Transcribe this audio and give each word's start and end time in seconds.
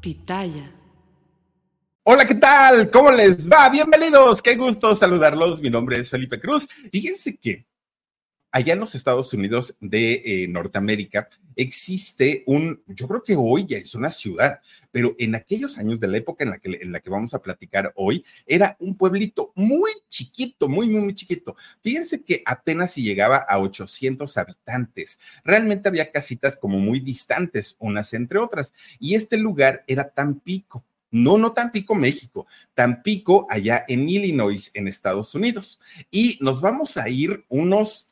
Pitaya. 0.00 0.72
Hola, 2.04 2.26
¿qué 2.26 2.36
tal? 2.36 2.90
¿Cómo 2.90 3.10
les 3.10 3.50
va? 3.50 3.68
Bienvenidos. 3.68 4.40
Qué 4.40 4.54
gusto 4.54 4.94
saludarlos. 4.96 5.60
Mi 5.60 5.70
nombre 5.70 5.98
es 5.98 6.08
Felipe 6.08 6.40
Cruz. 6.40 6.66
Fíjense 6.90 7.36
que 7.36 7.66
allá 8.50 8.72
en 8.72 8.80
los 8.80 8.94
Estados 8.94 9.32
Unidos 9.32 9.76
de 9.80 10.22
eh, 10.24 10.48
Norteamérica 10.48 11.28
existe 11.58 12.44
un, 12.46 12.82
yo 12.86 13.08
creo 13.08 13.22
que 13.22 13.34
hoy 13.36 13.66
ya 13.66 13.78
es 13.78 13.94
una 13.96 14.10
ciudad, 14.10 14.60
pero 14.92 15.16
en 15.18 15.34
aquellos 15.34 15.76
años 15.76 15.98
de 15.98 16.06
la 16.06 16.18
época 16.18 16.44
en 16.44 16.50
la 16.50 16.58
que, 16.58 16.78
en 16.80 16.92
la 16.92 17.00
que 17.00 17.10
vamos 17.10 17.34
a 17.34 17.42
platicar 17.42 17.92
hoy, 17.96 18.24
era 18.46 18.76
un 18.78 18.96
pueblito 18.96 19.52
muy 19.56 19.90
chiquito, 20.08 20.68
muy, 20.68 20.88
muy, 20.88 21.00
muy 21.00 21.14
chiquito. 21.14 21.56
Fíjense 21.82 22.22
que 22.22 22.42
apenas 22.46 22.92
si 22.92 23.02
llegaba 23.02 23.38
a 23.38 23.58
800 23.58 24.36
habitantes. 24.38 25.18
Realmente 25.42 25.88
había 25.88 26.12
casitas 26.12 26.56
como 26.56 26.78
muy 26.78 27.00
distantes, 27.00 27.76
unas 27.80 28.14
entre 28.14 28.38
otras, 28.38 28.72
y 29.00 29.16
este 29.16 29.36
lugar 29.36 29.82
era 29.88 30.08
Tampico. 30.08 30.84
No, 31.10 31.38
no 31.38 31.52
Tampico, 31.52 31.94
México, 31.94 32.46
Tampico 32.74 33.46
allá 33.48 33.84
en 33.88 34.08
Illinois, 34.08 34.70
en 34.74 34.88
Estados 34.88 35.34
Unidos. 35.34 35.80
Y 36.10 36.38
nos 36.40 36.60
vamos 36.60 36.98
a 36.98 37.08
ir 37.08 37.44
unos 37.48 38.07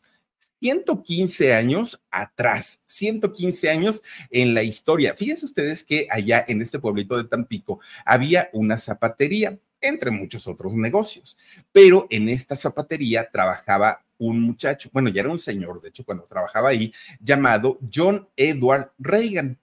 115 0.60 1.54
años 1.54 2.02
atrás, 2.10 2.82
115 2.86 3.70
años 3.70 4.02
en 4.30 4.54
la 4.54 4.62
historia. 4.62 5.14
Fíjense 5.16 5.44
ustedes 5.44 5.84
que 5.84 6.06
allá 6.10 6.44
en 6.48 6.62
este 6.62 6.78
pueblito 6.78 7.16
de 7.16 7.24
Tampico 7.24 7.80
había 8.04 8.50
una 8.52 8.76
zapatería, 8.76 9.58
entre 9.80 10.10
muchos 10.10 10.46
otros 10.46 10.74
negocios, 10.74 11.36
pero 11.72 12.06
en 12.10 12.28
esta 12.28 12.56
zapatería 12.56 13.28
trabajaba 13.30 14.02
un 14.18 14.40
muchacho, 14.40 14.88
bueno, 14.92 15.10
ya 15.10 15.20
era 15.20 15.30
un 15.30 15.38
señor, 15.38 15.80
de 15.80 15.90
hecho, 15.90 16.04
cuando 16.04 16.24
trabajaba 16.24 16.70
ahí, 16.70 16.92
llamado 17.20 17.78
John 17.92 18.28
Edward 18.36 18.92
Reagan. 18.98 19.58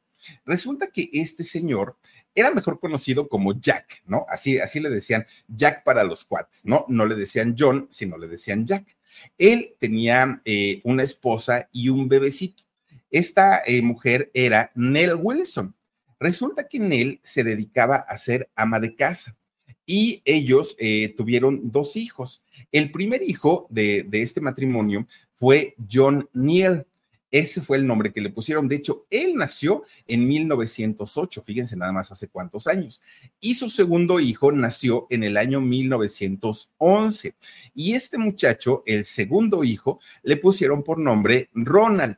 Resulta 0.46 0.88
que 0.88 1.10
este 1.12 1.44
señor 1.44 1.98
era 2.36 2.52
mejor 2.52 2.80
conocido 2.80 3.28
como 3.28 3.60
Jack, 3.60 4.04
¿no? 4.06 4.26
Así, 4.30 4.60
así 4.60 4.80
le 4.80 4.90
decían 4.90 5.26
Jack 5.48 5.84
para 5.84 6.04
los 6.04 6.24
cuates, 6.24 6.66
¿no? 6.66 6.86
No 6.88 7.06
le 7.06 7.16
decían 7.16 7.56
John, 7.58 7.88
sino 7.92 8.18
le 8.18 8.28
decían 8.28 8.66
Jack. 8.66 8.96
Él 9.38 9.76
tenía 9.80 10.42
eh, 10.46 10.82
una 10.84 11.04
esposa 11.04 11.70
y 11.72 11.90
un 11.90 12.08
bebecito. 12.08 12.64
Esta 13.10 13.62
eh, 13.66 13.82
mujer 13.82 14.32
era 14.34 14.72
Nell 14.76 15.16
Wilson. 15.16 15.76
Resulta 16.20 16.68
que 16.68 16.80
Nell 16.80 17.20
se 17.24 17.44
dedicaba 17.44 17.98
a 17.98 18.18
ser 18.18 18.50
ama 18.56 18.80
de 18.80 18.96
casa 18.96 19.38
y 19.86 20.22
ellos 20.26 20.76
eh, 20.80 21.14
tuvieron 21.18 21.72
dos 21.72 21.96
hijos. 21.96 22.44
El 22.72 22.92
primer 22.92 23.22
hijo 23.22 23.68
de, 23.70 24.04
de 24.04 24.22
este 24.22 24.42
matrimonio 24.42 25.06
fue 25.34 25.76
John 25.92 26.30
Neal. 26.34 26.88
Ese 27.34 27.62
fue 27.62 27.78
el 27.78 27.88
nombre 27.88 28.14
que 28.14 28.22
le 28.22 28.30
pusieron. 28.30 28.68
De 28.68 28.76
hecho, 28.76 29.08
él 29.10 29.34
nació 29.34 29.82
en 30.06 30.28
1908, 30.28 31.42
fíjense 31.42 31.76
nada 31.76 31.92
más 31.92 32.12
hace 32.12 32.28
cuántos 32.28 32.68
años. 32.68 33.02
Y 33.40 33.56
su 33.56 33.72
segundo 33.72 34.20
hijo 34.20 34.52
nació 34.52 35.08
en 35.10 35.24
el 35.24 35.38
año 35.38 35.60
1911. 35.60 37.36
Y 37.74 37.94
este 37.94 38.20
muchacho, 38.20 38.84
el 38.86 39.04
segundo 39.04 39.64
hijo, 39.64 40.00
le 40.22 40.38
pusieron 40.38 40.84
por 40.84 41.00
nombre 41.00 41.50
Ronald. 41.54 42.18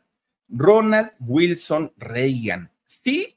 Ronald 0.50 1.12
Wilson 1.22 1.94
Reagan. 1.96 2.70
Sí, 2.86 3.34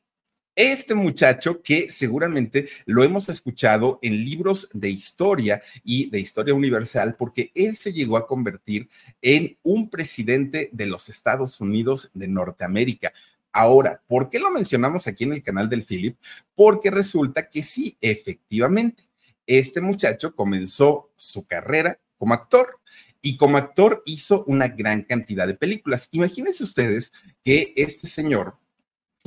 este 0.58 0.96
muchacho 0.96 1.62
que 1.62 1.88
seguramente 1.88 2.68
lo 2.84 3.04
hemos 3.04 3.28
escuchado 3.28 4.00
en 4.02 4.24
libros 4.24 4.68
de 4.72 4.90
historia 4.90 5.62
y 5.84 6.10
de 6.10 6.18
historia 6.18 6.52
universal 6.52 7.14
porque 7.16 7.52
él 7.54 7.76
se 7.76 7.92
llegó 7.92 8.16
a 8.16 8.26
convertir 8.26 8.88
en 9.22 9.56
un 9.62 9.88
presidente 9.88 10.68
de 10.72 10.86
los 10.86 11.08
Estados 11.08 11.60
Unidos 11.60 12.10
de 12.12 12.26
Norteamérica. 12.26 13.12
Ahora, 13.52 14.02
¿por 14.08 14.28
qué 14.28 14.40
lo 14.40 14.50
mencionamos 14.50 15.06
aquí 15.06 15.22
en 15.22 15.34
el 15.34 15.44
canal 15.44 15.68
del 15.68 15.84
Philip? 15.84 16.18
Porque 16.56 16.90
resulta 16.90 17.48
que 17.48 17.62
sí, 17.62 17.96
efectivamente, 18.00 19.04
este 19.46 19.80
muchacho 19.80 20.34
comenzó 20.34 21.12
su 21.14 21.46
carrera 21.46 22.00
como 22.16 22.34
actor 22.34 22.80
y 23.22 23.36
como 23.36 23.58
actor 23.58 24.02
hizo 24.06 24.42
una 24.48 24.66
gran 24.66 25.02
cantidad 25.02 25.46
de 25.46 25.54
películas. 25.54 26.08
Imagínense 26.10 26.64
ustedes 26.64 27.12
que 27.44 27.72
este 27.76 28.08
señor 28.08 28.56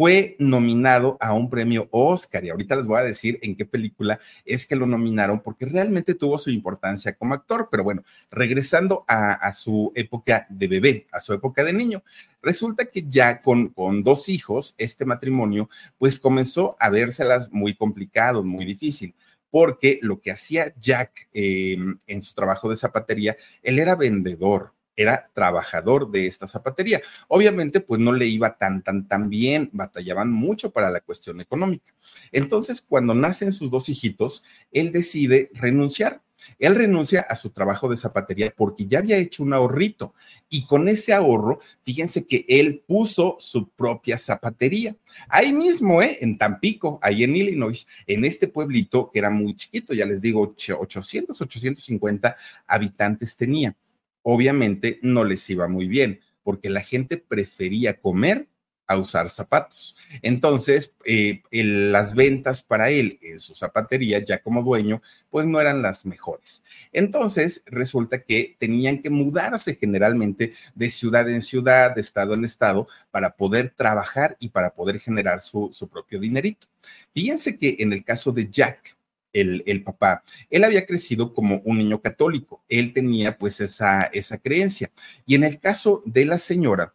fue 0.01 0.35
nominado 0.39 1.15
a 1.19 1.31
un 1.33 1.47
premio 1.47 1.87
Oscar 1.91 2.43
y 2.43 2.49
ahorita 2.49 2.75
les 2.75 2.87
voy 2.87 2.99
a 2.99 3.03
decir 3.03 3.37
en 3.43 3.55
qué 3.55 3.67
película 3.67 4.19
es 4.45 4.65
que 4.65 4.75
lo 4.75 4.87
nominaron 4.87 5.41
porque 5.41 5.67
realmente 5.67 6.15
tuvo 6.15 6.39
su 6.39 6.49
importancia 6.49 7.13
como 7.13 7.35
actor, 7.35 7.69
pero 7.69 7.83
bueno, 7.83 8.01
regresando 8.31 9.05
a, 9.07 9.51
su 9.51 9.91
época 9.93 10.47
de 10.49 10.67
bebé, 10.67 11.07
a 11.11 11.19
su 11.19 11.33
época 11.33 11.63
de 11.63 11.73
niño, 11.73 12.01
resulta 12.41 12.85
que 12.85 13.05
ya 13.07 13.43
con, 13.43 13.75
dos 14.03 14.27
hijos, 14.27 14.73
este 14.79 15.05
matrimonio 15.05 15.69
pues 15.99 16.19
comenzó 16.19 16.75
a 16.79 16.89
vérselas 16.89 17.51
muy 17.51 17.75
complicado, 17.75 18.43
muy 18.43 18.65
difícil 18.65 19.13
porque 19.51 19.99
lo 20.01 20.19
que 20.19 20.31
hacía 20.31 20.73
Jack 20.79 21.29
eh, 21.31 21.77
en 22.07 22.23
su 22.23 22.33
trabajo 22.33 22.71
de 22.71 22.75
zapatería, 22.75 23.37
él 23.61 23.77
era 23.77 23.95
vendedor, 23.95 24.73
era 25.01 25.29
trabajador 25.33 26.09
de 26.11 26.27
esta 26.27 26.47
zapatería. 26.47 27.01
Obviamente, 27.27 27.79
pues 27.79 27.99
no 27.99 28.11
le 28.11 28.27
iba 28.27 28.57
tan, 28.57 28.81
tan, 28.81 29.07
tan 29.07 29.29
bien, 29.29 29.69
batallaban 29.73 30.31
mucho 30.31 30.71
para 30.71 30.89
la 30.89 31.01
cuestión 31.01 31.41
económica. 31.41 31.93
Entonces, 32.31 32.81
cuando 32.81 33.13
nacen 33.13 33.53
sus 33.53 33.69
dos 33.69 33.89
hijitos, 33.89 34.43
él 34.71 34.91
decide 34.91 35.49
renunciar. 35.53 36.21
Él 36.59 36.75
renuncia 36.75 37.21
a 37.21 37.35
su 37.35 37.51
trabajo 37.51 37.87
de 37.87 37.97
zapatería 37.97 38.51
porque 38.55 38.87
ya 38.87 38.99
había 38.99 39.17
hecho 39.17 39.43
un 39.43 39.53
ahorrito 39.53 40.13
y 40.49 40.65
con 40.65 40.87
ese 40.87 41.13
ahorro, 41.13 41.59
fíjense 41.83 42.25
que 42.25 42.45
él 42.47 42.83
puso 42.87 43.35
su 43.39 43.69
propia 43.69 44.17
zapatería. 44.17 44.95
Ahí 45.29 45.53
mismo, 45.53 46.01
¿eh? 46.01 46.17
en 46.21 46.37
Tampico, 46.37 46.99
ahí 47.01 47.23
en 47.23 47.35
Illinois, 47.35 47.87
en 48.07 48.25
este 48.25 48.47
pueblito 48.47 49.11
que 49.11 49.19
era 49.19 49.29
muy 49.29 49.55
chiquito, 49.55 49.93
ya 49.93 50.05
les 50.05 50.21
digo, 50.21 50.41
800, 50.41 51.39
850 51.39 52.35
habitantes 52.67 53.37
tenía 53.37 53.75
obviamente 54.23 54.99
no 55.01 55.23
les 55.23 55.49
iba 55.49 55.67
muy 55.67 55.87
bien, 55.87 56.19
porque 56.43 56.69
la 56.69 56.81
gente 56.81 57.17
prefería 57.17 57.99
comer 57.99 58.47
a 58.91 58.97
usar 58.97 59.29
zapatos. 59.29 59.95
Entonces, 60.21 60.95
eh, 61.05 61.41
las 61.51 62.13
ventas 62.13 62.61
para 62.61 62.89
él 62.89 63.17
en 63.21 63.39
su 63.39 63.55
zapatería, 63.55 64.19
ya 64.19 64.41
como 64.41 64.63
dueño, 64.63 65.01
pues 65.29 65.45
no 65.45 65.61
eran 65.61 65.81
las 65.81 66.05
mejores. 66.05 66.63
Entonces, 66.91 67.63
resulta 67.67 68.21
que 68.23 68.57
tenían 68.59 69.01
que 69.01 69.09
mudarse 69.09 69.75
generalmente 69.75 70.53
de 70.75 70.89
ciudad 70.89 71.29
en 71.29 71.41
ciudad, 71.41 71.95
de 71.95 72.01
estado 72.01 72.33
en 72.33 72.43
estado, 72.43 72.87
para 73.11 73.35
poder 73.35 73.69
trabajar 73.69 74.35
y 74.39 74.49
para 74.49 74.73
poder 74.73 74.99
generar 74.99 75.41
su, 75.41 75.69
su 75.71 75.87
propio 75.87 76.19
dinerito. 76.19 76.67
Fíjense 77.13 77.57
que 77.57 77.77
en 77.79 77.93
el 77.93 78.03
caso 78.03 78.31
de 78.33 78.49
Jack, 78.49 78.97
el, 79.33 79.83
papá, 79.83 80.23
él 80.49 80.63
había 80.63 80.85
crecido 80.85 81.33
como 81.33 81.61
un 81.63 81.77
niño 81.77 82.01
católico, 82.01 82.63
él 82.69 82.93
tenía 82.93 83.37
pues 83.37 83.61
esa, 83.61 84.03
esa 84.03 84.37
creencia. 84.37 84.91
Y 85.25 85.35
en 85.35 85.43
el 85.43 85.59
caso 85.59 86.03
de 86.05 86.25
la 86.25 86.37
señora, 86.37 86.93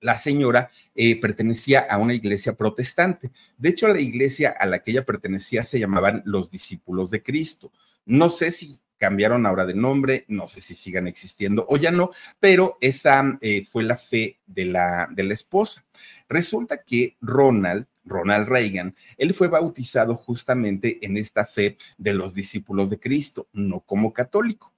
la 0.00 0.18
señora 0.18 0.70
eh, 0.94 1.20
pertenecía 1.20 1.80
a 1.80 1.98
una 1.98 2.14
iglesia 2.14 2.54
protestante. 2.54 3.30
De 3.56 3.70
hecho, 3.70 3.88
la 3.88 4.00
iglesia 4.00 4.50
a 4.50 4.66
la 4.66 4.80
que 4.80 4.90
ella 4.90 5.04
pertenecía 5.04 5.62
se 5.62 5.78
llamaban 5.78 6.22
los 6.24 6.50
discípulos 6.50 7.10
de 7.10 7.22
Cristo. 7.22 7.72
No 8.04 8.28
sé 8.28 8.50
si 8.50 8.80
cambiaron 8.98 9.46
ahora 9.46 9.66
de 9.66 9.74
nombre, 9.74 10.24
no 10.28 10.48
sé 10.48 10.60
si 10.60 10.74
sigan 10.74 11.06
existiendo 11.06 11.66
o 11.68 11.76
ya 11.76 11.90
no, 11.90 12.10
pero 12.40 12.78
esa 12.80 13.38
eh, 13.40 13.64
fue 13.64 13.82
la 13.82 13.96
fe 13.96 14.38
de 14.46 14.66
la, 14.66 15.08
de 15.10 15.24
la 15.24 15.34
esposa. 15.34 15.84
Resulta 16.28 16.82
que 16.82 17.16
Ronald, 17.20 17.86
Ronald 18.06 18.48
Reagan, 18.48 18.94
él 19.18 19.34
fue 19.34 19.48
bautizado 19.48 20.14
justamente 20.14 21.04
en 21.04 21.16
esta 21.16 21.44
fe 21.44 21.76
de 21.98 22.14
los 22.14 22.34
discípulos 22.34 22.88
de 22.90 22.98
Cristo, 22.98 23.48
no 23.52 23.80
como 23.80 24.12
católico. 24.12 24.72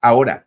Ahora, 0.00 0.46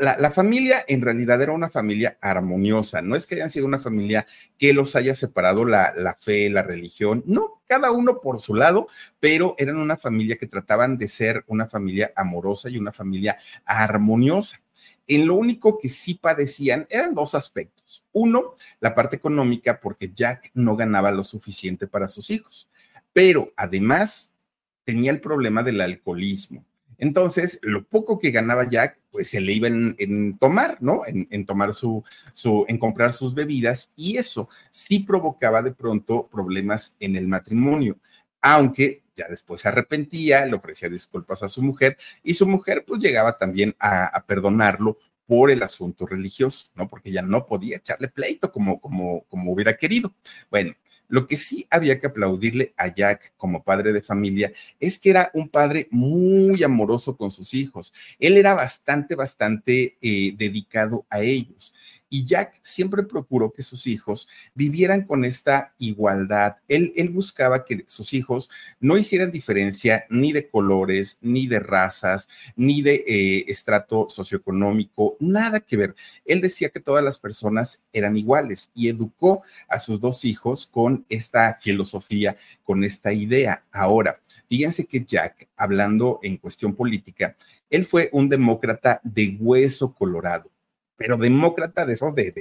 la, 0.00 0.30
familia 0.30 0.84
en 0.88 1.02
realidad 1.02 1.42
era 1.42 1.52
una 1.52 1.68
familia 1.68 2.16
armoniosa, 2.20 3.02
no 3.02 3.16
es 3.16 3.26
que 3.26 3.34
hayan 3.34 3.50
sido 3.50 3.66
una 3.66 3.78
familia 3.78 4.26
que 4.56 4.72
los 4.72 4.96
haya 4.96 5.14
separado 5.14 5.64
la, 5.64 5.92
la, 5.94 6.14
fe, 6.14 6.48
la 6.48 6.62
religión, 6.62 7.22
no, 7.26 7.62
cada 7.66 7.90
uno 7.90 8.20
por 8.20 8.40
su 8.40 8.54
lado, 8.54 8.86
pero 9.20 9.54
eran 9.58 9.76
una 9.76 9.96
familia 9.96 10.36
que 10.36 10.46
trataban 10.46 10.96
de 10.96 11.08
ser 11.08 11.44
una 11.48 11.66
familia 11.66 12.12
amorosa 12.16 12.70
y 12.70 12.78
una 12.78 12.92
familia 12.92 13.36
armoniosa. 13.64 14.63
En 15.06 15.26
lo 15.26 15.34
único 15.34 15.78
que 15.78 15.88
sí 15.88 16.14
padecían 16.14 16.86
eran 16.88 17.14
dos 17.14 17.34
aspectos. 17.34 18.04
Uno, 18.12 18.56
la 18.80 18.94
parte 18.94 19.16
económica, 19.16 19.80
porque 19.80 20.12
Jack 20.14 20.50
no 20.54 20.76
ganaba 20.76 21.10
lo 21.10 21.24
suficiente 21.24 21.86
para 21.86 22.08
sus 22.08 22.30
hijos, 22.30 22.70
pero 23.12 23.52
además 23.56 24.36
tenía 24.84 25.10
el 25.10 25.20
problema 25.20 25.62
del 25.62 25.80
alcoholismo 25.80 26.64
entonces, 26.98 27.60
lo 27.62 27.84
poco 27.84 28.18
que 28.18 28.30
ganaba 28.30 28.68
Jack, 28.68 28.98
pues 29.10 29.28
se 29.28 29.40
le 29.40 29.52
iba 29.52 29.68
en, 29.68 30.38
tomar, 30.38 30.78
¿no? 30.80 31.02
En, 31.06 31.46
tomar 31.46 31.72
su, 31.72 32.02
su, 32.32 32.64
en 32.68 32.78
comprar 32.78 33.12
sus 33.12 33.34
bebidas 33.34 33.92
y 33.96 34.16
eso 34.16 34.48
sí 34.70 35.00
provocaba 35.00 35.62
de 35.62 35.72
pronto 35.72 36.26
problemas 36.26 36.96
en 37.00 37.16
el 37.16 37.28
matrimonio, 37.28 37.98
aunque 38.40 39.02
ya 39.14 39.26
después 39.28 39.60
se 39.60 39.68
arrepentía, 39.68 40.46
le 40.46 40.54
ofrecía 40.54 40.88
disculpas 40.88 41.42
a 41.42 41.48
su 41.48 41.62
mujer 41.62 41.96
y 42.22 42.34
su 42.34 42.46
mujer 42.46 42.84
pues 42.86 43.00
llegaba 43.00 43.38
también 43.38 43.74
a, 43.78 44.24
perdonarlo 44.26 44.98
por 45.26 45.50
el 45.50 45.62
asunto 45.62 46.06
religioso, 46.06 46.68
¿no? 46.74 46.88
Porque 46.88 47.10
ya 47.10 47.22
no 47.22 47.46
podía 47.46 47.76
echarle 47.76 48.08
pleito 48.08 48.52
como, 48.52 48.80
como, 48.80 49.24
como 49.24 49.52
hubiera 49.52 49.76
querido. 49.76 50.14
Bueno, 50.50 50.74
lo 51.08 51.26
que 51.26 51.36
sí 51.36 51.66
había 51.70 51.98
que 51.98 52.06
aplaudirle 52.06 52.74
a 52.76 52.92
Jack 52.92 53.34
como 53.36 53.62
padre 53.62 53.92
de 53.92 54.02
familia 54.02 54.52
es 54.80 54.98
que 54.98 55.10
era 55.10 55.30
un 55.34 55.48
padre 55.48 55.86
muy 55.90 56.62
amoroso 56.62 57.16
con 57.16 57.30
sus 57.30 57.54
hijos. 57.54 57.92
Él 58.18 58.36
era 58.36 58.54
bastante, 58.54 59.14
bastante 59.14 59.98
eh, 60.00 60.34
dedicado 60.36 61.06
a 61.10 61.20
ellos. 61.20 61.74
Y 62.14 62.26
Jack 62.26 62.60
siempre 62.62 63.02
procuró 63.02 63.52
que 63.52 63.64
sus 63.64 63.88
hijos 63.88 64.28
vivieran 64.54 65.02
con 65.02 65.24
esta 65.24 65.74
igualdad. 65.78 66.58
Él, 66.68 66.92
buscaba 67.12 67.64
que 67.64 67.82
sus 67.88 68.12
hijos 68.12 68.50
no 68.78 68.96
hicieran 68.96 69.32
diferencia 69.32 70.04
ni 70.08 70.30
de 70.30 70.48
colores, 70.48 71.18
ni 71.22 71.48
de 71.48 71.58
razas, 71.58 72.28
ni 72.54 72.82
de 72.82 73.02
eh, 73.04 73.46
estrato 73.48 74.06
socioeconómico, 74.08 75.16
nada 75.18 75.58
que 75.58 75.76
ver. 75.76 75.96
Él 76.24 76.40
decía 76.40 76.68
que 76.68 76.78
todas 76.78 77.02
las 77.02 77.18
personas 77.18 77.84
eran 77.92 78.16
iguales 78.16 78.70
y 78.76 78.88
educó 78.88 79.42
a 79.68 79.80
sus 79.80 79.98
dos 79.98 80.24
hijos 80.24 80.68
con 80.68 81.04
esta 81.08 81.58
filosofía, 81.60 82.36
con 82.62 82.84
esta 82.84 83.12
idea. 83.12 83.64
Ahora, 83.72 84.20
fíjense 84.48 84.86
que 84.86 85.04
Jack, 85.04 85.48
hablando 85.56 86.20
en 86.22 86.36
cuestión 86.36 86.76
política, 86.76 87.34
él 87.70 87.84
fue 87.84 88.08
un 88.12 88.28
demócrata 88.28 89.00
de 89.02 89.36
hueso 89.40 89.92
colorado 89.92 90.53
pero 90.96 91.16
demócrata 91.16 91.86
de 91.86 91.92
esos 91.92 92.14
de, 92.14 92.32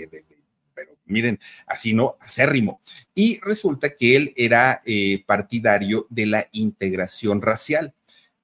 pero 0.74 0.98
miren, 1.06 1.40
así 1.68 1.94
no, 1.94 2.18
acérrimo. 2.20 2.82
Y 3.14 3.40
resulta 3.42 3.96
que 3.96 4.16
él 4.16 4.34
era 4.36 4.82
eh, 4.86 5.24
partidario 5.26 6.08
de 6.10 6.26
la 6.26 6.48
integración 6.52 7.42
racial. 7.42 7.94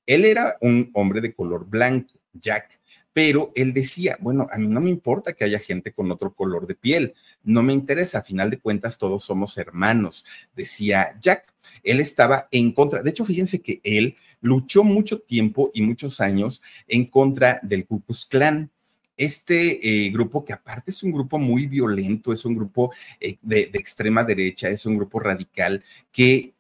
Él 0.06 0.26
era 0.26 0.58
un 0.62 0.90
hombre 0.94 1.22
de 1.22 1.34
color 1.34 1.68
blanco, 1.68 2.14
Jack, 2.34 2.80
pero 3.14 3.52
él 3.56 3.74
decía, 3.74 4.18
bueno, 4.22 4.48
a 4.52 4.58
mí 4.58 4.68
no 4.68 4.82
me 4.82 4.90
importa 4.90 5.34
que 5.34 5.44
haya 5.44 5.60
gente 5.60 5.92
con 5.92 6.12
otro 6.12 6.34
color 6.34 6.68
de 6.68 6.76
piel, 6.76 7.14
no 7.44 7.64
me 7.64 7.74
interesa, 7.74 8.20
a 8.20 8.24
final 8.24 8.50
de 8.50 8.60
cuentas 8.60 8.98
todos 8.98 9.24
somos 9.24 9.58
hermanos, 9.58 10.26
decía 10.56 11.18
Jack. 11.20 11.54
Él 11.84 12.00
estaba 12.00 12.48
en 12.52 12.72
contra, 12.72 13.02
de 13.02 13.10
hecho, 13.10 13.26
fíjense 13.26 13.62
que 13.62 13.80
él 13.84 14.16
luchó 14.42 14.84
mucho 14.84 15.20
tiempo 15.20 15.72
y 15.74 15.82
muchos 15.82 16.22
años 16.22 16.62
en 16.88 17.06
contra 17.06 17.60
del 17.62 17.86
Ku 17.86 18.02
Klux 18.02 18.26
Klan 18.26 18.72
este 19.20 20.06
eh, 20.06 20.10
grupo, 20.12 20.46
que 20.46 20.54
aparte 20.54 20.92
es 20.92 21.04
un 21.04 21.12
grupo 21.12 21.38
muy 21.38 21.68
violento, 21.68 22.32
es 22.32 22.46
un 22.46 22.56
grupo 22.56 22.92
eh, 23.20 23.38
de, 23.42 23.70
extrema 23.74 24.24
derecha, 24.24 24.70
es 24.70 24.86
un 24.86 24.96
grupo 24.96 25.20
radical 25.20 25.84
que, 26.10 26.54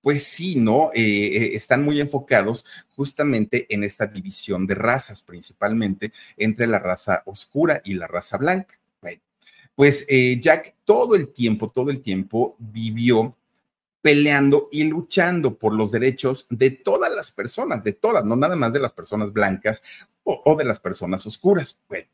pues 0.00 0.22
sí, 0.22 0.54
¿no? 0.54 0.92
Eh, 0.94 1.50
están 1.54 1.82
muy 1.82 2.00
enfocados 2.00 2.64
justamente 2.90 3.66
en 3.68 3.82
esta 3.82 4.06
división 4.06 4.64
de 4.64 4.76
razas, 4.76 5.24
principalmente 5.24 6.12
entre 6.36 6.68
la 6.68 6.78
raza 6.78 7.24
oscura 7.26 7.82
y 7.84 7.94
la 7.94 8.06
raza 8.06 8.38
blanca. 8.38 8.78
Pues 9.74 10.06
Jack 10.40 10.76
todo 10.84 11.16
el 11.16 11.32
tiempo, 11.32 11.68
todo 11.68 11.90
el 11.90 12.00
tiempo 12.00 12.54
vivió 12.60 13.36
peleando 14.04 14.68
y 14.70 14.84
luchando 14.84 15.56
por 15.56 15.74
los 15.74 15.90
derechos 15.90 16.46
de 16.50 16.70
todas 16.70 17.10
las 17.10 17.30
personas, 17.30 17.82
de 17.82 17.94
todas, 17.94 18.22
no 18.22 18.36
nada 18.36 18.54
más 18.54 18.70
de 18.70 18.78
las 18.78 18.92
personas 18.92 19.32
blancas 19.32 19.82
o, 20.22 20.54
de 20.56 20.64
las 20.66 20.78
personas 20.78 21.24
oscuras. 21.24 21.80
Bueno, 21.88 22.06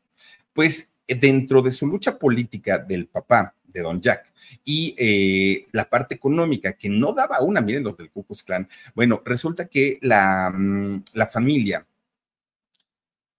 pues 0.53 0.95
eh, 1.05 1.15
dentro 1.15 1.61
de 1.61 1.73
su 1.73 1.87
lucha 1.87 2.17
política 2.17 2.77
del 2.77 3.07
papá 3.07 3.53
de 3.65 3.81
Don 3.81 3.99
Jack 3.99 4.31
y 4.63 4.95
eh, 4.97 5.67
la 5.73 5.89
parte 5.89 6.15
económica 6.15 6.71
que 6.77 6.87
no 6.87 7.11
daba 7.11 7.41
una, 7.41 7.59
miren 7.59 7.83
los 7.83 7.97
del 7.97 8.09
Ku 8.09 8.23
Klux 8.23 8.43
Klan, 8.43 8.69
bueno, 8.95 9.21
resulta 9.25 9.67
que 9.67 9.99
la, 10.01 10.49
mm, 10.49 11.03
la 11.11 11.27
familia 11.27 11.85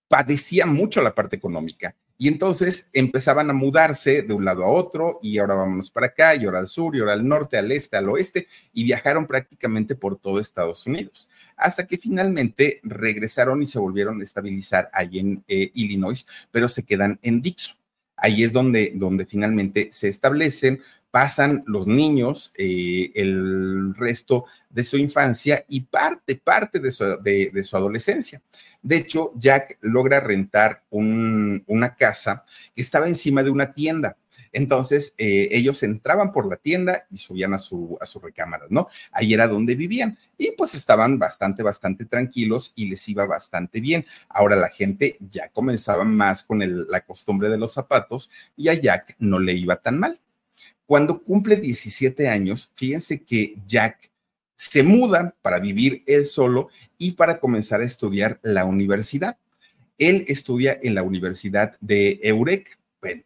padecía 0.08 0.66
mucho 0.66 1.00
la 1.00 1.14
parte 1.14 1.36
económica 1.36 1.96
y 2.22 2.28
entonces 2.28 2.88
empezaban 2.92 3.50
a 3.50 3.52
mudarse 3.52 4.22
de 4.22 4.32
un 4.32 4.44
lado 4.44 4.62
a 4.62 4.68
otro 4.68 5.18
y 5.24 5.38
ahora 5.38 5.54
vámonos 5.54 5.90
para 5.90 6.06
acá 6.06 6.36
y 6.36 6.44
ahora 6.44 6.60
al 6.60 6.68
sur 6.68 6.94
y 6.94 7.00
ahora 7.00 7.14
al 7.14 7.26
norte, 7.26 7.58
al 7.58 7.72
este, 7.72 7.96
al 7.96 8.08
oeste 8.08 8.46
y 8.72 8.84
viajaron 8.84 9.26
prácticamente 9.26 9.96
por 9.96 10.16
todo 10.20 10.38
Estados 10.38 10.86
Unidos 10.86 11.28
hasta 11.56 11.84
que 11.84 11.98
finalmente 11.98 12.78
regresaron 12.84 13.60
y 13.60 13.66
se 13.66 13.80
volvieron 13.80 14.20
a 14.20 14.22
estabilizar 14.22 14.88
ahí 14.92 15.18
en 15.18 15.42
eh, 15.48 15.72
Illinois, 15.74 16.24
pero 16.52 16.68
se 16.68 16.84
quedan 16.84 17.18
en 17.22 17.42
Dixon. 17.42 17.76
Ahí 18.16 18.44
es 18.44 18.52
donde, 18.52 18.92
donde 18.94 19.26
finalmente 19.26 19.88
se 19.90 20.06
establecen, 20.06 20.80
pasan 21.12 21.62
los 21.66 21.86
niños 21.86 22.52
eh, 22.56 23.10
el 23.14 23.94
resto 23.96 24.46
de 24.70 24.82
su 24.82 24.96
infancia 24.96 25.64
y 25.68 25.82
parte, 25.82 26.40
parte 26.42 26.78
de 26.78 26.90
su, 26.90 27.04
de, 27.20 27.62
su 27.62 27.76
adolescencia. 27.76 28.40
De 28.82 28.96
hecho, 28.96 29.32
Jack 29.36 29.78
logra 29.80 30.20
rentar 30.20 30.84
una 30.90 31.94
casa 31.96 32.44
que 32.74 32.82
estaba 32.82 33.06
encima 33.06 33.42
de 33.42 33.50
una 33.50 33.72
tienda. 33.72 34.16
Entonces, 34.52 35.14
eh, 35.16 35.48
ellos 35.50 35.82
entraban 35.82 36.30
por 36.30 36.46
la 36.46 36.56
tienda 36.56 37.06
y 37.10 37.16
subían 37.18 37.54
a 37.54 37.58
su, 37.58 37.98
a 38.00 38.66
¿no? 38.68 38.88
Ahí 39.10 39.32
era 39.32 39.48
donde 39.48 39.74
vivían 39.74 40.18
y 40.36 40.52
pues 40.52 40.74
estaban 40.74 41.18
bastante, 41.18 41.62
bastante 41.62 42.04
tranquilos 42.04 42.72
y 42.76 42.88
les 42.88 43.08
iba 43.08 43.24
bastante 43.24 43.80
bien. 43.80 44.04
Ahora 44.28 44.56
la 44.56 44.68
gente 44.68 45.16
ya 45.30 45.48
comenzaba 45.48 46.04
más 46.04 46.42
con 46.42 46.60
la 46.88 47.00
costumbre 47.00 47.48
de 47.48 47.58
los 47.58 47.72
zapatos 47.72 48.30
y 48.56 48.68
a 48.68 48.74
Jack 48.74 49.16
no 49.18 49.38
le 49.38 49.54
iba 49.54 49.76
tan 49.76 49.98
mal. 49.98 50.20
Cuando 50.84 51.22
cumple 51.22 51.56
17 51.56 52.28
años, 52.28 52.72
fíjense 52.76 53.22
que 53.24 53.56
Jack 53.66 54.11
se 54.62 54.84
muda 54.84 55.34
para 55.42 55.58
vivir 55.58 56.04
él 56.06 56.24
solo 56.24 56.68
y 56.96 57.12
para 57.12 57.40
comenzar 57.40 57.80
a 57.80 57.84
estudiar 57.84 58.38
la 58.42 58.64
universidad. 58.64 59.36
Él 59.98 60.24
estudia 60.28 60.78
en 60.80 60.94
la 60.94 61.02
Universidad 61.02 61.76
de 61.80 62.20
Eureka. 62.22 62.70
Bueno, 63.00 63.22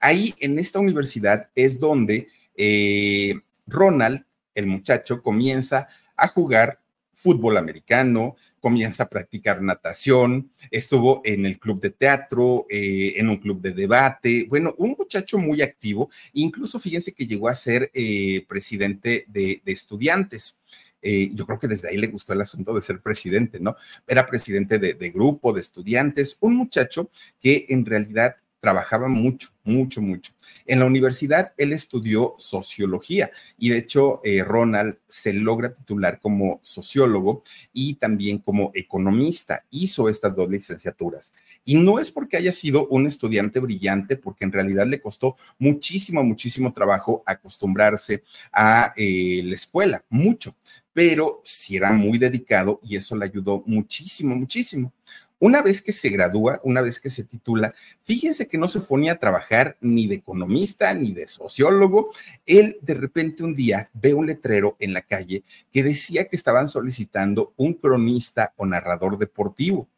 Ahí 0.00 0.34
en 0.38 0.58
esta 0.58 0.78
universidad 0.78 1.50
es 1.54 1.78
donde 1.78 2.28
eh, 2.56 3.34
Ronald, 3.66 4.24
el 4.54 4.66
muchacho, 4.66 5.20
comienza 5.20 5.88
a 6.16 6.28
jugar 6.28 6.80
fútbol 7.18 7.56
americano, 7.56 8.36
comienza 8.60 9.02
a 9.02 9.08
practicar 9.08 9.60
natación, 9.60 10.52
estuvo 10.70 11.20
en 11.24 11.46
el 11.46 11.58
club 11.58 11.80
de 11.80 11.90
teatro, 11.90 12.66
eh, 12.70 13.14
en 13.16 13.28
un 13.28 13.38
club 13.38 13.60
de 13.60 13.72
debate, 13.72 14.46
bueno, 14.48 14.74
un 14.78 14.94
muchacho 14.96 15.36
muy 15.36 15.60
activo, 15.60 16.10
incluso 16.32 16.78
fíjense 16.78 17.12
que 17.12 17.26
llegó 17.26 17.48
a 17.48 17.54
ser 17.54 17.90
eh, 17.92 18.46
presidente 18.48 19.24
de, 19.28 19.60
estudiantes. 19.66 20.60
yo 21.02 21.46
creo 21.46 21.58
que 21.58 21.68
desde 21.68 21.88
ahí 21.88 21.96
le 21.96 22.08
gustó 22.08 22.32
el 22.32 22.40
asunto 22.40 22.72
de 22.74 22.80
ser 22.80 23.00
presidente, 23.00 23.60
¿no? 23.60 23.76
Era 24.06 24.26
presidente 24.26 24.78
de, 24.78 24.94
de 24.94 25.10
grupo, 25.10 25.52
de 25.52 25.60
estudiantes, 25.60 26.36
un 26.40 26.54
muchacho 26.56 27.10
que 27.40 27.66
en 27.68 27.84
realidad 27.84 28.36
trabajaba 28.60 29.08
mucho, 29.08 29.48
mucho, 29.64 30.02
mucho. 30.02 30.32
En 30.66 30.80
la 30.80 30.86
universidad 30.86 31.52
él 31.56 31.72
estudió 31.72 32.34
sociología 32.38 33.30
y 33.56 33.70
de 33.70 33.78
hecho 33.78 34.20
eh, 34.24 34.42
Ronald 34.42 34.96
se 35.06 35.32
logra 35.32 35.74
titular 35.74 36.18
como 36.18 36.58
sociólogo 36.62 37.42
y 37.72 37.94
también 37.94 38.38
como 38.38 38.70
economista. 38.74 39.64
Hizo 39.70 40.08
estas 40.08 40.34
dos 40.34 40.48
licenciaturas. 40.48 41.32
Y 41.64 41.76
no 41.76 41.98
es 41.98 42.10
porque 42.10 42.36
haya 42.36 42.52
sido 42.52 42.86
un 42.88 43.06
estudiante 43.06 43.60
brillante, 43.60 44.16
porque 44.16 44.44
en 44.44 44.52
realidad 44.52 44.86
le 44.86 45.00
costó 45.00 45.36
muchísimo, 45.58 46.22
muchísimo 46.22 46.72
trabajo 46.72 47.22
acostumbrarse 47.26 48.22
a 48.52 48.92
eh, 48.96 49.42
la 49.44 49.54
escuela, 49.54 50.04
mucho 50.08 50.54
pero 50.98 51.40
sí 51.44 51.76
era 51.76 51.92
muy 51.92 52.18
dedicado 52.18 52.80
y 52.82 52.96
eso 52.96 53.16
le 53.16 53.24
ayudó 53.24 53.62
muchísimo, 53.66 54.34
muchísimo. 54.34 54.92
Una 55.40 55.62
vez 55.62 55.80
que 55.80 55.92
se 55.92 56.08
gradúa, 56.08 56.60
una 56.64 56.80
vez 56.80 56.98
que 56.98 57.10
se 57.10 57.22
titula, 57.22 57.72
fíjense 58.02 58.48
que 58.48 58.58
no 58.58 58.66
se 58.66 58.80
ponía 58.80 59.12
a 59.12 59.18
trabajar 59.18 59.76
ni 59.80 60.08
de 60.08 60.16
economista 60.16 60.92
ni 60.94 61.12
de 61.12 61.28
sociólogo. 61.28 62.10
Él 62.44 62.76
de 62.82 62.94
repente 62.94 63.44
un 63.44 63.54
día 63.54 63.88
ve 63.92 64.14
un 64.14 64.26
letrero 64.26 64.76
en 64.80 64.92
la 64.92 65.02
calle 65.02 65.44
que 65.72 65.84
decía 65.84 66.26
que 66.26 66.34
estaban 66.34 66.68
solicitando 66.68 67.52
un 67.56 67.74
cronista 67.74 68.52
o 68.56 68.66
narrador 68.66 69.16
deportivo. 69.16 69.88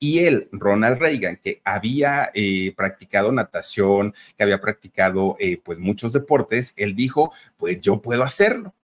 Y 0.00 0.20
él, 0.20 0.48
Ronald 0.50 0.98
Reagan, 0.98 1.38
que 1.42 1.60
había 1.62 2.30
eh, 2.34 2.72
practicado 2.74 3.30
natación, 3.30 4.14
que 4.36 4.42
había 4.42 4.60
practicado 4.60 5.36
eh, 5.38 5.60
pues 5.62 5.78
muchos 5.78 6.12
deportes, 6.12 6.72
él 6.76 6.96
dijo, 6.96 7.32
pues 7.58 7.80
yo 7.80 8.00
puedo 8.00 8.24
hacerlo. 8.24 8.74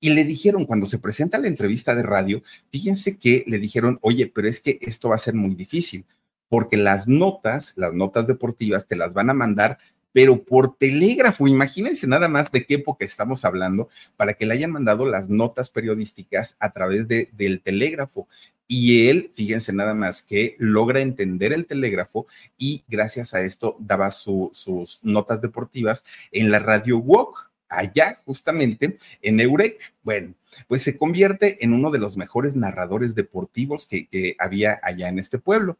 Y 0.00 0.10
le 0.10 0.24
dijeron, 0.24 0.64
cuando 0.64 0.86
se 0.86 0.98
presenta 0.98 1.38
la 1.38 1.48
entrevista 1.48 1.94
de 1.94 2.02
radio, 2.02 2.42
fíjense 2.70 3.18
que 3.18 3.44
le 3.46 3.58
dijeron, 3.58 3.98
oye, 4.02 4.26
pero 4.32 4.48
es 4.48 4.60
que 4.60 4.78
esto 4.80 5.08
va 5.08 5.16
a 5.16 5.18
ser 5.18 5.34
muy 5.34 5.54
difícil, 5.54 6.04
porque 6.48 6.76
las 6.76 7.08
notas, 7.08 7.72
las 7.76 7.92
notas 7.92 8.26
deportivas, 8.26 8.86
te 8.86 8.96
las 8.96 9.12
van 9.12 9.30
a 9.30 9.34
mandar, 9.34 9.78
pero 10.12 10.42
por 10.42 10.76
telégrafo. 10.76 11.48
Imagínense 11.48 12.06
nada 12.06 12.28
más 12.28 12.50
de 12.50 12.64
qué 12.64 12.74
época 12.74 13.04
estamos 13.04 13.44
hablando 13.44 13.88
para 14.16 14.34
que 14.34 14.46
le 14.46 14.54
hayan 14.54 14.70
mandado 14.70 15.04
las 15.04 15.28
notas 15.28 15.70
periodísticas 15.70 16.56
a 16.60 16.72
través 16.72 17.08
de, 17.08 17.28
del 17.32 17.60
telégrafo. 17.60 18.28
Y 18.66 19.08
él, 19.08 19.30
fíjense 19.34 19.72
nada 19.72 19.94
más 19.94 20.22
que 20.22 20.54
logra 20.58 21.00
entender 21.00 21.52
el 21.52 21.66
telégrafo 21.66 22.26
y 22.58 22.84
gracias 22.86 23.32
a 23.32 23.40
esto 23.40 23.76
daba 23.80 24.10
sus 24.10 25.00
notas 25.02 25.40
deportivas 25.40 26.04
en 26.32 26.50
la 26.50 26.58
radio 26.58 26.98
Walk 26.98 27.47
allá 27.68 28.18
justamente 28.24 28.98
en 29.22 29.40
Eureka. 29.40 29.84
Bueno, 30.02 30.34
pues 30.66 30.82
se 30.82 30.96
convierte 30.96 31.64
en 31.64 31.72
uno 31.72 31.90
de 31.90 31.98
los 31.98 32.16
mejores 32.16 32.56
narradores 32.56 33.14
deportivos 33.14 33.86
que, 33.86 34.36
había 34.38 34.80
allá 34.82 35.08
en 35.08 35.18
este 35.18 35.38
pueblo. 35.38 35.78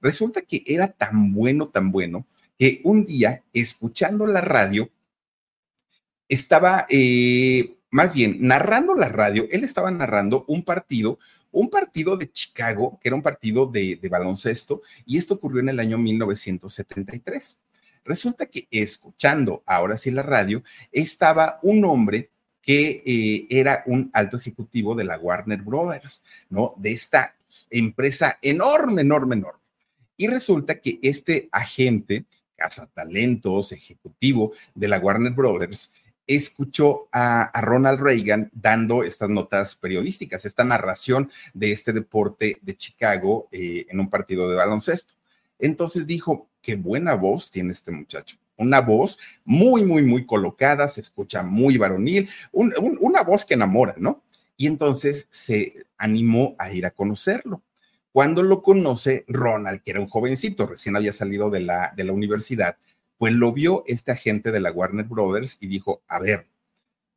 Resulta 0.00 0.42
que 0.42 0.62
era 0.66 0.88
tan 0.88 1.32
bueno, 1.32 1.66
tan 1.66 1.90
bueno, 1.90 2.26
que 2.58 2.80
un 2.84 3.04
día, 3.04 3.42
escuchando 3.52 4.26
la 4.26 4.40
radio, 4.40 4.90
estaba, 6.28 6.86
eh, 6.88 7.76
más 7.90 8.12
bien, 8.12 8.38
narrando 8.40 8.94
la 8.94 9.08
radio, 9.08 9.46
él 9.50 9.64
estaba 9.64 9.90
narrando 9.90 10.44
un 10.48 10.62
partido, 10.62 11.18
un 11.50 11.70
partido 11.70 12.16
de 12.16 12.30
Chicago, 12.30 12.98
que 13.00 13.08
era 13.08 13.16
un 13.16 13.22
partido 13.22 13.66
de, 13.66 13.96
de 13.96 14.08
baloncesto, 14.08 14.82
y 15.06 15.18
esto 15.18 15.34
ocurrió 15.34 15.60
en 15.60 15.68
el 15.68 15.80
año 15.80 15.98
1973. 15.98 17.60
Resulta 18.04 18.46
que 18.46 18.68
escuchando 18.70 19.62
ahora 19.66 19.96
sí 19.96 20.10
la 20.10 20.22
radio, 20.22 20.62
estaba 20.92 21.58
un 21.62 21.84
hombre 21.84 22.30
que 22.60 23.02
eh, 23.04 23.46
era 23.50 23.82
un 23.86 24.10
alto 24.12 24.36
ejecutivo 24.36 24.94
de 24.94 25.04
la 25.04 25.18
Warner 25.18 25.62
Brothers, 25.62 26.24
¿no? 26.48 26.74
De 26.78 26.92
esta 26.92 27.36
empresa 27.70 28.38
enorme, 28.40 29.02
enorme, 29.02 29.36
enorme. 29.36 29.60
Y 30.16 30.28
resulta 30.28 30.80
que 30.80 30.98
este 31.02 31.48
agente, 31.52 32.24
cazatalentos, 32.56 33.72
ejecutivo 33.72 34.52
de 34.74 34.88
la 34.88 34.98
Warner 34.98 35.32
Brothers, 35.32 35.92
escuchó 36.26 37.08
a, 37.12 37.50
Ronald 37.60 38.00
Reagan 38.00 38.50
dando 38.54 39.02
estas 39.02 39.28
notas 39.28 39.74
periodísticas, 39.76 40.44
esta 40.44 40.64
narración 40.64 41.30
de 41.52 41.72
este 41.72 41.92
deporte 41.92 42.58
de 42.62 42.76
Chicago 42.76 43.48
eh, 43.52 43.86
en 43.88 44.00
un 44.00 44.08
partido 44.08 44.48
de 44.48 44.56
baloncesto. 44.56 45.14
Entonces 45.58 46.06
dijo, 46.06 46.48
qué 46.64 46.76
buena 46.76 47.14
voz 47.14 47.50
tiene 47.50 47.72
este 47.72 47.92
muchacho. 47.92 48.38
Una 48.56 48.80
voz 48.80 49.18
muy, 49.44 49.84
muy, 49.84 50.02
muy 50.02 50.24
colocada, 50.24 50.88
se 50.88 51.02
escucha 51.02 51.42
muy 51.42 51.76
varonil, 51.76 52.28
una 52.52 53.22
voz 53.22 53.44
que 53.44 53.54
enamora, 53.54 53.94
¿no? 53.98 54.22
Y 54.56 54.66
entonces 54.66 55.28
se 55.30 55.74
animó 55.98 56.56
a 56.58 56.72
ir 56.72 56.86
a 56.86 56.90
conocerlo. 56.90 57.62
Cuando 58.12 58.42
lo 58.42 58.62
conoce 58.62 59.24
Ronald, 59.28 59.82
que 59.82 59.90
era 59.90 60.00
un 60.00 60.08
jovencito, 60.08 60.66
recién 60.66 60.96
había 60.96 61.12
salido 61.12 61.50
de 61.50 61.60
la, 61.60 61.92
de 61.96 62.04
la 62.04 62.12
universidad, 62.12 62.76
pues 63.18 63.34
lo 63.34 63.52
vio 63.52 63.84
este 63.86 64.12
agente 64.12 64.52
de 64.52 64.60
la 64.60 64.72
Warner 64.72 65.04
Brothers 65.04 65.58
y 65.60 65.66
dijo, 65.66 66.02
a 66.08 66.18
ver, 66.18 66.46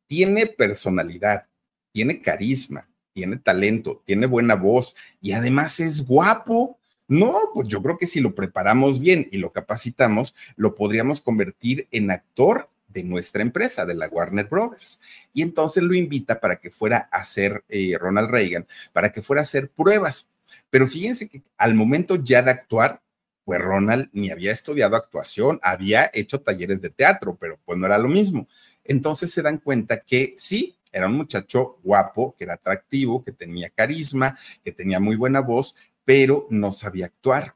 tiene 0.08 0.46
personalidad, 0.46 1.46
tiene 1.92 2.20
carisma, 2.20 2.88
tiene 3.12 3.36
talento, 3.36 4.02
tiene 4.04 4.26
buena 4.26 4.54
voz 4.56 4.96
y 5.20 5.32
además 5.32 5.80
es 5.80 6.04
guapo. 6.06 6.77
No, 7.08 7.50
pues 7.54 7.68
yo 7.68 7.82
creo 7.82 7.96
que 7.96 8.06
si 8.06 8.20
lo 8.20 8.34
preparamos 8.34 9.00
bien 9.00 9.28
y 9.32 9.38
lo 9.38 9.50
capacitamos, 9.50 10.34
lo 10.56 10.74
podríamos 10.74 11.22
convertir 11.22 11.88
en 11.90 12.10
actor 12.10 12.68
de 12.88 13.02
nuestra 13.02 13.42
empresa, 13.42 13.86
de 13.86 13.94
la 13.94 14.08
Warner 14.08 14.46
Brothers. 14.46 15.00
Y 15.32 15.42
entonces 15.42 15.82
lo 15.82 15.94
invita 15.94 16.38
para 16.38 16.60
que 16.60 16.70
fuera 16.70 17.08
a 17.10 17.18
hacer 17.18 17.64
eh, 17.70 17.96
Ronald 17.98 18.30
Reagan, 18.30 18.66
para 18.92 19.10
que 19.10 19.22
fuera 19.22 19.40
a 19.40 19.42
hacer 19.42 19.70
pruebas. 19.70 20.30
Pero 20.68 20.86
fíjense 20.86 21.28
que 21.28 21.42
al 21.56 21.74
momento 21.74 22.16
ya 22.16 22.42
de 22.42 22.50
actuar, 22.50 23.00
pues 23.44 23.58
Ronald 23.58 24.10
ni 24.12 24.30
había 24.30 24.52
estudiado 24.52 24.94
actuación, 24.94 25.58
había 25.62 26.10
hecho 26.12 26.42
talleres 26.42 26.82
de 26.82 26.90
teatro, 26.90 27.38
pero 27.40 27.58
pues 27.64 27.78
no 27.78 27.86
era 27.86 27.96
lo 27.96 28.08
mismo. 28.08 28.48
Entonces 28.84 29.30
se 29.30 29.40
dan 29.40 29.58
cuenta 29.58 30.00
que 30.00 30.34
sí, 30.36 30.76
era 30.92 31.06
un 31.06 31.14
muchacho 31.14 31.78
guapo, 31.82 32.34
que 32.36 32.44
era 32.44 32.54
atractivo, 32.54 33.22
que 33.22 33.32
tenía 33.32 33.70
carisma, 33.70 34.38
que 34.64 34.72
tenía 34.72 35.00
muy 35.00 35.16
buena 35.16 35.40
voz, 35.40 35.76
pero 36.08 36.46
no 36.48 36.72
sabía 36.72 37.04
actuar. 37.04 37.54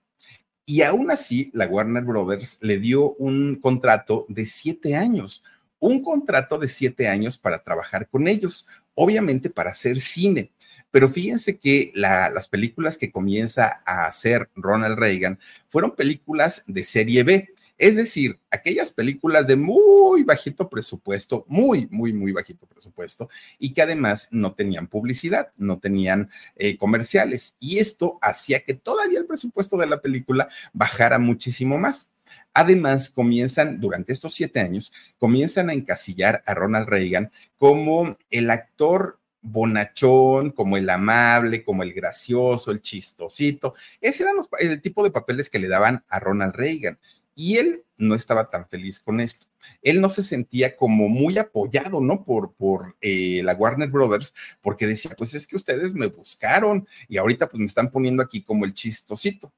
Y 0.66 0.82
aún 0.82 1.10
así, 1.10 1.50
la 1.54 1.66
Warner 1.66 2.04
Brothers 2.04 2.58
le 2.60 2.78
dio 2.78 3.14
un 3.14 3.56
contrato 3.56 4.26
de 4.28 4.44
siete 4.44 4.94
años, 4.94 5.42
un 5.78 6.02
contrato 6.02 6.58
de 6.58 6.68
siete 6.68 7.08
años 7.08 7.38
para 7.38 7.64
trabajar 7.64 8.10
con 8.10 8.28
ellos, 8.28 8.66
obviamente 8.92 9.48
para 9.48 9.70
hacer 9.70 9.98
cine. 10.00 10.52
Pero 10.90 11.08
fíjense 11.08 11.58
que 11.58 11.92
las 11.94 12.46
películas 12.46 12.98
que 12.98 13.10
comienza 13.10 13.80
a 13.86 14.04
hacer 14.04 14.50
Ronald 14.54 14.98
Reagan 14.98 15.38
fueron 15.70 15.96
películas 15.96 16.64
de 16.66 16.84
serie 16.84 17.22
B. 17.22 17.48
Es 17.82 17.96
decir, 17.96 18.38
aquellas 18.48 18.92
películas 18.92 19.48
de 19.48 19.56
muy 19.56 20.22
bajito 20.22 20.70
presupuesto, 20.70 21.44
muy, 21.48 21.88
muy, 21.90 22.12
muy 22.12 22.30
bajito 22.30 22.64
presupuesto, 22.64 23.28
y 23.58 23.74
que 23.74 23.82
además 23.82 24.28
no 24.30 24.54
tenían 24.54 24.86
publicidad, 24.86 25.50
no 25.56 25.80
tenían 25.80 26.30
eh, 26.54 26.76
comerciales. 26.76 27.56
Y 27.58 27.80
esto 27.80 28.20
hacía 28.22 28.62
que 28.62 28.74
todavía 28.74 29.18
el 29.18 29.26
presupuesto 29.26 29.76
de 29.76 29.88
la 29.88 30.00
película 30.00 30.48
bajara 30.72 31.18
muchísimo 31.18 31.76
más. 31.76 32.12
Además, 32.54 33.10
comienzan, 33.10 33.80
durante 33.80 34.12
estos 34.12 34.32
siete 34.32 34.60
años, 34.60 34.92
comienzan 35.18 35.68
a 35.68 35.72
encasillar 35.72 36.40
a 36.46 36.54
Ronald 36.54 36.86
Reagan 36.86 37.32
como 37.58 38.16
el 38.30 38.50
actor 38.50 39.18
bonachón, 39.40 40.52
como 40.52 40.76
el 40.76 40.88
amable, 40.88 41.64
como 41.64 41.82
el 41.82 41.92
gracioso, 41.92 42.70
el 42.70 42.80
chistosito. 42.80 43.74
Ese 44.00 44.22
era 44.22 44.32
el 44.60 44.80
tipo 44.80 45.02
de 45.02 45.10
papeles 45.10 45.50
que 45.50 45.58
le 45.58 45.66
daban 45.66 46.04
a 46.08 46.20
Ronald 46.20 46.54
Reagan. 46.54 47.00
Y 47.34 47.56
él 47.56 47.84
no 47.96 48.14
estaba 48.14 48.50
tan 48.50 48.68
feliz 48.68 49.00
con 49.00 49.20
esto. 49.20 49.46
Él 49.80 50.00
no 50.00 50.08
se 50.08 50.22
sentía 50.22 50.76
como 50.76 51.08
muy 51.08 51.38
apoyado, 51.38 52.00
¿no? 52.00 52.24
Por, 52.24 52.52
por 52.54 52.96
eh, 53.00 53.42
la 53.44 53.54
Warner 53.54 53.88
Brothers, 53.88 54.34
porque 54.60 54.86
decía, 54.86 55.12
pues 55.16 55.34
es 55.34 55.46
que 55.46 55.56
ustedes 55.56 55.94
me 55.94 56.06
buscaron 56.06 56.86
y 57.08 57.16
ahorita 57.16 57.48
pues 57.48 57.60
me 57.60 57.66
están 57.66 57.90
poniendo 57.90 58.22
aquí 58.22 58.42
como 58.42 58.64
el 58.64 58.74
chistosito. 58.74 59.52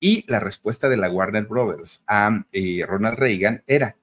Y 0.00 0.24
la 0.28 0.40
respuesta 0.40 0.88
de 0.88 0.96
la 0.96 1.10
Warner 1.10 1.44
Brothers 1.46 2.02
a 2.08 2.44
eh, 2.50 2.84
Ronald 2.86 3.18
Reagan 3.18 3.62
era, 3.66 3.96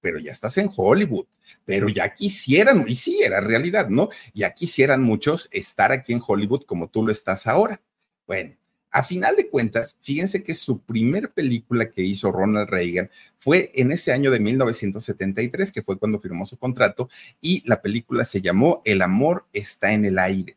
pero 0.00 0.18
ya 0.18 0.32
estás 0.32 0.56
en 0.58 0.70
Hollywood, 0.74 1.26
pero 1.66 1.88
ya 1.88 2.14
quisieran, 2.14 2.84
y 2.86 2.96
sí, 2.96 3.22
era 3.22 3.40
realidad, 3.40 3.88
¿no? 3.88 4.08
Ya 4.32 4.54
quisieran 4.54 5.02
muchos 5.02 5.48
estar 5.52 5.92
aquí 5.92 6.14
en 6.14 6.22
Hollywood 6.26 6.62
como 6.64 6.88
tú 6.88 7.04
lo 7.04 7.12
estás 7.12 7.46
ahora. 7.46 7.82
Bueno, 8.26 8.56
a 8.94 9.02
final 9.02 9.34
de 9.34 9.48
cuentas, 9.48 9.98
fíjense 10.02 10.44
que 10.44 10.54
su 10.54 10.82
primer 10.82 11.32
película 11.32 11.90
que 11.90 12.02
hizo 12.02 12.30
Ronald 12.30 12.70
Reagan 12.70 13.10
fue 13.34 13.72
en 13.74 13.90
ese 13.90 14.12
año 14.12 14.30
de 14.30 14.38
1973, 14.38 15.72
que 15.72 15.82
fue 15.82 15.98
cuando 15.98 16.20
firmó 16.20 16.46
su 16.46 16.56
contrato, 16.56 17.08
y 17.40 17.68
la 17.68 17.82
película 17.82 18.24
se 18.24 18.40
llamó 18.40 18.82
El 18.84 19.02
amor 19.02 19.46
está 19.52 19.92
en 19.92 20.04
el 20.04 20.16
aire. 20.20 20.56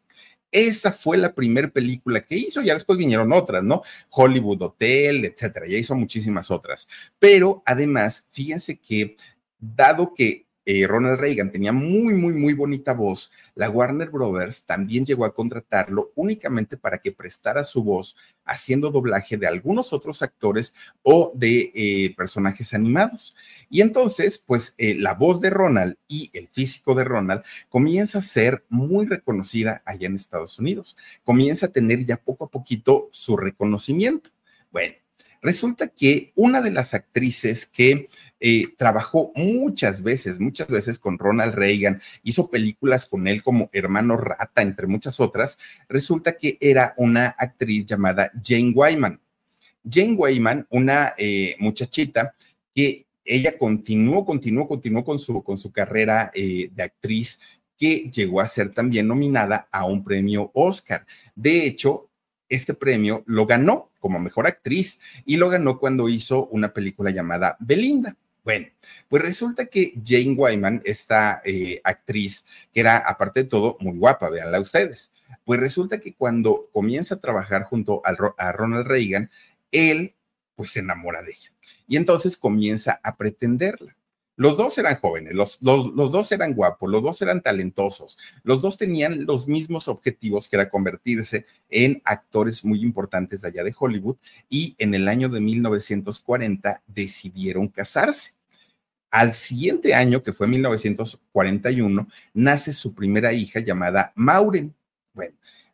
Esa 0.51 0.91
fue 0.91 1.17
la 1.17 1.34
primera 1.34 1.67
película 1.67 2.24
que 2.24 2.36
hizo, 2.36 2.62
ya 2.62 2.75
después 2.75 3.00
vinieron 3.00 3.34
otras, 3.34 3.63
¿no? 3.63 3.82
Hollywood 4.12 4.62
Hotel, 4.62 5.25
etcétera, 5.25 5.65
ya 5.65 5.77
hizo 5.79 5.96
muchísimas 5.96 6.51
otras. 6.51 6.88
Pero 7.17 7.63
además, 7.65 8.29
fíjense 8.32 8.77
que 8.79 9.17
dado 9.60 10.13
que 10.13 10.46
eh, 10.69 10.86
Ronald 10.86 11.17
Reagan 11.17 11.50
tenía 11.50 11.71
muy, 11.71 12.13
muy, 12.13 12.33
muy 12.33 12.53
bonita 12.53 12.91
voz, 12.91 13.31
la 13.55 13.69
Warner 13.69 14.09
Brothers 14.09 14.65
también 14.65 15.05
llegó 15.05 15.24
a 15.24 15.33
contratarlo 15.33 16.12
únicamente 16.15 16.75
para 16.75 16.97
que 16.97 17.13
prestara 17.13 17.63
su 17.63 17.86
voz 17.86 18.17
haciendo 18.43 18.91
doblaje 18.91 19.38
de 19.38 19.47
algunos 19.47 19.93
otros 19.93 20.21
actores 20.21 20.74
o 21.03 21.31
de 21.33 21.71
eh, 21.74 22.13
personajes 22.17 22.74
animados. 22.74 23.33
Y 23.69 23.79
entonces, 23.79 24.38
pues 24.38 24.75
eh, 24.77 24.95
la 25.00 25.13
voz 25.13 25.39
de 25.39 25.51
Ronald 25.51 25.95
y 26.05 26.31
el 26.33 26.50
físico 26.50 26.95
de 26.95 27.05
Ronald 27.05 27.43
comienza 27.69 28.19
a 28.19 28.21
ser 28.21 28.65
muy 28.67 29.05
reconocida 29.05 29.81
allá 29.86 30.07
en 30.07 30.15
Estados 30.15 30.59
Unidos. 30.59 30.97
Comienza 31.24 31.67
a 31.67 31.71
tener 31.71 32.05
ya 32.05 32.17
poco 32.17 32.43
a 32.43 32.51
poquito 32.51 33.07
su 33.13 33.38
reconocimiento. 33.38 34.31
Bueno, 34.69 34.95
Resulta 35.41 35.88
que 35.88 36.32
una 36.36 36.62
de 36.62 36.72
las 36.72 36.94
actrices 36.94 37.65
que 37.65 38.10
eh, 38.39 38.65
trabajó 38.77 39.32
muchas 39.36 40.03
veces, 40.03 40.39
muchas 40.39 40.67
veces 40.67 41.00
con 41.00 41.17
Ronald 41.17 41.56
Reagan, 41.56 42.01
hizo 42.24 42.50
películas 42.50 43.06
con 43.06 43.27
él 43.27 43.41
como 43.44 43.70
Hermano 43.74 44.17
Rata, 44.17 44.62
entre 44.62 44.88
muchas 44.88 45.20
otras, 45.20 45.58
resulta 45.89 46.38
que 46.38 46.58
era 46.62 46.94
una 46.98 47.27
actriz 47.38 47.86
llamada 47.86 48.32
Jane 48.44 48.74
Wyman. 48.75 49.20
Jane 49.89 50.13
Wyman, 50.13 50.67
una 50.70 51.13
eh, 51.17 51.56
muchachita 51.60 52.36
que 52.74 53.06
ella 53.24 53.58
continuó, 53.58 54.25
continuó, 54.25 54.67
continuó 54.67 55.03
con 55.03 55.20
su, 55.20 55.44
con 55.44 55.58
su 55.58 55.72
carrera 55.72 56.32
eh, 56.34 56.70
de 56.74 56.84
actriz 56.84 57.39
que 57.77 58.10
llegó 58.12 58.41
a 58.41 58.48
ser 58.48 58.74
también 58.74 59.08
nominada 59.08 59.67
a 59.72 59.86
un 59.86 60.03
premio 60.03 60.50
Oscar. 60.53 61.06
De 61.36 61.65
hecho, 61.65 62.10
este 62.49 62.73
premio 62.73 63.23
lo 63.25 63.45
ganó 63.45 63.89
como 63.99 64.19
mejor 64.19 64.47
actriz 64.47 64.99
y 65.25 65.37
lo 65.37 65.49
ganó 65.49 65.79
cuando 65.79 66.07
hizo 66.09 66.47
una 66.47 66.73
película 66.73 67.11
llamada 67.11 67.57
Belinda. 67.59 68.15
Bueno, 68.43 68.67
pues 69.09 69.23
resulta 69.23 69.65
que 69.65 69.93
Jane 70.05 70.35
Wyman, 70.37 70.81
esta 70.85 71.41
eh, 71.43 71.81
actriz, 71.83 72.45
que 72.73 72.79
era 72.79 72.97
aparte 72.97 73.43
de 73.43 73.49
todo 73.49 73.75
muy 73.81 73.97
guapa, 73.97 74.29
véanla 74.29 74.61
ustedes, 74.61 75.15
pues 75.43 75.59
resulta 75.59 75.99
que 75.99 76.13
cuando 76.13 76.69
comienza 76.71 77.15
a 77.15 77.19
trabajar 77.19 77.63
junto 77.63 78.01
a 78.05 78.51
Ronald 78.53 78.87
Reagan, 78.87 79.29
él 79.71 80.15
pues 80.55 80.71
se 80.71 80.79
enamora 80.79 81.21
de 81.21 81.31
ella. 81.31 81.51
Y 81.89 81.97
entonces 81.97 82.37
comienza 82.37 83.01
a 83.03 83.17
pretenderla. 83.17 83.96
Los 84.38 84.56
dos 84.56 84.77
eran 84.77 84.98
jóvenes, 84.98 85.34
los, 85.34 85.60
dos 85.62 86.32
eran 86.32 86.53
guapos, 86.53 86.91
los 86.91 87.01
dos 87.01 87.22
eran 87.24 87.41
talentosos, 87.41 88.20
los 88.44 88.62
dos 88.62 88.77
tenían 88.77 89.25
los 89.25 89.48
mismos 89.48 89.88
objetivos, 89.88 90.48
que 90.48 90.58
era 90.58 90.70
convertirse 90.70 91.48
en 91.70 92.03
actores 92.06 92.63
muy 92.63 92.82
importantes 92.82 93.44
allá 93.44 93.63
de 93.63 93.74
Hollywood, 93.77 94.17
y 94.48 94.75
en 94.77 94.94
el 94.94 95.08
año 95.08 95.27
de 95.27 95.41
1940 95.41 96.84
decidieron 96.86 97.67
casarse. 97.67 98.34
Al 99.10 99.34
siguiente 99.34 99.96
año, 99.96 100.22
que 100.22 100.34
fue 100.34 100.46
1941, 100.48 102.08
nace 102.36 102.74
su 102.74 102.94
primera 102.94 103.34
hija 103.34 103.60
llamada 103.60 104.12
Maureen. 104.13 104.75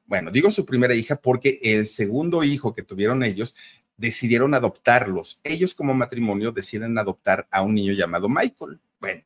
Bueno, 0.06 0.32
digo 0.32 0.52
su 0.52 0.66
primera 0.66 0.94
hija 0.94 1.16
porque 1.16 1.60
el 1.64 1.86
segundo 1.86 2.44
hijo 2.44 2.74
que 2.74 2.84
tuvieron 2.84 3.24
ellos 3.24 3.56
decidieron 3.98 4.54
adoptarlos. 4.54 5.40
Ellos 5.44 5.74
como 5.74 5.94
matrimonio 5.94 6.52
deciden 6.52 6.98
adoptar 6.98 7.48
a 7.52 7.62
un 7.62 7.76
niño 7.76 7.94
llamado 7.94 8.30
Michael. 8.30 8.80
Bueno, 9.00 9.22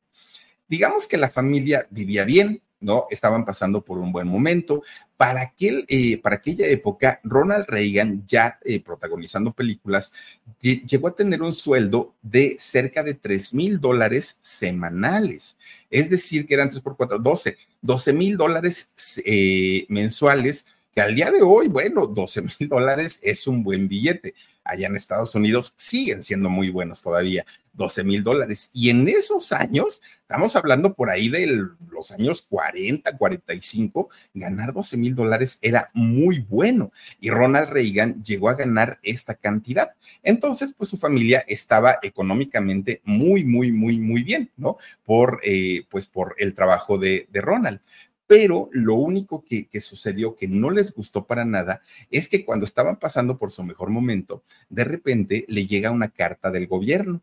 digamos 0.68 1.08
que 1.08 1.18
la 1.18 1.30
familia 1.30 1.88
vivía 1.90 2.24
bien, 2.26 2.62
¿no? 2.80 3.08
Estaban 3.10 3.46
pasando 3.46 3.84
por 3.84 3.98
un 3.98 4.12
buen 4.12 4.28
momento. 4.28 4.84
Para, 5.16 5.42
aquel, 5.42 5.86
eh, 5.88 6.20
para 6.22 6.36
aquella 6.36 6.68
época, 6.68 7.20
Ronald 7.24 7.66
Reagan, 7.68 8.24
ya 8.28 8.60
eh, 8.64 8.80
protagonizando 8.80 9.52
películas, 9.52 10.14
llegó 10.62 11.08
a 11.08 11.16
tener 11.16 11.42
un 11.42 11.54
sueldo 11.54 12.14
de 12.22 12.56
cerca 12.60 13.02
de 13.02 13.16
3 13.16 13.54
mil 13.54 13.80
dólares 13.80 14.38
semanales. 14.42 15.58
Es 15.90 16.10
decir, 16.10 16.46
que 16.46 16.54
eran 16.54 16.70
3 16.70 16.84
por 16.84 16.96
4, 16.96 17.20
12, 17.20 17.58
12 17.82 18.14
mil 18.14 18.38
dólares 18.38 18.94
eh, 19.26 19.86
mensuales, 19.90 20.68
que 20.94 21.02
al 21.02 21.16
día 21.16 21.32
de 21.32 21.42
hoy, 21.42 21.68
bueno, 21.68 22.06
12 22.06 22.42
mil 22.42 22.70
dólares 22.70 23.20
es 23.24 23.48
un 23.48 23.64
buen 23.64 23.88
billete 23.88 24.36
allá 24.68 24.88
en 24.88 24.96
Estados 24.96 25.34
Unidos 25.36 25.74
siguen 25.78 26.24
siendo 26.24 26.50
muy 26.50 26.70
buenos 26.70 27.02
todavía, 27.02 27.46
12 27.74 28.04
mil 28.04 28.24
dólares. 28.24 28.70
Y 28.74 28.90
en 28.90 29.08
esos 29.08 29.52
años, 29.52 30.02
estamos 30.22 30.56
hablando 30.56 30.94
por 30.94 31.10
ahí 31.10 31.30
de 31.30 31.68
los 31.90 32.12
años 32.12 32.42
40, 32.42 33.18
45, 33.18 34.10
ganar 34.34 34.74
12 34.74 34.98
mil 34.98 35.16
dólares 35.16 35.60
era 35.62 35.90
muy 35.94 36.40
bueno. 36.40 36.92
Y 37.22 37.30
Ronald 37.30 37.70
Reagan 37.70 38.24
llegó 38.24 38.50
a 38.50 38.56
ganar 38.56 39.00
esta 39.04 39.36
cantidad. 39.36 39.92
Entonces, 40.24 40.74
pues 40.76 40.90
su 40.90 40.98
familia 40.98 41.46
estaba 41.48 42.00
económicamente 42.02 43.02
muy, 43.06 43.46
muy, 43.46 43.72
muy, 43.72 44.00
muy 44.00 44.24
bien, 44.24 44.52
¿no? 44.58 44.78
Por, 45.06 45.40
eh, 45.44 45.86
pues 45.90 46.08
por 46.08 46.36
el 46.40 46.56
trabajo 46.56 46.98
de, 46.98 47.28
de 47.32 47.42
Ronald 47.42 47.80
pero 48.28 48.70
lo 48.74 48.96
único 48.96 49.44
que, 49.44 49.68
sucedió 49.80 50.36
que 50.36 50.50
no 50.50 50.70
les 50.70 50.94
gustó 50.94 51.26
para 51.26 51.46
nada 51.46 51.82
es 52.12 52.28
que 52.28 52.44
cuando 52.44 52.66
estaban 52.66 53.00
pasando 53.00 53.38
por 53.38 53.52
su 53.52 53.64
mejor 53.64 53.90
momento, 53.90 54.44
de 54.70 54.84
repente 54.84 55.46
le 55.48 55.66
llega 55.66 55.92
una 55.92 56.10
carta 56.10 56.52
del 56.52 56.68
gobierno. 56.68 57.22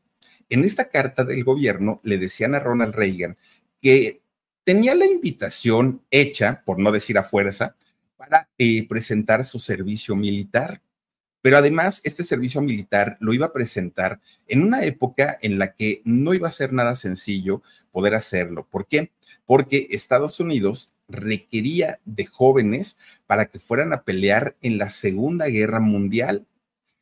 En 0.48 0.64
esta 0.64 0.88
carta 0.88 1.24
del 1.24 1.44
gobierno 1.44 2.00
le 2.02 2.16
decían 2.16 2.54
a 2.54 2.60
Ronald 2.60 2.94
Reagan 2.94 3.36
que 3.82 4.22
tenía 4.64 4.94
la 4.94 5.06
invitación 5.06 6.02
hecha, 6.10 6.62
por 6.64 6.78
no 6.78 6.90
decir 6.90 7.18
a 7.18 7.22
fuerza, 7.22 7.76
para 8.16 8.48
eh, 8.56 8.88
presentar 8.88 9.44
su 9.44 9.58
servicio 9.58 10.16
militar. 10.16 10.80
Pero 11.42 11.58
además, 11.58 12.00
este 12.04 12.24
servicio 12.24 12.62
militar 12.62 13.18
lo 13.20 13.34
iba 13.34 13.46
a 13.46 13.52
presentar 13.52 14.20
en 14.46 14.62
una 14.62 14.84
época 14.84 15.38
en 15.42 15.58
la 15.58 15.74
que 15.74 16.00
no 16.06 16.32
iba 16.32 16.48
a 16.48 16.52
ser 16.52 16.72
nada 16.72 16.94
sencillo 16.94 17.62
poder 17.92 18.14
hacerlo. 18.14 18.66
¿Por 18.70 18.86
qué? 18.86 19.12
Porque 19.44 19.88
Estados 19.90 20.40
Unidos 20.40 20.93
requería 21.08 22.00
de 22.04 22.26
jóvenes 22.26 22.98
para 23.26 23.46
que 23.46 23.60
fueran 23.60 23.92
a 23.92 24.02
pelear 24.02 24.56
en 24.62 24.78
la 24.78 24.90
Segunda 24.90 25.46
Guerra 25.46 25.80
Mundial. 25.80 26.46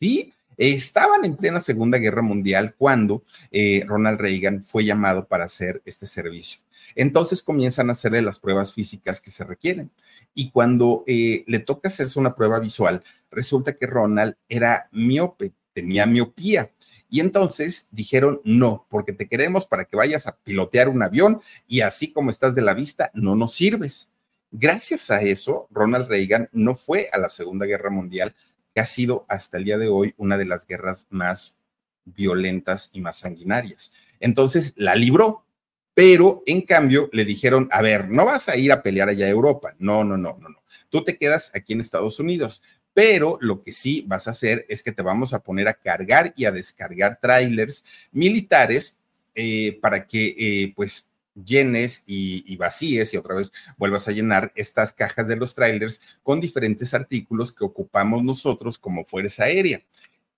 Sí, 0.01 0.33
estaban 0.57 1.25
en 1.25 1.37
plena 1.37 1.61
Segunda 1.61 1.99
Guerra 1.99 2.23
Mundial 2.23 2.75
cuando 2.77 3.25
eh, 3.51 3.85
Ronald 3.87 4.21
Reagan 4.21 4.63
fue 4.63 4.85
llamado 4.85 5.27
para 5.27 5.45
hacer 5.45 5.83
este 5.85 6.07
servicio. 6.07 6.61
Entonces 6.95 7.43
comienzan 7.43 7.89
a 7.89 7.93
hacerle 7.93 8.23
las 8.23 8.39
pruebas 8.39 8.75
físicas 8.75 9.21
que 9.21 9.31
se 9.31 9.45
requieren. 9.45 9.91
Y 10.35 10.51
cuando 10.51 11.05
eh, 11.07 11.45
le 11.47 11.59
toca 11.59 11.89
hacerse 11.89 12.19
una 12.19 12.35
prueba 12.35 12.59
visual, 12.61 13.03
resulta 13.31 13.75
que 13.75 13.87
Ronald 13.87 14.37
era 14.49 14.89
miope, 14.93 15.53
tenía 15.73 16.07
miopía. 16.07 16.71
Y 17.13 17.21
entonces 17.21 17.89
dijeron, 17.91 18.41
no, 18.43 18.87
porque 18.89 19.13
te 19.13 19.29
queremos 19.29 19.67
para 19.67 19.85
que 19.85 19.99
vayas 19.99 20.27
a 20.27 20.39
pilotear 20.39 20.89
un 20.89 21.03
avión 21.03 21.43
y 21.69 21.83
así 21.83 22.11
como 22.11 22.31
estás 22.31 22.55
de 22.55 22.63
la 22.63 22.73
vista, 22.73 23.11
no 23.13 23.37
nos 23.37 23.53
sirves. 23.53 24.13
Gracias 24.51 25.11
a 25.11 25.21
eso, 25.21 25.69
Ronald 25.71 26.09
Reagan 26.09 26.49
no 26.53 26.75
fue 26.75 27.11
a 27.13 27.19
la 27.19 27.29
Segunda 27.29 27.67
Guerra 27.67 27.91
Mundial, 27.91 28.35
que 28.75 28.81
ha 28.81 28.87
sido 28.87 29.27
hasta 29.29 29.59
el 29.59 29.65
día 29.65 29.77
de 29.77 29.89
hoy 29.89 30.15
una 30.17 30.39
de 30.39 30.47
las 30.47 30.67
guerras 30.67 31.07
más 31.11 31.59
violentas 32.07 32.89
y 32.95 33.03
más 33.03 33.19
sanguinarias. 33.19 33.93
Entonces 34.19 34.73
la 34.77 34.95
libró, 34.95 35.45
pero 35.93 36.43
en 36.47 36.63
cambio 36.63 37.11
le 37.13 37.27
dijeron, 37.27 37.69
a 37.73 37.83
ver, 37.83 38.09
no 38.09 38.25
vas 38.25 38.49
a 38.49 38.57
ir 38.57 38.73
a 38.73 38.83
pelear 38.83 39.11
allá 39.11 39.27
a 39.27 39.29
Europa, 39.29 39.75
no, 39.79 40.03
no, 40.03 40.17
no, 40.17 40.39
no, 40.41 40.49
no, 40.49 40.63
tú 40.89 41.05
te 41.05 41.19
quedas 41.19 41.55
aquí 41.55 41.75
en 41.75 41.81
Estados 41.81 42.19
Unidos, 42.19 42.63
pero 42.95 43.39
lo 43.41 43.63
que 43.63 43.73
sí 43.73 44.05
vas 44.07 44.27
a 44.27 44.33
hacer 44.33 44.67
es 44.69 44.83
que 44.83 44.93
te 44.93 45.03
vamos 45.03 45.33
a 45.33 45.43
poner 45.43 45.69
a 45.69 45.75
cargar 45.75 46.33
y 46.37 46.45
a 46.45 46.53
descargar 46.53 47.19
trailers 47.21 47.85
militares 48.11 49.01
eh, 49.35 49.79
para 49.81 50.07
que 50.07 50.35
eh, 50.39 50.73
pues 50.77 51.09
llenes 51.35 52.05
y, 52.07 52.57
vacíes 52.57 53.15
y 53.15 53.17
otra 53.17 53.35
vez 53.35 53.53
vuelvas 53.79 54.07
a 54.07 54.13
llenar 54.13 54.53
estas 54.55 54.93
cajas 54.93 55.27
de 55.27 55.37
los 55.37 55.55
trailers 55.55 56.01
con 56.23 56.41
diferentes 56.41 56.93
artículos 56.93 57.53
que 57.53 57.65
ocupamos 57.65 58.23
nosotros 58.23 58.79
como 58.79 59.05
Fuerza 59.05 59.45
Aérea. 59.45 59.83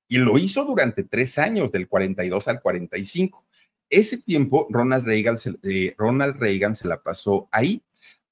Y 0.07 0.19
lo 0.19 0.39
hizo 0.39 0.65
durante 0.65 1.03
tres 1.03 1.39
años, 1.39 1.73
del 1.73 1.89
42 1.89 2.47
al 2.49 2.61
45. 2.61 3.45
Ese 3.91 4.19
tiempo 4.19 4.67
Ronald 4.71 5.05
Reagan, 5.05 5.37
eh, 5.63 5.95
Ronald 5.99 6.37
Reagan 6.37 6.77
se 6.77 6.89
la 6.89 7.03
pasó 7.03 7.49
ahí, 7.51 7.83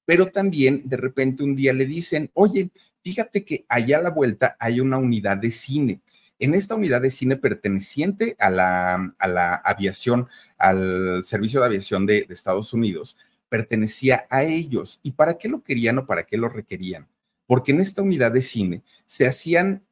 pero 0.05 0.27
también 0.27 0.83
de 0.85 0.97
repente 0.97 1.43
un 1.43 1.55
día 1.55 1.73
le 1.73 1.85
dicen, 1.85 2.29
oye, 2.33 2.69
Fíjate 3.03 3.43
que 3.43 3.65
allá 3.67 3.97
a 3.97 4.01
la 4.01 4.09
vuelta 4.09 4.55
hay 4.59 4.79
una 4.79 4.97
unidad 4.97 5.37
de 5.37 5.51
cine. 5.51 6.01
En 6.39 6.53
esta 6.53 6.75
unidad 6.75 7.01
de 7.01 7.11
cine 7.11 7.35
perteneciente 7.35 8.35
a 8.39 8.49
la, 8.49 9.15
a 9.17 9.27
la 9.27 9.55
aviación, 9.55 10.27
al 10.57 11.23
servicio 11.23 11.59
de 11.59 11.65
aviación 11.65 12.05
de, 12.05 12.23
de 12.23 12.33
Estados 12.33 12.73
Unidos, 12.73 13.17
pertenecía 13.49 14.25
a 14.29 14.43
ellos. 14.43 14.99
¿Y 15.03 15.11
para 15.11 15.37
qué 15.37 15.47
lo 15.47 15.61
querían 15.63 15.99
o 15.99 16.05
para 16.05 16.23
qué 16.23 16.37
lo 16.37 16.49
requerían? 16.49 17.07
Porque 17.45 17.71
en 17.71 17.81
esta 17.81 18.01
unidad 18.01 18.31
de 18.31 18.41
cine 18.41 18.83
se 19.05 19.27
hacían 19.27 19.83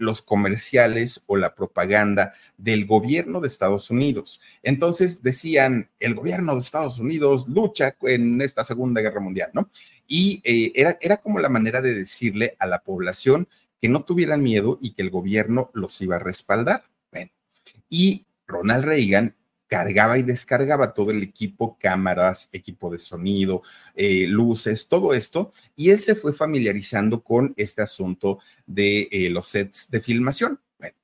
los 0.00 0.22
comerciales 0.22 1.22
o 1.26 1.36
la 1.36 1.54
propaganda 1.54 2.32
del 2.56 2.86
gobierno 2.86 3.40
de 3.40 3.48
Estados 3.48 3.90
Unidos. 3.90 4.40
Entonces 4.62 5.22
decían, 5.22 5.90
el 6.00 6.14
gobierno 6.14 6.54
de 6.54 6.60
Estados 6.60 6.98
Unidos 6.98 7.46
lucha 7.48 7.94
en 8.02 8.40
esta 8.40 8.64
Segunda 8.64 9.02
Guerra 9.02 9.20
Mundial, 9.20 9.50
¿no? 9.52 9.70
Y 10.12 10.42
eh, 10.42 10.72
era, 10.74 10.98
era 11.00 11.18
como 11.18 11.38
la 11.38 11.48
manera 11.48 11.80
de 11.80 11.94
decirle 11.94 12.56
a 12.58 12.66
la 12.66 12.82
población 12.82 13.46
que 13.80 13.88
no 13.88 14.04
tuvieran 14.04 14.42
miedo 14.42 14.76
y 14.82 14.92
que 14.92 15.02
el 15.02 15.10
gobierno 15.10 15.70
los 15.72 16.00
iba 16.02 16.16
a 16.16 16.18
respaldar. 16.18 16.84
y 17.88 18.26
Ronald 18.46 18.84
Reagan 18.84 19.36
cargaba 19.68 20.18
y 20.18 20.22
descargaba 20.22 20.92
todo 20.94 21.12
el 21.12 21.22
equipo, 21.22 21.78
cámaras, 21.78 22.48
equipo 22.52 22.90
de 22.90 22.98
sonido, 22.98 23.62
eh, 23.94 24.26
luces, 24.26 24.88
todo 24.88 25.14
esto, 25.14 25.52
y 25.76 25.90
él 25.90 25.98
se 26.00 26.16
fue 26.16 26.34
familiarizando 26.34 27.22
con 27.22 27.54
este 27.56 27.80
asunto 27.80 28.40
de 28.66 29.08
eh, 29.12 29.30
los 29.30 29.46
sets 29.46 29.88
de 29.90 30.00
filmación. 30.00 30.60
Bueno, 30.76 30.96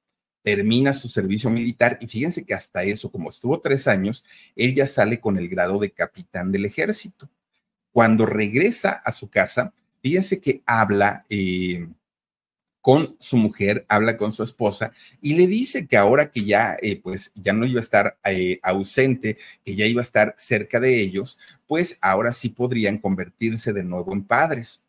termina 0.42 0.92
su 0.92 1.06
servicio 1.06 1.48
militar 1.48 1.96
y 2.00 2.08
fíjense 2.08 2.44
que 2.44 2.54
hasta 2.54 2.82
eso, 2.82 3.12
como 3.12 3.30
estuvo 3.30 3.60
tres 3.60 3.86
años, 3.86 4.24
él 4.56 4.74
ya 4.74 4.88
sale 4.88 5.20
con 5.20 5.38
el 5.38 5.48
grado 5.48 5.78
de 5.78 5.92
capitán 5.92 6.50
del 6.50 6.64
ejército. 6.64 7.30
Cuando 7.96 8.26
regresa 8.26 8.90
a 8.90 9.10
su 9.10 9.30
casa, 9.30 9.72
fíjense 10.02 10.38
que 10.38 10.62
habla... 10.66 11.24
Eh, 11.30 11.88
con 12.82 13.16
su 13.18 13.36
mujer, 13.36 13.84
habla 13.88 14.16
con 14.16 14.30
su 14.30 14.44
esposa 14.44 14.92
y 15.20 15.34
le 15.34 15.48
dice 15.48 15.88
que 15.88 15.96
ahora 15.96 16.30
que 16.30 16.44
ya, 16.44 16.76
eh, 16.80 17.00
pues, 17.02 17.32
ya 17.34 17.52
no 17.52 17.66
iba 17.66 17.80
a 17.80 17.82
estar 17.82 18.16
eh, 18.22 18.60
ausente, 18.62 19.38
que 19.64 19.74
ya 19.74 19.86
iba 19.86 20.00
a 20.00 20.02
estar 20.02 20.34
cerca 20.36 20.78
de 20.78 21.00
ellos, 21.00 21.40
pues 21.66 21.98
ahora 22.00 22.30
sí 22.30 22.50
podrían 22.50 22.98
convertirse 22.98 23.72
de 23.72 23.82
nuevo 23.82 24.12
en 24.12 24.22
padres. 24.22 24.86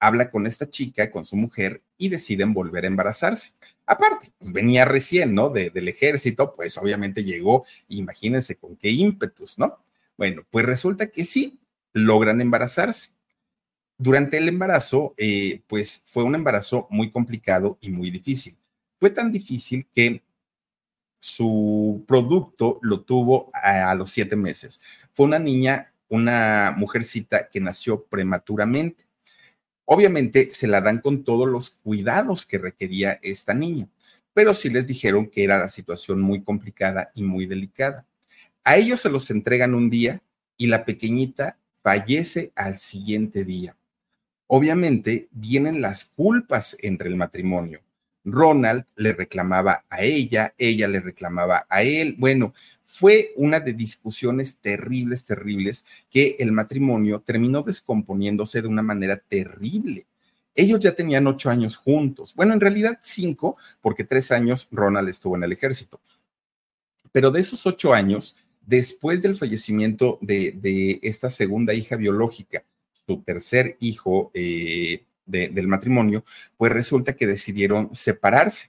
Habla 0.00 0.32
con 0.32 0.48
esta 0.48 0.68
chica, 0.68 1.12
con 1.12 1.24
su 1.24 1.36
mujer, 1.36 1.80
y 1.96 2.08
deciden 2.08 2.54
volver 2.54 2.82
a 2.84 2.88
embarazarse. 2.88 3.50
Aparte, 3.86 4.32
pues 4.36 4.50
venía 4.50 4.84
recién, 4.84 5.32
¿no? 5.32 5.50
del 5.50 5.86
ejército, 5.86 6.56
pues 6.56 6.76
obviamente 6.76 7.22
llegó, 7.22 7.64
imagínense 7.86 8.56
con 8.56 8.74
qué 8.74 8.90
ímpetus, 8.90 9.60
¿no? 9.60 9.78
Bueno, 10.16 10.44
pues 10.50 10.66
resulta 10.66 11.06
que 11.06 11.24
sí, 11.24 11.56
logran 11.92 12.40
embarazarse 12.40 13.18
durante 13.98 14.38
el 14.38 14.48
embarazo, 14.48 15.14
eh, 15.18 15.62
pues 15.66 16.04
fue 16.06 16.22
un 16.22 16.36
embarazo 16.36 16.86
muy 16.88 17.10
complicado 17.10 17.78
y 17.80 17.90
muy 17.90 18.10
difícil. 18.10 18.56
Fue 19.00 19.10
tan 19.10 19.32
difícil 19.32 19.88
que 19.92 20.22
su 21.20 22.04
producto 22.06 22.78
lo 22.82 23.00
tuvo 23.00 23.50
a, 23.52 23.92
los 23.96 24.10
siete 24.10 24.36
meses. 24.36 24.80
Fue 25.12 25.26
una 25.26 25.40
niña, 25.40 25.92
una 26.08 26.72
mujercita 26.76 27.48
que 27.48 27.60
nació 27.60 28.04
prematuramente. 28.04 29.04
Obviamente 29.84 30.50
se 30.50 30.68
la 30.68 30.80
dan 30.80 31.00
con 31.00 31.24
todos 31.24 31.48
los 31.48 31.70
cuidados 31.70 32.46
que 32.46 32.58
requería 32.58 33.18
esta 33.22 33.52
niña, 33.52 33.88
pero 34.32 34.54
sí 34.54 34.70
les 34.70 34.86
dijeron 34.86 35.28
que 35.28 35.42
era 35.42 35.58
la 35.58 35.66
situación 35.66 36.20
muy 36.20 36.42
complicada 36.42 37.10
y 37.14 37.24
muy 37.24 37.46
delicada. 37.46 38.06
A 38.62 38.76
ellos 38.76 39.00
se 39.00 39.10
los 39.10 39.30
entregan 39.30 39.74
un 39.74 39.90
día 39.90 40.22
y 40.56 40.68
la 40.68 40.84
pequeñita 40.84 41.58
fallece 41.88 42.52
al 42.54 42.76
siguiente 42.76 43.44
día 43.44 43.78
obviamente 44.48 45.28
vienen 45.30 45.80
las 45.80 46.06
culpas 46.06 46.76
entre 46.82 47.08
el 47.08 47.16
matrimonio. 47.16 47.80
Ronald 48.24 48.84
le 48.96 49.12
reclamaba 49.12 49.84
a 49.88 50.02
ella, 50.02 50.54
ella 50.58 50.88
le 50.88 51.00
reclamaba 51.00 51.66
a 51.68 51.82
él. 51.82 52.16
Bueno, 52.18 52.52
fue 52.82 53.32
una 53.36 53.60
de 53.60 53.74
discusiones 53.74 54.58
terribles, 54.58 55.24
terribles, 55.24 55.86
que 56.10 56.36
el 56.38 56.52
matrimonio 56.52 57.20
terminó 57.20 57.62
descomponiéndose 57.62 58.60
de 58.60 58.68
una 58.68 58.82
manera 58.82 59.16
terrible. 59.16 60.06
Ellos 60.54 60.80
ya 60.80 60.94
tenían 60.94 61.26
ocho 61.26 61.50
años 61.50 61.76
juntos. 61.76 62.34
Bueno, 62.34 62.52
en 62.54 62.60
realidad 62.60 62.98
cinco, 63.00 63.56
porque 63.80 64.04
tres 64.04 64.32
años 64.32 64.68
Ronald 64.72 65.08
estuvo 65.08 65.36
en 65.36 65.44
el 65.44 65.52
ejército. 65.52 66.00
Pero 67.12 67.30
de 67.30 67.40
esos 67.40 67.64
ocho 67.66 67.94
años, 67.94 68.36
después 68.68 69.22
del 69.22 69.34
fallecimiento 69.34 70.18
de, 70.20 70.52
de 70.52 71.00
esta 71.02 71.30
segunda 71.30 71.72
hija 71.72 71.96
biológica 71.96 72.64
su 73.06 73.22
tercer 73.22 73.78
hijo 73.80 74.30
eh, 74.34 75.06
de, 75.24 75.48
del 75.48 75.66
matrimonio, 75.66 76.24
pues 76.58 76.70
resulta 76.70 77.14
que 77.14 77.26
decidieron 77.26 77.94
separarse. 77.94 78.68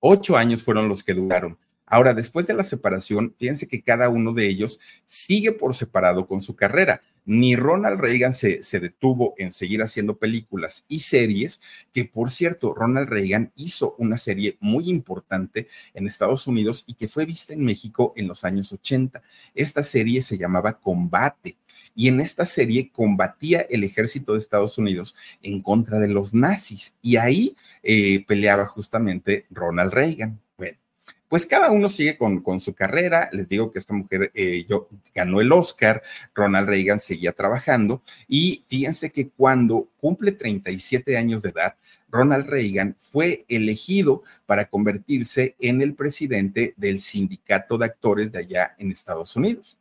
Ocho 0.00 0.36
años 0.36 0.62
fueron 0.62 0.88
los 0.88 1.02
que 1.02 1.14
duraron. 1.14 1.58
Ahora, 1.90 2.12
después 2.12 2.46
de 2.46 2.54
la 2.54 2.62
separación, 2.62 3.34
fíjense 3.38 3.66
que 3.66 3.82
cada 3.82 4.10
uno 4.10 4.34
de 4.34 4.46
ellos 4.46 4.78
sigue 5.06 5.52
por 5.52 5.74
separado 5.74 6.26
con 6.26 6.42
su 6.42 6.54
carrera. 6.54 7.00
Ni 7.24 7.56
Ronald 7.56 7.98
Reagan 7.98 8.34
se, 8.34 8.60
detuvo 8.78 9.34
en 9.38 9.52
seguir 9.52 9.82
haciendo 9.82 10.18
películas 10.18 10.84
y 10.88 11.00
series, 11.00 11.62
que 11.92 12.04
por 12.04 12.30
cierto, 12.30 12.74
Ronald 12.74 13.08
Reagan 13.08 13.52
hizo 13.56 13.94
una 13.98 14.18
serie 14.18 14.58
muy 14.60 14.88
importante 14.90 15.66
en 15.94 16.06
Estados 16.06 16.46
Unidos 16.46 16.84
y 16.86 16.94
que 16.94 17.08
fue 17.08 17.24
vista 17.24 17.54
en 17.54 17.64
México 17.64 18.12
en 18.16 18.28
los 18.28 18.44
años 18.44 18.72
80. 18.72 19.22
Esta 19.54 19.82
serie 19.82 20.20
se 20.20 20.38
llamaba 20.38 20.78
Combate 20.78 21.56
y 21.98 22.06
en 22.06 22.20
esta 22.20 22.46
serie 22.46 22.92
combatía 22.92 23.66
el 23.68 23.82
ejército 23.82 24.32
de 24.32 24.38
Estados 24.38 24.78
Unidos 24.78 25.16
en 25.42 25.60
contra 25.60 25.98
de 25.98 26.06
los 26.06 26.32
nazis 26.32 26.96
y 27.02 27.16
ahí 27.16 27.56
eh, 27.82 28.24
peleaba 28.24 28.66
justamente 28.66 29.46
Ronald 29.50 29.92
Reagan. 29.92 30.40
Bueno, 30.56 30.78
pues 31.28 31.44
cada 31.44 31.72
uno 31.72 31.88
sigue 31.88 32.16
con, 32.16 32.40
con 32.40 32.60
su 32.60 32.72
carrera. 32.72 33.28
Les 33.32 33.48
digo 33.48 33.72
que 33.72 33.80
esta 33.80 33.94
mujer 33.94 34.30
eh, 34.32 34.64
yo, 34.68 34.88
ganó 35.12 35.40
el 35.40 35.50
Oscar, 35.50 36.00
Ronald 36.36 36.68
Reagan 36.68 37.00
seguía 37.00 37.32
trabajando 37.32 38.00
y 38.28 38.64
fíjense 38.68 39.10
que 39.10 39.30
cuando 39.30 39.88
cumple 39.96 40.30
37 40.30 41.16
años 41.16 41.42
de 41.42 41.48
edad, 41.48 41.74
Ronald 42.10 42.46
Reagan 42.46 42.94
fue 42.96 43.44
elegido 43.48 44.22
para 44.46 44.66
convertirse 44.66 45.56
en 45.58 45.82
el 45.82 45.94
presidente 45.94 46.74
del 46.76 47.00
sindicato 47.00 47.76
de 47.76 47.86
actores 47.86 48.30
de 48.30 48.38
allá 48.38 48.76
en 48.78 48.92
Estados 48.92 49.34
Unidos 49.34 49.78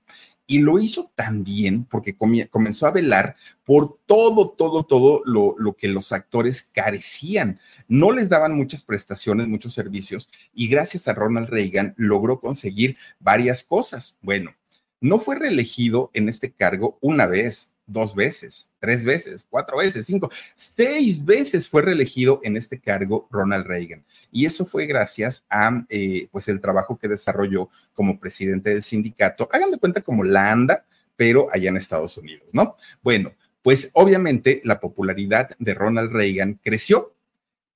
y 0.48 0.60
lo 0.60 0.80
hizo 0.80 1.12
también 1.14 1.84
porque 1.84 2.16
comenzó 2.16 2.88
a 2.88 2.92
velar 2.92 3.36
por 3.66 4.00
todo, 4.06 4.50
todo, 4.50 4.86
todo 4.86 5.22
lo, 5.26 5.56
lo, 5.58 5.76
que 5.76 5.90
los 5.90 6.14
actores 6.14 6.64
carecían. 6.64 7.60
No 7.90 8.14
les 8.14 8.30
daban 8.30 8.56
muchas 8.56 8.82
prestaciones, 8.82 9.48
muchos 9.48 9.74
servicios, 9.74 10.32
y 10.54 10.70
gracias 10.70 11.08
a 11.08 11.14
Ronald 11.14 11.50
Reagan 11.50 11.94
logró 11.98 12.40
conseguir 12.40 12.96
varias 13.20 13.64
cosas. 13.64 14.18
Bueno, 14.22 14.56
no 15.02 15.20
fue 15.20 15.36
reelegido 15.36 16.10
en 16.14 16.30
este 16.30 16.52
cargo 16.52 16.98
una 17.02 17.28
vez, 17.28 17.77
dos 17.88 18.14
veces, 18.14 18.74
tres 18.80 19.04
veces, 19.06 19.48
cuatro 19.50 19.78
veces, 19.78 20.06
cinco, 20.06 20.30
seis 20.54 21.24
veces 21.24 21.68
fue 21.70 21.82
reelegido 21.82 22.42
en 22.44 22.58
este 22.58 22.80
cargo 22.80 23.28
Ronald 23.32 23.66
Reagan. 23.66 24.06
Y 24.32 24.46
eso 24.46 24.66
fue 24.66 24.86
gracias 24.86 25.48
a 25.50 25.86
eh, 25.90 26.28
pues 26.32 26.48
el 26.50 26.62
trabajo 26.62 26.98
que 26.98 27.08
desarrolló 27.08 27.70
como 27.94 28.20
presidente 28.20 28.72
del 28.72 28.84
sindicato. 28.84 29.50
Hagan 29.52 29.72
de 29.72 29.80
cuenta 29.80 30.02
como 30.02 30.24
la 30.24 30.52
anda, 30.52 30.86
pero 31.16 31.48
allá 31.52 31.70
en 31.70 31.78
Estados 31.78 32.18
Unidos, 32.18 32.50
¿no? 32.52 32.76
Bueno, 33.02 33.32
pues 33.64 33.90
obviamente 33.94 34.62
la 34.64 34.80
popularidad 34.80 35.50
de 35.58 35.74
Ronald 35.74 36.12
Reagan 36.12 36.60
creció, 36.64 37.16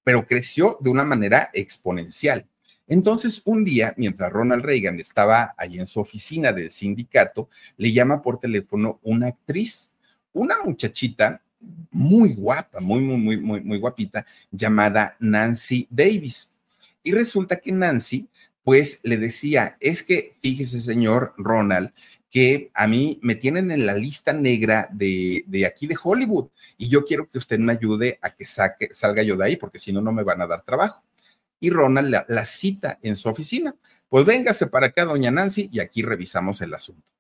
pero 0.04 0.26
creció 0.26 0.78
de 0.82 0.90
una 0.90 1.04
manera 1.04 1.50
exponencial. 1.54 2.48
Entonces, 2.88 3.42
un 3.46 3.64
día, 3.64 3.94
mientras 3.96 4.34
Ronald 4.34 4.66
Reagan 4.66 5.00
estaba 5.00 5.56
allí 5.58 5.80
en 5.80 5.88
su 5.88 6.02
oficina 6.02 6.52
del 6.52 6.70
sindicato, 6.70 7.48
le 7.78 7.94
llama 7.94 8.22
por 8.22 8.38
teléfono 8.38 9.00
una 9.02 9.28
actriz 9.28 9.91
una 10.34 10.62
muchachita 10.64 11.42
muy 11.92 12.34
guapa, 12.34 12.80
muy, 12.80 13.02
muy, 13.02 13.18
muy, 13.18 13.38
muy, 13.38 13.62
muy 13.62 13.78
guapita, 13.80 14.26
llamada 14.52 15.16
Nancy 15.20 15.88
Davis. 15.90 16.54
Y 17.04 17.12
resulta 17.12 17.58
que 17.58 17.72
Nancy, 17.72 18.30
pues 18.64 19.02
le 19.04 19.18
decía, 19.18 19.78
es 19.80 20.04
que 20.04 20.34
fíjese, 20.42 20.82
señor 20.82 21.34
Ronald, 21.38 21.92
que 22.30 22.72
a 22.74 22.88
mí 22.88 23.20
me 23.22 23.36
tienen 23.36 23.72
en 23.72 23.86
la 23.86 23.94
lista 23.94 24.32
negra 24.32 24.88
de, 24.92 25.44
de, 25.48 25.66
aquí 25.66 25.86
de 25.86 25.98
Hollywood 26.02 26.48
y 26.78 26.88
yo 26.88 27.04
quiero 27.04 27.28
que 27.28 27.38
usted 27.38 27.60
me 27.60 27.74
ayude 27.74 28.20
a 28.22 28.34
que 28.34 28.46
saque, 28.46 28.94
salga 28.94 29.22
yo 29.22 29.36
de 29.36 29.46
ahí 29.46 29.58
porque 29.58 29.80
si 29.80 29.92
no, 29.92 30.02
no 30.02 30.14
me 30.14 30.24
van 30.24 30.42
a 30.42 30.48
dar 30.48 30.64
trabajo. 30.64 31.04
Y 31.60 31.70
Ronald 31.70 32.10
la, 32.10 32.26
la 32.30 32.46
cita 32.46 32.98
en 33.02 33.16
su 33.18 33.30
oficina. 33.30 33.76
Pues 34.08 34.26
véngase 34.26 34.68
para 34.68 34.88
acá, 34.88 35.06
doña 35.06 35.30
Nancy, 35.30 35.70
y 35.72 35.80
aquí 35.80 36.02
revisamos 36.02 36.62
el 36.62 36.74
asunto 36.74 37.12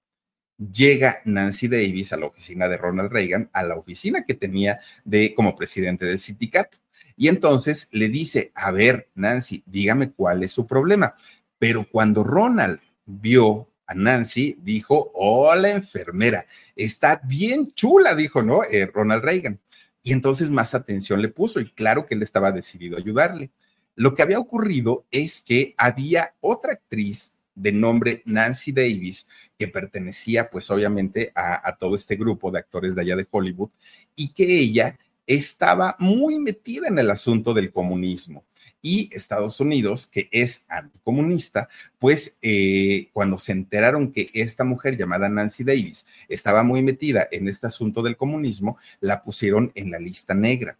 llega 0.57 1.21
Nancy 1.25 1.67
Davis 1.67 2.13
a 2.13 2.17
la 2.17 2.27
oficina 2.27 2.67
de 2.67 2.77
Ronald 2.77 3.11
Reagan, 3.11 3.49
a 3.53 3.63
la 3.63 3.75
oficina 3.75 4.23
que 4.23 4.33
tenía 4.33 4.79
de 5.03 5.33
como 5.33 5.55
presidente 5.55 6.05
del 6.05 6.19
sindicato. 6.19 6.77
Y 7.15 7.27
entonces 7.27 7.89
le 7.91 8.09
dice, 8.09 8.51
a 8.55 8.71
ver, 8.71 9.09
Nancy, 9.15 9.63
dígame 9.65 10.11
cuál 10.11 10.43
es 10.43 10.51
su 10.51 10.65
problema. 10.65 11.15
Pero 11.59 11.87
cuando 11.89 12.23
Ronald 12.23 12.79
vio 13.05 13.69
a 13.85 13.93
Nancy, 13.93 14.57
dijo, 14.61 15.11
hola 15.13 15.69
enfermera, 15.69 16.45
está 16.75 17.21
bien 17.23 17.71
chula, 17.73 18.15
dijo, 18.15 18.41
¿no? 18.41 18.63
Eh, 18.63 18.85
Ronald 18.87 19.23
Reagan. 19.23 19.59
Y 20.03 20.13
entonces 20.13 20.49
más 20.49 20.73
atención 20.73 21.21
le 21.21 21.29
puso 21.29 21.59
y 21.59 21.69
claro 21.69 22.05
que 22.05 22.15
él 22.15 22.23
estaba 22.23 22.51
decidido 22.51 22.95
a 22.95 22.99
ayudarle. 22.99 23.51
Lo 23.95 24.15
que 24.15 24.21
había 24.21 24.39
ocurrido 24.39 25.05
es 25.11 25.41
que 25.41 25.75
había 25.77 26.33
otra 26.39 26.73
actriz 26.73 27.37
de 27.61 27.71
nombre 27.71 28.23
Nancy 28.25 28.71
Davis, 28.71 29.27
que 29.57 29.67
pertenecía 29.67 30.49
pues 30.49 30.69
obviamente 30.71 31.31
a, 31.35 31.75
todo 31.79 31.95
este 31.95 32.15
grupo 32.15 32.49
de 32.49 32.59
actores 32.59 32.95
de 32.95 33.01
allá 33.01 33.15
de 33.15 33.27
Hollywood, 33.29 33.69
y 34.15 34.29
que 34.29 34.59
ella 34.59 34.97
estaba 35.27 35.95
muy 35.99 36.39
metida 36.39 36.87
en 36.87 36.97
el 36.97 37.11
asunto 37.11 37.53
del 37.53 37.71
comunismo 37.71 38.43
y 38.81 39.11
Estados 39.13 39.59
Unidos, 39.59 40.07
que 40.07 40.27
es 40.31 40.65
anticomunista, 40.67 41.69
pues 41.99 42.39
eh, 42.41 43.09
cuando 43.13 43.37
se 43.37 43.51
enteraron 43.51 44.11
que 44.11 44.31
esta 44.33 44.63
mujer 44.63 44.97
llamada 44.97 45.29
Nancy 45.29 45.63
Davis 45.63 46.07
estaba 46.27 46.63
muy 46.63 46.81
metida 46.81 47.27
en 47.31 47.47
este 47.47 47.67
asunto 47.67 48.01
del 48.01 48.17
comunismo, 48.17 48.77
la 48.99 49.21
pusieron 49.23 49.71
en 49.75 49.91
la 49.91 49.99
lista 49.99 50.33
negra. 50.33 50.79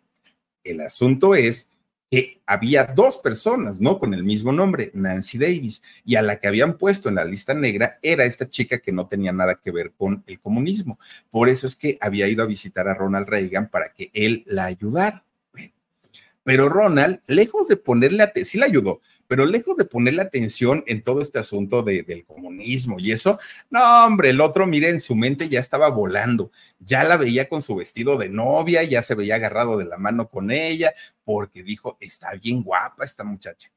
El 0.64 0.82
asunto 0.82 1.36
es 1.36 1.71
que 2.12 2.42
había 2.46 2.84
dos 2.84 3.20
personas, 3.20 3.80
¿no? 3.80 3.98
Con 3.98 4.14
el 4.14 4.26
mismo 4.26 4.52
nombre, 4.52 4.92
Nancy 4.94 5.38
Davis, 5.38 5.82
y 6.04 6.18
a 6.18 6.22
la 6.22 6.42
que 6.42 6.50
habían 6.50 6.78
puesto 6.78 7.08
en 7.08 7.16
la 7.16 7.24
lista 7.24 7.54
negra 7.54 8.00
era 8.02 8.26
esta 8.26 8.50
chica 8.50 8.80
que 8.80 8.92
no 8.92 9.08
tenía 9.08 9.32
nada 9.32 9.56
que 9.56 9.72
ver 9.72 9.94
con 9.94 10.22
el 10.28 10.38
comunismo. 10.42 11.00
Por 11.30 11.48
eso 11.48 11.66
es 11.68 11.78
que 11.78 11.98
había 12.02 12.28
ido 12.28 12.44
a 12.44 12.48
visitar 12.48 12.90
a 12.90 12.96
Ronald 12.96 13.30
Reagan 13.30 13.70
para 13.70 13.94
que 13.94 14.12
él 14.14 14.44
la 14.46 14.66
ayudara. 14.66 15.24
Pero 16.44 16.70
Ronald, 16.70 17.20
lejos 17.28 17.68
de 17.68 17.78
ponerle 17.78 18.24
atención, 18.24 18.46
sí 18.46 18.58
le 18.58 18.66
ayudó, 18.66 19.02
pero 19.28 19.46
lejos 19.46 19.78
de 19.78 19.86
ponerle 19.86 20.24
atención 20.24 20.84
en 20.88 21.04
todo 21.04 21.22
este 21.22 21.38
asunto 21.38 21.84
del 21.84 22.26
comunismo 22.26 23.00
y 23.00 23.12
eso, 23.12 23.40
no, 23.70 24.06
hombre, 24.06 24.32
el 24.32 24.42
otro, 24.42 24.66
mire, 24.66 24.90
en 24.90 25.02
su 25.02 25.16
mente 25.16 25.50
ya 25.50 25.60
estaba 25.60 25.90
volando, 25.90 26.52
ya 26.80 27.04
la 27.04 27.18
veía 27.18 27.48
con 27.48 27.62
su 27.62 27.76
vestido 27.76 28.18
de 28.18 28.30
novia, 28.30 28.84
ya 28.84 29.04
se 29.04 29.14
veía 29.14 29.36
agarrado 29.36 29.78
de 29.78 29.86
la 29.86 29.98
mano 29.98 30.30
con 30.30 30.50
ella, 30.50 30.94
porque 31.24 31.62
dijo, 31.64 31.98
está 32.00 32.32
bien 32.34 32.64
guapa 32.64 33.06
esta 33.06 33.24
muchacha. 33.24 33.70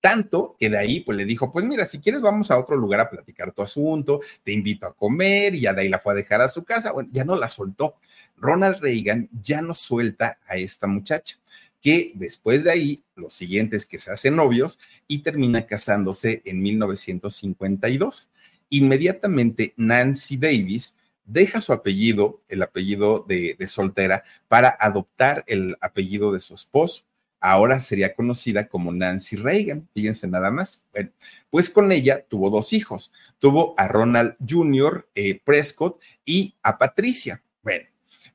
Tanto 0.00 0.56
que 0.58 0.70
de 0.70 0.78
ahí, 0.78 1.00
pues 1.00 1.16
le 1.16 1.24
dijo, 1.24 1.50
pues 1.50 1.64
mira, 1.64 1.86
si 1.86 2.00
quieres 2.00 2.20
vamos 2.20 2.50
a 2.50 2.58
otro 2.58 2.76
lugar 2.76 3.00
a 3.00 3.10
platicar 3.10 3.52
tu 3.52 3.62
asunto, 3.62 4.20
te 4.44 4.52
invito 4.52 4.86
a 4.86 4.94
comer, 4.94 5.54
y 5.54 5.60
ya 5.62 5.72
de 5.72 5.82
ahí 5.82 5.88
la 5.88 5.98
fue 5.98 6.12
a 6.12 6.16
dejar 6.16 6.40
a 6.40 6.48
su 6.48 6.64
casa. 6.64 6.92
Bueno, 6.92 7.08
ya 7.12 7.24
no 7.24 7.34
la 7.34 7.48
soltó. 7.48 7.96
Ronald 8.36 8.80
Reagan 8.80 9.28
ya 9.42 9.60
no 9.60 9.74
suelta 9.74 10.38
a 10.46 10.56
esta 10.56 10.86
muchacha 10.86 11.36
que 11.80 12.12
después 12.14 12.64
de 12.64 12.70
ahí, 12.70 13.04
los 13.14 13.34
siguientes 13.34 13.86
que 13.86 13.98
se 13.98 14.10
hacen 14.10 14.36
novios 14.36 14.78
y 15.06 15.18
termina 15.18 15.66
casándose 15.66 16.42
en 16.44 16.62
1952. 16.62 18.30
Inmediatamente 18.70 19.74
Nancy 19.76 20.36
Davis 20.36 20.98
deja 21.24 21.60
su 21.60 21.72
apellido, 21.72 22.42
el 22.48 22.62
apellido 22.62 23.24
de, 23.28 23.54
de, 23.58 23.68
soltera, 23.68 24.24
para 24.48 24.76
adoptar 24.80 25.44
el 25.46 25.76
apellido 25.80 26.32
de 26.32 26.40
su 26.40 26.54
esposo. 26.54 27.04
Ahora 27.40 27.78
sería 27.78 28.14
conocida 28.14 28.66
como 28.66 28.92
Nancy 28.92 29.36
Reagan, 29.36 29.88
fíjense 29.94 30.26
nada 30.26 30.50
más. 30.50 30.86
Bueno, 30.92 31.10
pues 31.50 31.70
con 31.70 31.92
ella 31.92 32.24
tuvo 32.28 32.50
dos 32.50 32.72
hijos. 32.72 33.12
Tuvo 33.38 33.74
a 33.78 33.86
Ronald 33.86 34.34
Jr. 34.46 35.08
Eh, 35.14 35.40
Prescott 35.44 36.00
y 36.24 36.56
a 36.62 36.78
Patricia. 36.78 37.42
Bueno, 37.62 37.86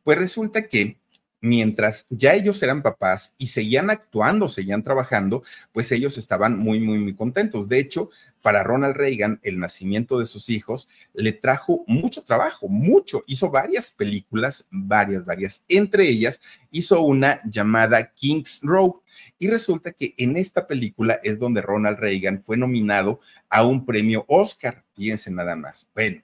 pues 0.04 0.18
resulta 0.18 0.68
que 0.68 0.98
mientras 1.44 2.06
ya 2.10 2.36
ellos 2.36 2.64
eran 2.64 2.82
papás 2.82 3.36
y 3.38 3.48
seguían 3.48 3.90
actuando, 3.90 4.48
seguían 4.48 4.82
trabajando, 4.82 5.44
pues 5.74 5.92
ellos 5.92 6.18
estaban 6.18 6.58
muy, 6.58 6.80
muy, 6.80 7.00
muy 7.00 7.14
contentos. 7.16 7.68
De 7.68 7.80
hecho, 7.80 8.10
para 8.42 8.64
Ronald 8.64 8.96
Reagan, 8.96 9.42
el 9.44 9.60
nacimiento 9.60 10.18
de 10.20 10.26
sus 10.26 10.48
hijos 10.48 10.88
le 11.14 11.34
trajo 11.34 11.84
mucho 11.86 12.24
trabajo, 12.24 12.70
mucho. 12.70 13.26
Hizo 13.28 13.52
varias 13.52 13.92
películas, 13.92 14.70
varias, 14.72 15.26
varias. 15.26 15.66
Entre 15.68 16.08
ellas, 16.08 16.42
hizo 16.72 17.02
una 17.02 17.42
llamada 17.44 18.14
King's 18.14 18.62
Row. 18.64 19.02
Y 19.38 19.50
resulta 19.50 19.92
que 19.92 20.16
en 20.18 20.38
esta 20.38 20.66
película 20.66 21.20
es 21.24 21.38
donde 21.38 21.62
Ronald 21.62 22.00
Reagan 22.00 22.42
fue 22.46 22.56
nominado 22.56 23.20
a 23.50 23.66
un 23.66 23.86
premio 23.86 24.24
Oscar. 24.30 24.86
Fíjense 24.96 25.30
nada 25.30 25.58
más. 25.58 25.90
Bueno, 25.94 26.22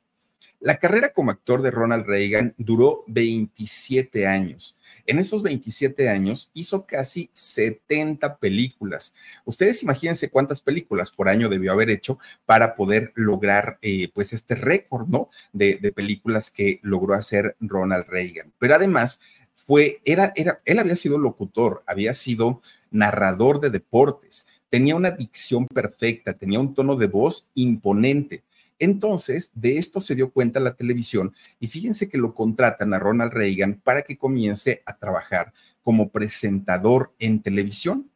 la 0.61 0.77
carrera 0.77 1.13
como 1.13 1.31
actor 1.31 1.61
de 1.61 1.71
Ronald 1.71 2.05
Reagan 2.05 2.53
duró 2.57 3.03
27 3.07 4.27
años. 4.27 4.77
En 5.05 5.17
esos 5.17 5.41
27 5.41 6.09
años 6.09 6.51
hizo 6.53 6.85
casi 6.85 7.29
70 7.31 8.37
películas. 8.37 9.13
Ustedes 9.45 9.83
imagínense 9.83 10.29
cuántas 10.29 10.61
películas 10.61 11.11
por 11.11 11.29
año 11.29 11.47
debió 11.47 11.71
haber 11.71 11.89
hecho 11.89 12.19
para 12.45 12.75
poder 12.75 13.13
lograr 13.15 13.77
eh, 13.81 14.09
pues 14.13 14.33
este 14.33 14.55
récord, 14.55 15.07
¿no? 15.07 15.29
De, 15.53 15.75
de, 15.81 15.93
películas 15.93 16.51
que 16.51 16.79
logró 16.83 17.13
hacer 17.13 17.55
Ronald 17.61 18.05
Reagan. 18.07 18.51
Pero 18.59 18.75
además 18.75 19.21
fue, 19.53 20.01
era, 20.03 20.33
era, 20.35 20.61
él 20.65 20.79
había 20.79 20.95
sido 20.95 21.17
locutor, 21.17 21.83
había 21.87 22.13
sido 22.13 22.61
narrador 22.91 23.61
de 23.61 23.69
deportes, 23.69 24.47
tenía 24.69 24.95
una 24.95 25.11
dicción 25.11 25.67
perfecta, 25.67 26.33
tenía 26.33 26.59
un 26.59 26.73
tono 26.73 26.95
de 26.95 27.07
voz 27.07 27.47
imponente 27.55 28.43
entonces, 28.79 29.51
de 29.55 29.77
esto 29.77 29.99
se 29.99 30.15
dio 30.15 30.31
cuenta 30.31 30.59
la 30.59 30.75
televisión 30.75 31.33
y 31.59 31.67
fíjense 31.67 32.09
que 32.09 32.17
lo 32.17 32.33
contratan 32.33 32.93
a 32.93 32.99
Ronald 32.99 33.33
Reagan 33.33 33.81
para 33.83 34.01
que 34.01 34.17
comience 34.17 34.81
a 34.85 34.97
trabajar 34.97 35.53
como 35.83 36.09
presentador 36.09 37.13
en 37.19 37.41
televisión. 37.41 38.09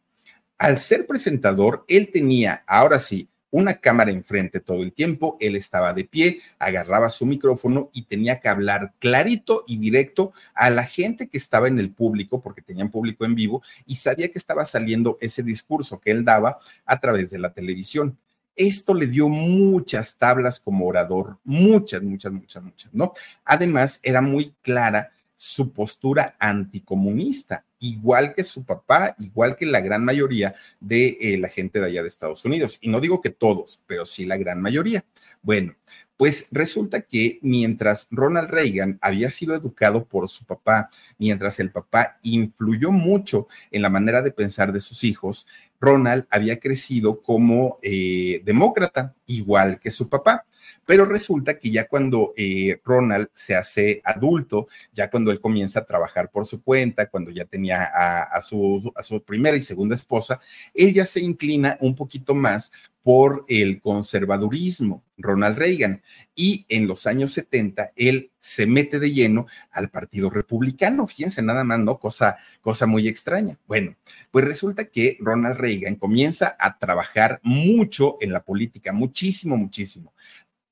Al 0.58 0.78
ser 0.78 1.06
presentador, 1.06 1.84
él 1.88 2.10
tenía, 2.12 2.64
ahora 2.68 3.00
sí, 3.00 3.30
una 3.54 3.76
cámara 3.76 4.10
enfrente 4.10 4.60
todo 4.60 4.82
el 4.82 4.94
tiempo, 4.94 5.38
él 5.40 5.56
estaba 5.56 5.94
de 5.94 6.06
pie, 6.06 6.42
agarraba 6.58 7.10
su 7.12 7.28
micrófono 7.28 7.92
y 7.94 8.06
tenía 8.06 8.40
que 8.40 8.50
hablar 8.50 8.94
clarito 8.98 9.64
y 9.68 9.78
directo 9.78 10.34
a 10.56 10.72
la 10.72 10.84
gente 10.84 11.30
que 11.30 11.38
estaba 11.38 11.68
en 11.68 11.78
el 11.78 11.92
público, 11.92 12.42
porque 12.42 12.64
tenían 12.64 12.90
público 12.90 13.26
en 13.26 13.36
vivo, 13.36 13.62
y 13.86 13.98
sabía 13.98 14.32
que 14.32 14.40
estaba 14.40 14.66
saliendo 14.66 15.20
ese 15.22 15.44
discurso 15.44 16.00
que 16.00 16.10
él 16.10 16.26
daba 16.26 16.58
a 16.84 17.00
través 17.00 17.30
de 17.30 17.38
la 17.38 17.54
televisión. 17.54 18.18
Esto 18.56 18.94
le 18.94 19.08
dio 19.08 19.30
muchas 19.30 20.18
tablas 20.18 20.60
como 20.60 20.86
orador, 20.86 21.40
muchas, 21.44 22.02
muchas, 22.04 22.32
muchas, 22.32 22.64
muchas, 22.64 22.94
¿no? 22.94 23.14
Además, 23.46 24.00
era 24.04 24.22
muy 24.22 24.54
clara 24.62 25.12
su 25.36 25.74
postura 25.74 26.36
anticomunista, 26.40 27.66
igual 27.80 28.34
que 28.34 28.44
su 28.44 28.66
papá, 28.66 29.14
igual 29.20 29.58
que 29.58 29.66
la 29.66 29.82
gran 29.82 30.06
mayoría 30.06 30.56
de 30.80 31.18
eh, 31.20 31.38
la 31.38 31.50
gente 31.50 31.82
de 31.82 31.88
allá 31.88 32.02
de 32.02 32.08
Estados 32.08 32.46
Unidos. 32.46 32.78
Y 32.80 32.90
no 32.90 33.02
digo 33.02 33.20
que 33.20 33.30
todos, 33.30 33.84
pero 33.86 34.06
sí 34.06 34.26
la 34.26 34.38
gran 34.38 34.62
mayoría. 34.62 35.04
Bueno, 35.42 35.76
pues 36.16 36.48
resulta 36.52 37.02
que 37.02 37.40
mientras 37.42 38.08
Ronald 38.12 38.50
Reagan 38.50 39.00
había 39.02 39.30
sido 39.30 39.56
educado 39.56 40.06
por 40.06 40.30
su 40.30 40.46
papá, 40.46 40.90
mientras 41.18 41.60
el 41.60 41.72
papá 41.72 42.20
influyó 42.22 42.92
mucho 42.92 43.48
en 43.72 43.82
la 43.82 43.90
manera 43.90 44.22
de 44.22 44.32
pensar 44.32 44.72
de 44.72 44.80
sus 44.80 45.04
hijos, 45.04 45.48
Ronald 45.84 46.26
había 46.30 46.60
crecido 46.60 47.22
como 47.22 47.78
eh, 47.82 48.42
demócrata, 48.46 49.16
igual 49.26 49.80
que 49.82 49.92
su 49.92 50.08
papá. 50.08 50.46
Pero 50.86 51.06
resulta 51.06 51.58
que 51.58 51.72
ya 51.72 51.88
cuando 51.88 52.34
eh, 52.36 52.80
Ronald 52.84 53.30
se 53.34 53.56
hace 53.56 54.02
adulto, 54.04 54.68
ya 54.94 55.10
cuando 55.10 55.32
él 55.32 55.40
comienza 55.40 55.82
a 55.82 55.86
trabajar 55.86 56.30
por 56.30 56.46
su 56.46 56.62
cuenta, 56.62 57.10
cuando 57.10 57.32
ya 57.32 57.46
tenía 57.46 57.84
a, 57.84 58.42
su, 58.42 58.92
a 58.96 59.04
su 59.04 59.22
primera 59.24 59.58
y 59.58 59.62
segunda 59.62 59.96
esposa, 59.96 60.40
él 60.74 60.94
ya 60.94 61.06
se 61.06 61.22
inclina 61.22 61.78
un 61.82 61.96
poquito 61.96 62.36
más 62.36 62.72
por 63.04 63.44
el 63.50 63.82
conservadurismo, 63.82 65.04
Ronald 65.18 65.58
Reagan. 65.58 66.02
Y 66.36 66.66
en 66.70 66.88
los 66.88 67.06
años 67.06 67.34
70, 67.34 67.92
él 67.96 68.32
se 68.40 68.66
mete 68.66 68.98
de 68.98 69.12
lleno 69.12 69.46
al 69.72 69.90
Partido 69.90 70.30
Republicano. 70.30 71.06
Fíjense 71.06 71.42
nada 71.42 71.66
más, 71.66 71.80
¿no? 71.80 72.00
Cosa, 72.00 72.38
cosa 72.62 72.88
muy 72.88 73.08
extraña. 73.08 73.60
Bueno, 73.68 73.96
pues 74.32 74.46
resulta 74.46 74.86
que 74.86 75.18
Ronald 75.20 75.58
Reagan 75.58 75.96
comienza 75.96 76.56
a 76.58 76.80
trabajar 76.80 77.40
mucho 77.44 78.18
en 78.22 78.32
la 78.32 78.44
política, 78.44 78.94
muchísimo, 78.94 79.58
muchísimo 79.58 80.14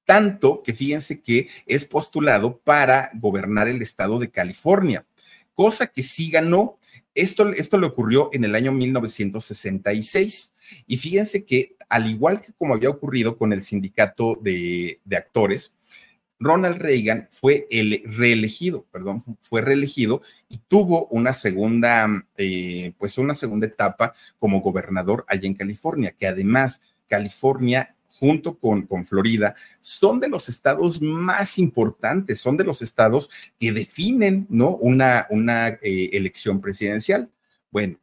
tanto 0.05 0.61
que 0.63 0.73
fíjense 0.73 1.21
que 1.21 1.47
es 1.65 1.85
postulado 1.85 2.57
para 2.57 3.11
gobernar 3.13 3.67
el 3.67 3.81
estado 3.81 4.19
de 4.19 4.29
California, 4.29 5.05
cosa 5.53 5.87
que 5.87 6.03
sí 6.03 6.31
ganó. 6.31 6.77
Esto, 7.13 7.49
esto 7.51 7.77
le 7.77 7.87
ocurrió 7.87 8.29
en 8.33 8.43
el 8.45 8.55
año 8.55 8.71
1966. 8.71 10.55
Y 10.87 10.97
fíjense 10.97 11.45
que, 11.45 11.75
al 11.89 12.09
igual 12.09 12.41
que 12.41 12.53
como 12.53 12.73
había 12.73 12.89
ocurrido 12.89 13.37
con 13.37 13.51
el 13.53 13.61
sindicato 13.61 14.39
de, 14.41 14.99
actores, 15.11 15.77
Ronald 16.39 16.77
Reagan 16.77 17.27
fue 17.29 17.67
el 17.69 18.01
reelegido, 18.05 18.87
perdón, 18.91 19.23
fue 19.41 19.61
reelegido 19.61 20.23
y 20.49 20.57
tuvo 20.67 21.05
una 21.07 21.33
segunda, 21.33 22.25
eh, 22.35 22.93
pues 22.97 23.19
una 23.19 23.35
segunda 23.35 23.67
etapa 23.67 24.13
como 24.39 24.61
gobernador 24.61 25.23
allá 25.27 25.45
en 25.45 25.53
California, 25.53 26.15
que 26.17 26.25
además 26.25 26.81
California 27.07 27.95
junto 28.21 28.55
con, 28.59 28.83
con 28.83 29.03
Florida, 29.03 29.55
son 29.79 30.19
de 30.19 30.29
los 30.29 30.47
estados 30.47 31.01
más 31.01 31.57
importantes, 31.57 32.39
son 32.39 32.55
de 32.55 32.63
los 32.63 32.83
estados 32.83 33.31
que 33.59 33.71
definen, 33.71 34.45
¿no? 34.47 34.75
Una, 34.75 35.25
una 35.31 35.69
eh, 35.69 36.11
elección 36.13 36.61
presidencial. 36.61 37.31
Bueno, 37.71 37.97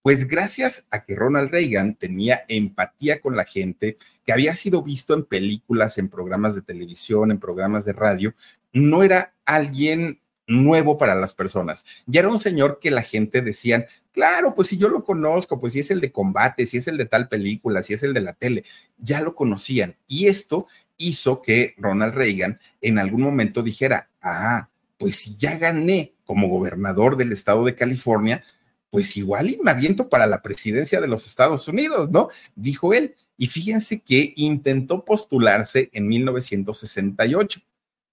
pues 0.00 0.28
gracias 0.28 0.86
a 0.92 1.04
que 1.04 1.16
Ronald 1.16 1.50
Reagan 1.50 1.96
tenía 1.96 2.44
empatía 2.46 3.20
con 3.20 3.34
la 3.34 3.44
gente, 3.44 3.98
que 4.24 4.32
había 4.32 4.54
sido 4.54 4.80
visto 4.80 5.12
en 5.12 5.24
películas, 5.24 5.98
en 5.98 6.08
programas 6.08 6.54
de 6.54 6.62
televisión, 6.62 7.32
en 7.32 7.40
programas 7.40 7.84
de 7.84 7.94
radio, 7.94 8.32
no 8.72 9.02
era 9.02 9.34
alguien 9.44 10.20
nuevo 10.46 10.98
para 10.98 11.14
las 11.14 11.32
personas. 11.32 11.86
Ya 12.06 12.20
era 12.20 12.28
un 12.28 12.38
señor 12.38 12.78
que 12.80 12.90
la 12.90 13.02
gente 13.02 13.42
decían, 13.42 13.86
claro, 14.12 14.54
pues 14.54 14.68
si 14.68 14.78
yo 14.78 14.88
lo 14.88 15.04
conozco, 15.04 15.60
pues 15.60 15.72
si 15.72 15.80
es 15.80 15.90
el 15.90 16.00
de 16.00 16.12
combate, 16.12 16.66
si 16.66 16.78
es 16.78 16.88
el 16.88 16.96
de 16.96 17.06
tal 17.06 17.28
película, 17.28 17.82
si 17.82 17.94
es 17.94 18.02
el 18.02 18.14
de 18.14 18.20
la 18.20 18.34
tele, 18.34 18.64
ya 18.98 19.20
lo 19.20 19.34
conocían. 19.34 19.96
Y 20.06 20.26
esto 20.26 20.66
hizo 20.96 21.42
que 21.42 21.74
Ronald 21.78 22.14
Reagan 22.14 22.58
en 22.80 22.98
algún 22.98 23.22
momento 23.22 23.62
dijera, 23.62 24.10
ah, 24.22 24.68
pues 24.98 25.16
si 25.16 25.36
ya 25.36 25.58
gané 25.58 26.14
como 26.24 26.48
gobernador 26.48 27.16
del 27.16 27.32
estado 27.32 27.64
de 27.64 27.74
California, 27.74 28.42
pues 28.90 29.16
igual 29.16 29.50
y 29.50 29.58
me 29.58 29.72
aviento 29.72 30.08
para 30.08 30.26
la 30.26 30.40
presidencia 30.40 31.00
de 31.00 31.08
los 31.08 31.26
Estados 31.26 31.66
Unidos, 31.66 32.10
¿no? 32.10 32.28
Dijo 32.54 32.94
él. 32.94 33.16
Y 33.36 33.48
fíjense 33.48 34.02
que 34.02 34.32
intentó 34.36 35.04
postularse 35.04 35.90
en 35.92 36.06
1968, 36.06 37.60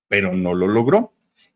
pero 0.08 0.34
no 0.34 0.56
lo 0.56 0.68
logró. 0.68 1.14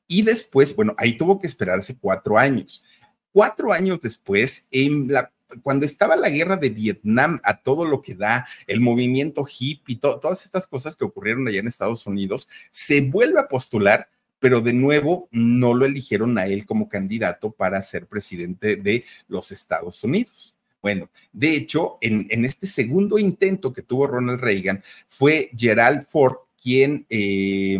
Y 0.08 0.22
después, 0.22 0.76
bueno, 0.76 0.94
ahí 0.98 1.18
tuvo 1.18 1.40
que 1.40 1.48
esperarse 1.48 1.98
cuatro 1.98 2.38
años. 2.38 2.84
Cuatro 3.32 3.74
años 3.74 4.00
después, 4.02 4.68
en 4.72 5.12
la, 5.12 5.32
cuando 5.62 5.86
estaba 5.86 6.16
la 6.16 6.30
guerra 6.30 6.58
de 6.58 6.70
Vietnam 6.70 7.40
a 7.44 7.58
todo 7.58 7.86
lo 7.86 8.02
que 8.02 8.16
da, 8.16 8.48
el 8.68 8.82
movimiento 8.82 9.46
hippie, 9.46 9.98
todas 9.98 10.46
estas 10.46 10.68
cosas 10.68 10.96
que 10.96 11.06
ocurrieron 11.06 11.48
allá 11.48 11.60
en 11.60 11.68
Estados 11.68 12.06
Unidos, 12.08 12.48
se 12.72 13.02
vuelve 13.02 13.40
a 13.40 13.48
postular, 13.48 14.10
pero 14.40 14.62
de 14.62 14.74
nuevo 14.74 15.28
no 15.32 15.74
lo 15.74 15.86
eligieron 15.86 16.38
a 16.38 16.46
él 16.46 16.66
como 16.66 16.88
candidato 16.88 17.52
para 17.52 17.82
ser 17.82 18.08
presidente 18.08 18.76
de 18.76 19.04
los 19.28 19.52
Estados 19.52 20.04
Unidos. 20.04 20.56
Bueno, 20.82 21.10
de 21.34 21.56
hecho, 21.56 21.98
en, 22.00 22.28
en 22.30 22.46
este 22.46 22.68
segundo 22.68 23.18
intento 23.18 23.74
que 23.74 23.82
tuvo 23.82 24.06
Ronald 24.06 24.40
Reagan, 24.40 24.84
fue 25.08 25.50
Gerald 25.58 26.04
Ford 26.04 26.36
quien... 26.62 27.06
Eh, 27.10 27.80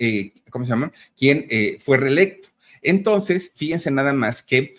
Eh, 0.00 0.32
¿cómo 0.48 0.64
se 0.64 0.70
llama? 0.70 0.92
Quien 1.14 1.46
eh, 1.50 1.76
fue 1.78 1.98
reelecto. 1.98 2.48
Entonces, 2.80 3.52
fíjense 3.54 3.90
nada 3.90 4.14
más 4.14 4.42
que 4.42 4.74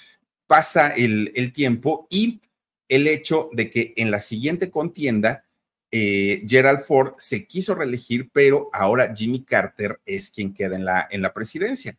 pasa 0.48 0.90
el, 0.90 1.54
tiempo 1.54 2.08
y 2.10 2.42
el 2.90 3.08
hecho 3.08 3.50
de 3.54 3.70
que 3.70 3.94
en 3.98 4.10
la 4.10 4.20
siguiente 4.20 4.72
contienda, 4.72 5.46
eh, 5.92 6.44
Gerald 6.48 6.82
Ford 6.82 7.14
se 7.20 7.46
quiso 7.46 7.76
reelegir, 7.76 8.32
pero 8.34 8.72
ahora 8.74 9.14
Jimmy 9.16 9.44
Carter 9.44 10.02
es 10.08 10.32
quien 10.32 10.56
queda 10.56 10.76
en 10.76 10.86
la, 10.86 11.08
en 11.12 11.22
la 11.22 11.34
presidencia. 11.34 11.96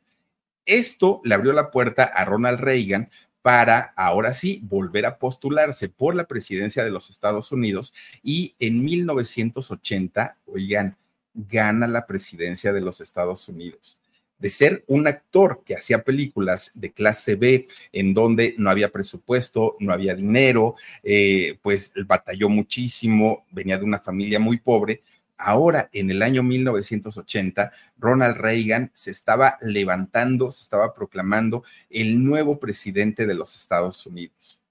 Esto 0.67 1.21
le 1.25 1.37
abrió 1.37 1.53
la 1.53 1.71
puerta 1.71 2.03
a 2.03 2.25
Ronald 2.25 2.59
Reagan 2.59 3.09
para 3.41 3.93
ahora 3.97 4.33
sí 4.33 4.61
volver 4.65 5.07
a 5.07 5.19
postularse 5.19 5.89
por 5.89 6.17
la 6.17 6.27
presidencia 6.27 6.83
de 6.83 6.91
los 6.91 7.09
Estados 7.09 7.53
Unidos 7.53 7.95
y 8.23 8.57
en 8.59 8.85
1980, 8.85 10.39
oigan, 10.47 10.97
gana 11.35 11.87
la 11.87 12.07
presidencia 12.07 12.73
de 12.73 12.81
los 12.81 13.01
Estados 13.01 13.49
Unidos. 13.49 13.99
De 14.39 14.49
ser 14.51 14.85
un 14.89 15.07
actor 15.07 15.63
que 15.65 15.77
hacía 15.77 16.03
películas 16.03 16.73
de 16.75 16.93
clase 16.93 17.37
B, 17.37 17.69
en 17.93 18.13
donde 18.13 18.55
no 18.59 18.71
había 18.71 18.91
presupuesto, 18.91 19.77
no 19.79 19.93
había 19.93 20.15
dinero, 20.15 20.75
eh, 21.03 21.59
pues 21.63 21.93
batalló 22.07 22.49
muchísimo, 22.49 23.47
venía 23.53 23.79
de 23.79 23.85
una 23.85 24.01
familia 24.01 24.41
muy 24.41 24.59
pobre. 24.59 25.03
Ahora, 25.39 25.89
en 25.93 26.11
el 26.11 26.23
año 26.23 26.43
1980, 26.43 27.73
Ronald 27.99 28.37
Reagan 28.37 28.91
se 28.93 29.13
estaba 29.13 29.59
levantando, 29.61 30.51
se 30.51 30.63
estaba 30.63 30.93
proclamando 30.93 31.63
el 31.89 32.25
nuevo 32.25 32.59
presidente 32.59 33.27
de 33.27 33.35
los 33.35 33.55
Estados 33.55 34.07
Unidos 34.07 34.62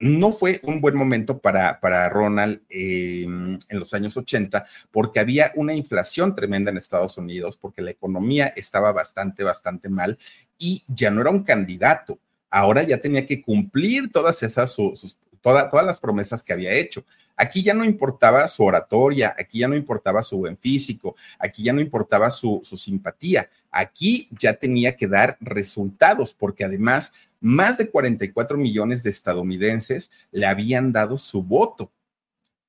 no 0.00 0.30
fue 0.32 0.60
un 0.62 0.80
buen 0.80 0.96
momento 0.96 1.38
para, 1.38 1.80
para 1.80 2.08
Ronald 2.08 2.60
em, 2.68 3.58
en 3.68 3.78
los 3.78 3.92
años 3.94 4.16
80 4.16 4.64
porque 4.90 5.20
había 5.20 5.52
una 5.56 5.74
inflación 5.74 6.34
tremenda 6.34 6.70
en 6.70 6.76
Estados 6.76 7.18
Unidos, 7.18 7.56
porque 7.56 7.82
la 7.82 7.90
economía 7.90 8.48
estaba 8.54 8.92
bastante, 8.92 9.42
bastante 9.42 9.88
mal 9.88 10.18
y 10.56 10.84
ya 10.86 11.10
no 11.10 11.20
era 11.20 11.30
un 11.30 11.42
candidato. 11.42 12.18
Ahora 12.50 12.82
ya 12.82 12.98
tenía 12.98 13.26
que 13.26 13.42
cumplir 13.42 14.10
todas 14.10 14.42
esas, 14.42 14.72
sus, 14.72 15.18
todas 15.40 15.84
las 15.84 15.98
promesas 15.98 16.42
que 16.42 16.52
había 16.52 16.72
hecho. 16.72 17.04
Aquí 17.40 17.62
ya 17.62 17.72
no 17.72 17.84
importaba 17.84 18.48
su 18.48 18.64
oratoria, 18.64 19.32
aquí 19.38 19.60
ya 19.60 19.68
no 19.68 19.76
importaba 19.76 20.24
su 20.24 20.38
buen 20.38 20.58
físico, 20.58 21.14
aquí 21.38 21.62
ya 21.62 21.72
no 21.72 21.80
importaba 21.80 22.30
su, 22.30 22.60
simpatía, 22.64 23.48
aquí 23.70 24.28
ya 24.40 24.54
tenía 24.54 24.96
que 24.96 25.06
dar 25.06 25.36
resultados, 25.40 26.34
porque 26.34 26.64
además 26.64 27.12
más 27.40 27.78
de 27.78 27.90
44 27.90 28.58
millones 28.58 29.04
de 29.04 29.10
estadounidenses 29.10 30.10
le 30.32 30.46
habían 30.46 30.90
dado 30.90 31.16
su 31.16 31.44
voto. 31.44 31.92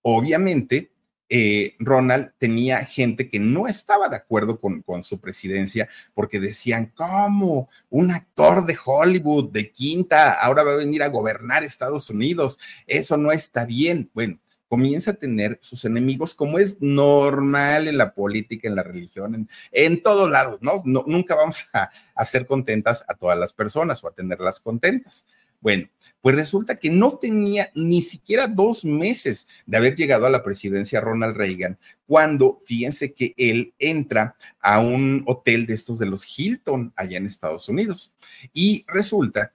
Obviamente, 0.04 0.92
eh, 1.30 1.76
Ronald 1.80 2.34
tenía 2.38 2.86
gente 2.86 3.28
que 3.28 3.40
no 3.40 3.68
estaba 3.68 4.08
de 4.08 4.18
acuerdo 4.18 4.60
con, 4.60 4.84
con, 4.84 5.04
su 5.04 5.20
presidencia 5.20 5.90
porque 6.14 6.40
decían, 6.40 6.92
¿cómo? 6.96 7.70
Un 7.90 8.12
actor 8.12 8.68
de 8.68 8.78
Hollywood, 8.86 9.52
de 9.52 9.72
quinta, 9.72 10.34
ahora 10.34 10.62
va 10.62 10.74
a 10.74 10.78
venir 10.78 11.02
a 11.02 11.10
gobernar 11.10 11.64
Estados 11.64 12.12
Unidos. 12.12 12.60
Eso 12.86 13.18
no 13.18 13.32
está 13.32 13.66
bien. 13.66 14.10
Bueno, 14.14 14.40
comienza 14.70 15.12
a 15.12 15.16
tener 15.16 15.60
sus 15.62 15.84
enemigos, 15.84 16.36
como 16.36 16.60
es 16.60 16.78
normal 16.80 17.88
en 17.88 17.98
la 17.98 18.14
política, 18.14 18.70
en 18.70 18.76
la 18.76 18.84
religión, 18.84 19.50
en, 19.72 20.04
todos 20.04 20.30
lados, 20.30 20.60
¿no? 20.62 20.84
Nunca 20.86 21.36
vamos 21.36 21.70
a 21.74 21.90
hacer 22.16 22.46
contentas 22.46 23.04
a 23.08 23.16
todas 23.16 23.38
las 23.38 23.52
personas 23.52 24.02
o 24.04 24.08
a 24.08 24.14
tenerlas 24.14 24.60
contentas. 24.60 25.26
Bueno, 25.60 25.90
pues 26.22 26.36
resulta 26.36 26.76
que 26.76 26.90
no 26.90 27.18
tenía 27.18 27.72
ni 27.76 28.02
siquiera 28.02 28.48
dos 28.48 28.86
meses 28.86 29.48
de 29.66 29.78
haber 29.78 29.96
llegado 29.96 30.26
a 30.26 30.30
la 30.30 30.44
presidencia 30.44 31.02
Ronald 31.02 31.36
Reagan, 31.36 31.78
cuando 32.06 32.62
fíjense 32.66 33.14
que 33.14 33.34
él 33.38 33.74
entra 33.80 34.36
a 34.62 34.80
un 34.80 35.24
hotel 35.26 35.66
de 35.66 35.74
estos 35.74 36.00
de 36.00 36.06
los 36.06 36.26
Hilton 36.38 36.94
allá 36.96 37.18
en 37.18 37.26
Estados 37.26 37.68
Unidos. 37.68 38.14
Y 38.54 38.86
resulta 38.88 39.52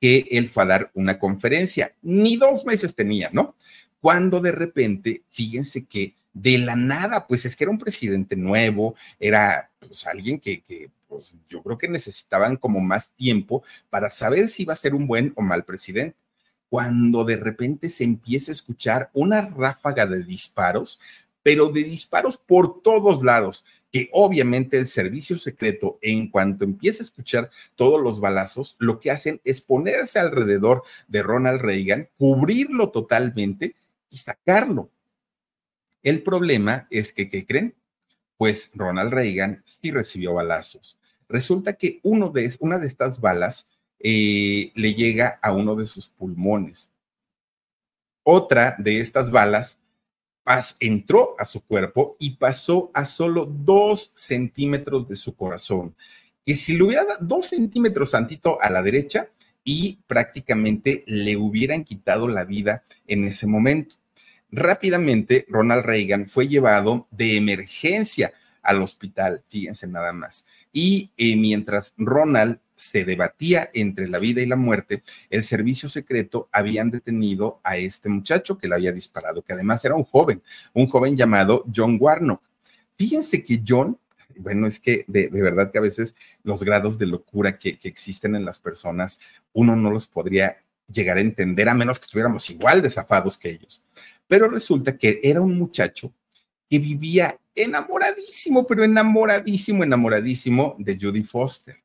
que 0.00 0.26
él 0.30 0.48
fue 0.48 0.64
a 0.64 0.66
dar 0.66 0.90
una 0.94 1.18
conferencia, 1.18 1.94
ni 2.02 2.36
dos 2.36 2.64
meses 2.64 2.94
tenía, 2.94 3.30
¿no? 3.32 3.54
Cuando 4.04 4.38
de 4.40 4.52
repente, 4.52 5.22
fíjense 5.30 5.86
que 5.86 6.14
de 6.34 6.58
la 6.58 6.76
nada, 6.76 7.26
pues 7.26 7.46
es 7.46 7.56
que 7.56 7.64
era 7.64 7.70
un 7.70 7.78
presidente 7.78 8.36
nuevo, 8.36 8.94
era 9.18 9.70
pues, 9.80 10.06
alguien 10.06 10.38
que, 10.38 10.90
pues, 11.08 11.32
yo 11.48 11.62
creo 11.62 11.78
que 11.78 11.88
necesitaban 11.88 12.58
como 12.58 12.80
más 12.80 13.12
tiempo 13.12 13.62
para 13.88 14.10
saber 14.10 14.48
si 14.48 14.64
iba 14.64 14.74
a 14.74 14.76
ser 14.76 14.94
un 14.94 15.06
buen 15.06 15.32
o 15.36 15.40
mal 15.40 15.64
presidente. 15.64 16.18
Cuando 16.68 17.24
de 17.24 17.38
repente 17.38 17.88
se 17.88 18.04
empieza 18.04 18.50
a 18.50 18.56
escuchar 18.56 19.08
una 19.14 19.40
ráfaga 19.40 20.04
de 20.04 20.22
disparos, 20.22 21.00
pero 21.42 21.70
de 21.70 21.84
disparos 21.84 22.36
por 22.36 22.82
todos 22.82 23.24
lados, 23.24 23.64
que 23.90 24.10
obviamente 24.12 24.76
el 24.76 24.86
servicio 24.86 25.38
secreto, 25.38 25.98
en 26.02 26.28
cuanto 26.28 26.66
empieza 26.66 27.02
a 27.02 27.06
escuchar 27.06 27.48
todos 27.74 28.02
los 28.02 28.20
balazos, 28.20 28.76
lo 28.80 29.00
que 29.00 29.10
hacen 29.10 29.40
es 29.44 29.62
ponerse 29.62 30.18
alrededor 30.18 30.82
de 31.08 31.22
Ronald 31.22 31.62
Reagan, 31.62 32.10
cubrirlo 32.18 32.90
totalmente 32.90 33.76
sacarlo. 34.16 34.90
El 36.02 36.22
problema 36.22 36.86
es 36.90 37.12
que, 37.12 37.30
¿qué 37.30 37.46
creen? 37.46 37.74
Pues 38.36 38.70
Ronald 38.74 39.12
Reagan 39.12 39.62
sí 39.64 39.90
recibió 39.90 40.34
balazos. 40.34 40.98
Resulta 41.28 41.74
que 41.74 42.00
uno 42.02 42.30
de, 42.30 42.54
una 42.60 42.78
de 42.78 42.86
estas 42.86 43.20
balas 43.20 43.70
eh, 44.00 44.70
le 44.74 44.94
llega 44.94 45.38
a 45.42 45.52
uno 45.52 45.74
de 45.76 45.86
sus 45.86 46.08
pulmones. 46.08 46.90
Otra 48.22 48.76
de 48.78 49.00
estas 49.00 49.30
balas 49.30 49.82
entró 50.78 51.34
a 51.38 51.44
su 51.44 51.64
cuerpo 51.64 52.16
y 52.18 52.36
pasó 52.36 52.90
a 52.92 53.04
solo 53.04 53.46
dos 53.46 54.12
centímetros 54.14 55.08
de 55.08 55.16
su 55.16 55.34
corazón. 55.34 55.94
Y 56.44 56.54
si 56.54 56.76
le 56.76 56.84
hubiera 56.84 57.04
dado 57.04 57.24
dos 57.24 57.46
centímetros 57.46 58.10
tantito 58.10 58.60
a 58.60 58.68
la 58.68 58.82
derecha 58.82 59.28
y 59.64 59.98
prácticamente 60.06 61.02
le 61.06 61.36
hubieran 61.36 61.84
quitado 61.84 62.28
la 62.28 62.44
vida 62.44 62.84
en 63.06 63.24
ese 63.24 63.46
momento. 63.46 63.96
Rápidamente, 64.56 65.46
Ronald 65.48 65.84
Reagan 65.84 66.28
fue 66.28 66.46
llevado 66.46 67.08
de 67.10 67.36
emergencia 67.36 68.32
al 68.62 68.82
hospital, 68.82 69.42
fíjense 69.48 69.88
nada 69.88 70.12
más. 70.12 70.46
Y 70.72 71.10
eh, 71.16 71.34
mientras 71.34 71.92
Ronald 71.98 72.60
se 72.76 73.04
debatía 73.04 73.68
entre 73.74 74.06
la 74.06 74.20
vida 74.20 74.42
y 74.42 74.46
la 74.46 74.54
muerte, 74.54 75.02
el 75.28 75.42
servicio 75.42 75.88
secreto 75.88 76.48
habían 76.52 76.92
detenido 76.92 77.60
a 77.64 77.78
este 77.78 78.08
muchacho 78.08 78.56
que 78.56 78.68
le 78.68 78.76
había 78.76 78.92
disparado, 78.92 79.42
que 79.42 79.54
además 79.54 79.84
era 79.84 79.96
un 79.96 80.04
joven, 80.04 80.40
un 80.72 80.86
joven 80.86 81.16
llamado 81.16 81.64
John 81.74 81.96
Warnock. 82.00 82.42
Fíjense 82.96 83.42
que 83.42 83.60
John 83.66 83.98
bueno, 84.36 84.66
es 84.66 84.78
que 84.78 85.04
de, 85.06 85.28
verdad 85.30 85.70
que 85.70 85.78
a 85.78 85.82
veces 85.82 86.14
los 86.42 86.62
grados 86.62 86.98
de 86.98 87.06
locura 87.06 87.58
que, 87.58 87.78
que 87.78 87.88
existen 87.88 88.34
en 88.34 88.44
las 88.44 88.58
personas, 88.58 89.20
uno 89.52 89.76
no 89.76 89.90
los 89.90 90.06
podría 90.06 90.58
llegar 90.92 91.16
a 91.16 91.20
entender 91.20 91.68
a 91.68 91.74
menos 91.74 91.98
que 91.98 92.04
estuviéramos 92.04 92.48
igual 92.50 92.82
de 92.82 92.90
zafados 92.90 93.38
que 93.38 93.50
ellos. 93.50 93.82
Pero 94.26 94.48
resulta 94.48 94.96
que 94.96 95.20
era 95.22 95.40
un 95.40 95.56
muchacho 95.56 96.12
que 96.68 96.78
vivía 96.78 97.38
enamoradísimo, 97.54 98.66
pero 98.66 98.84
enamoradísimo, 98.84 99.84
enamoradísimo 99.84 100.76
de 100.78 100.98
Judy 101.00 101.22
Foster, 101.22 101.76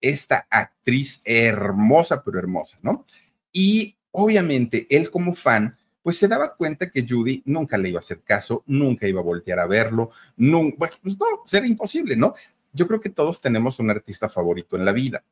esta 0.00 0.46
actriz 0.50 1.22
hermosa, 1.24 2.22
pero 2.22 2.38
hermosa, 2.38 2.78
¿no? 2.82 3.04
Y 3.52 3.96
obviamente 4.12 4.86
él 4.90 5.10
como 5.10 5.34
fan, 5.34 5.76
pues 6.02 6.16
se 6.16 6.28
daba 6.28 6.54
cuenta 6.54 6.90
que 6.90 7.06
Judy 7.06 7.42
nunca 7.46 7.76
le 7.76 7.90
iba 7.90 7.98
a 7.98 8.00
hacer 8.00 8.22
caso, 8.22 8.62
nunca 8.66 9.06
iba 9.06 9.20
a 9.20 9.24
voltear 9.24 9.58
a 9.58 9.66
verlo, 9.66 10.10
nunca, 10.36 10.76
pues 11.02 11.18
no, 11.18 11.26
pues 11.42 11.54
era 11.54 11.66
imposible, 11.66 12.16
¿no? 12.16 12.34
Yo 12.72 12.86
creo 12.86 13.00
que 13.00 13.10
todos 13.10 13.40
tenemos 13.40 13.78
un 13.78 13.90
artista 13.90 14.28
favorito 14.28 14.76
en 14.76 14.84
la 14.84 14.92
vida. 14.92 15.24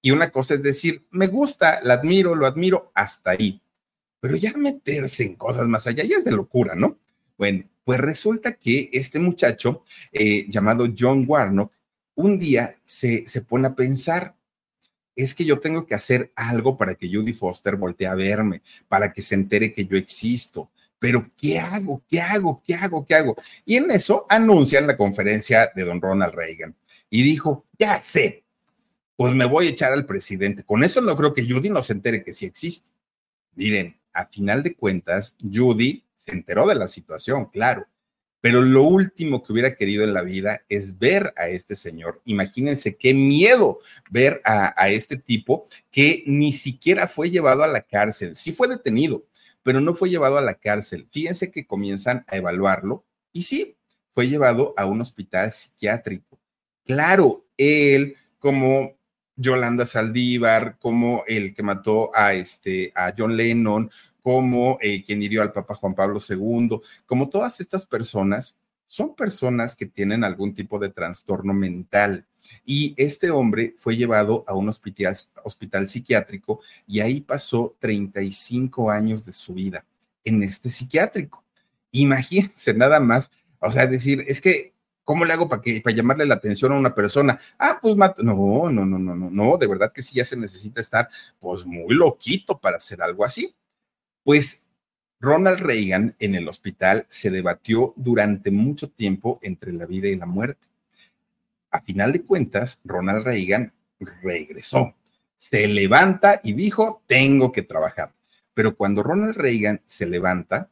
Y 0.00 0.10
una 0.10 0.30
cosa 0.30 0.54
es 0.54 0.62
decir, 0.62 1.06
me 1.10 1.26
gusta, 1.26 1.80
la 1.82 1.94
admiro, 1.94 2.34
lo 2.34 2.46
admiro, 2.46 2.92
hasta 2.94 3.30
ahí. 3.30 3.60
Pero 4.24 4.38
ya 4.38 4.54
meterse 4.56 5.22
en 5.22 5.34
cosas 5.34 5.68
más 5.68 5.86
allá 5.86 6.02
ya 6.02 6.16
es 6.16 6.24
de 6.24 6.32
locura, 6.32 6.74
¿no? 6.74 6.98
Bueno, 7.36 7.68
pues 7.84 8.00
resulta 8.00 8.54
que 8.54 8.88
este 8.90 9.18
muchacho 9.18 9.82
eh, 10.12 10.46
llamado 10.48 10.86
John 10.98 11.26
Warnock 11.28 11.70
un 12.14 12.38
día 12.38 12.74
se, 12.84 13.26
se 13.26 13.42
pone 13.42 13.66
a 13.68 13.74
pensar, 13.74 14.34
es 15.14 15.34
que 15.34 15.44
yo 15.44 15.60
tengo 15.60 15.84
que 15.84 15.94
hacer 15.94 16.32
algo 16.36 16.78
para 16.78 16.94
que 16.94 17.06
Judy 17.06 17.34
Foster 17.34 17.76
voltee 17.76 18.06
a 18.06 18.14
verme, 18.14 18.62
para 18.88 19.12
que 19.12 19.20
se 19.20 19.34
entere 19.34 19.74
que 19.74 19.84
yo 19.84 19.98
existo. 19.98 20.70
Pero, 20.98 21.30
¿qué 21.36 21.58
hago? 21.60 22.02
¿Qué 22.08 22.22
hago? 22.22 22.62
¿Qué 22.66 22.74
hago? 22.76 23.04
¿Qué 23.04 23.14
hago? 23.16 23.36
Y 23.66 23.76
en 23.76 23.90
eso 23.90 24.24
anuncian 24.30 24.86
la 24.86 24.96
conferencia 24.96 25.70
de 25.76 25.84
don 25.84 26.00
Ronald 26.00 26.32
Reagan 26.32 26.74
y 27.10 27.22
dijo, 27.22 27.66
ya 27.78 28.00
sé, 28.00 28.42
pues 29.16 29.34
me 29.34 29.44
voy 29.44 29.66
a 29.66 29.70
echar 29.72 29.92
al 29.92 30.06
presidente. 30.06 30.64
Con 30.64 30.82
eso 30.82 31.02
no 31.02 31.14
creo 31.14 31.34
que 31.34 31.46
Judy 31.46 31.68
no 31.68 31.82
se 31.82 31.92
entere 31.92 32.24
que 32.24 32.32
sí 32.32 32.46
existe. 32.46 32.88
Miren, 33.54 33.94
a 34.14 34.26
final 34.26 34.62
de 34.62 34.74
cuentas, 34.74 35.36
Judy 35.42 36.04
se 36.16 36.32
enteró 36.32 36.66
de 36.66 36.76
la 36.76 36.88
situación, 36.88 37.46
claro, 37.46 37.86
pero 38.44 38.60
lo 38.60 38.82
último 38.82 39.42
que 39.42 39.54
hubiera 39.54 39.74
querido 39.74 40.04
en 40.04 40.12
la 40.12 40.20
vida 40.20 40.60
es 40.68 40.98
ver 40.98 41.32
a 41.34 41.48
este 41.48 41.74
señor. 41.74 42.20
Imagínense 42.26 42.94
qué 42.94 43.14
miedo 43.14 43.78
ver 44.10 44.42
a, 44.44 44.90
este 44.90 45.16
tipo 45.16 45.66
que 45.90 46.22
ni 46.26 46.52
siquiera 46.52 47.08
fue 47.08 47.30
llevado 47.30 47.64
a 47.64 47.68
la 47.68 47.80
cárcel. 47.80 48.36
Sí 48.36 48.52
fue 48.52 48.68
detenido, 48.68 49.24
pero 49.62 49.80
no 49.80 49.94
fue 49.94 50.10
llevado 50.10 50.36
a 50.36 50.42
la 50.42 50.56
cárcel. 50.56 51.08
Fíjense 51.10 51.50
que 51.50 51.66
comienzan 51.66 52.26
a 52.28 52.36
evaluarlo 52.36 53.06
y 53.32 53.44
sí, 53.44 53.78
fue 54.10 54.28
llevado 54.28 54.74
a 54.76 54.84
un 54.84 55.00
hospital 55.00 55.50
psiquiátrico. 55.50 56.38
Claro, 56.84 57.46
él 57.56 58.14
como 58.38 58.98
Yolanda 59.36 59.84
Saldívar, 59.86 60.76
como 60.78 61.24
el 61.26 61.54
que 61.54 61.62
mató 61.62 62.10
a, 62.14 62.34
este, 62.34 62.92
a 62.94 63.12
John 63.16 63.36
Lennon, 63.36 63.90
como 64.20 64.78
eh, 64.80 65.02
quien 65.04 65.22
hirió 65.22 65.42
al 65.42 65.52
Papa 65.52 65.74
Juan 65.74 65.94
Pablo 65.94 66.18
II, 66.26 66.80
como 67.06 67.28
todas 67.28 67.60
estas 67.60 67.84
personas, 67.84 68.60
son 68.86 69.14
personas 69.14 69.74
que 69.74 69.86
tienen 69.86 70.24
algún 70.24 70.54
tipo 70.54 70.78
de 70.78 70.90
trastorno 70.90 71.52
mental. 71.52 72.26
Y 72.64 72.94
este 72.96 73.30
hombre 73.30 73.74
fue 73.76 73.96
llevado 73.96 74.44
a 74.46 74.54
un 74.54 74.68
hospital, 74.68 75.16
hospital 75.42 75.88
psiquiátrico 75.88 76.60
y 76.86 77.00
ahí 77.00 77.20
pasó 77.22 77.76
35 77.78 78.90
años 78.90 79.24
de 79.24 79.32
su 79.32 79.54
vida 79.54 79.84
en 80.24 80.42
este 80.42 80.70
psiquiátrico. 80.70 81.42
Imagínense 81.90 82.74
nada 82.74 83.00
más, 83.00 83.32
o 83.60 83.70
sea, 83.70 83.86
decir, 83.86 84.24
es 84.28 84.40
que 84.40 84.73
¿Cómo 85.04 85.24
le 85.24 85.34
hago 85.34 85.48
para 85.48 85.60
que 85.60 85.80
para 85.82 85.94
llamarle 85.94 86.26
la 86.26 86.34
atención 86.34 86.72
a 86.72 86.78
una 86.78 86.94
persona? 86.94 87.38
Ah, 87.58 87.78
pues. 87.80 87.94
No, 87.96 88.70
no, 88.70 88.70
no, 88.70 88.98
no, 88.98 89.14
no, 89.14 89.30
no, 89.30 89.56
de 89.58 89.66
verdad 89.66 89.92
que 89.92 90.02
sí 90.02 90.16
ya 90.16 90.24
se 90.24 90.36
necesita 90.36 90.80
estar 90.80 91.08
pues 91.38 91.66
muy 91.66 91.94
loquito 91.94 92.58
para 92.58 92.78
hacer 92.78 93.02
algo 93.02 93.24
así. 93.24 93.54
Pues 94.22 94.70
Ronald 95.20 95.60
Reagan 95.60 96.16
en 96.18 96.34
el 96.34 96.48
hospital 96.48 97.06
se 97.08 97.30
debatió 97.30 97.92
durante 97.96 98.50
mucho 98.50 98.90
tiempo 98.90 99.38
entre 99.42 99.72
la 99.72 99.86
vida 99.86 100.08
y 100.08 100.16
la 100.16 100.26
muerte. 100.26 100.66
A 101.70 101.80
final 101.80 102.12
de 102.12 102.22
cuentas, 102.22 102.80
Ronald 102.84 103.24
Reagan 103.24 103.72
regresó, 103.98 104.94
se 105.36 105.66
levanta 105.66 106.40
y 106.44 106.52
dijo, 106.52 107.02
tengo 107.06 107.52
que 107.52 107.62
trabajar. 107.62 108.12
Pero 108.54 108.76
cuando 108.76 109.02
Ronald 109.02 109.36
Reagan 109.36 109.82
se 109.84 110.06
levanta, 110.06 110.70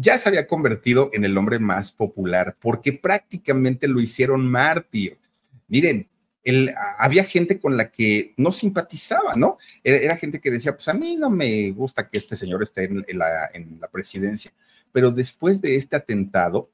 ya 0.00 0.18
se 0.18 0.28
había 0.28 0.46
convertido 0.46 1.10
en 1.12 1.24
el 1.24 1.36
hombre 1.36 1.58
más 1.58 1.92
popular 1.92 2.56
porque 2.60 2.92
prácticamente 2.92 3.86
lo 3.86 4.00
hicieron 4.00 4.46
mártir. 4.46 5.18
Miren, 5.68 6.08
había 6.98 7.24
gente 7.24 7.58
con 7.58 7.76
la 7.76 7.90
que 7.90 8.32
no 8.36 8.50
simpatizaba, 8.50 9.36
¿no? 9.36 9.58
Era, 9.84 10.16
gente 10.16 10.40
que 10.40 10.50
decía, 10.50 10.74
pues 10.74 10.88
a 10.88 10.94
mí 10.94 11.16
no 11.16 11.28
me 11.28 11.70
gusta 11.72 12.08
que 12.08 12.18
este 12.18 12.34
señor 12.34 12.62
esté 12.62 12.84
en, 12.84 13.18
la, 13.18 13.50
en 13.52 13.78
la 13.78 13.88
presidencia. 13.88 14.52
Pero 14.90 15.10
después 15.10 15.60
de 15.60 15.76
este 15.76 15.96
atentado, 15.96 16.70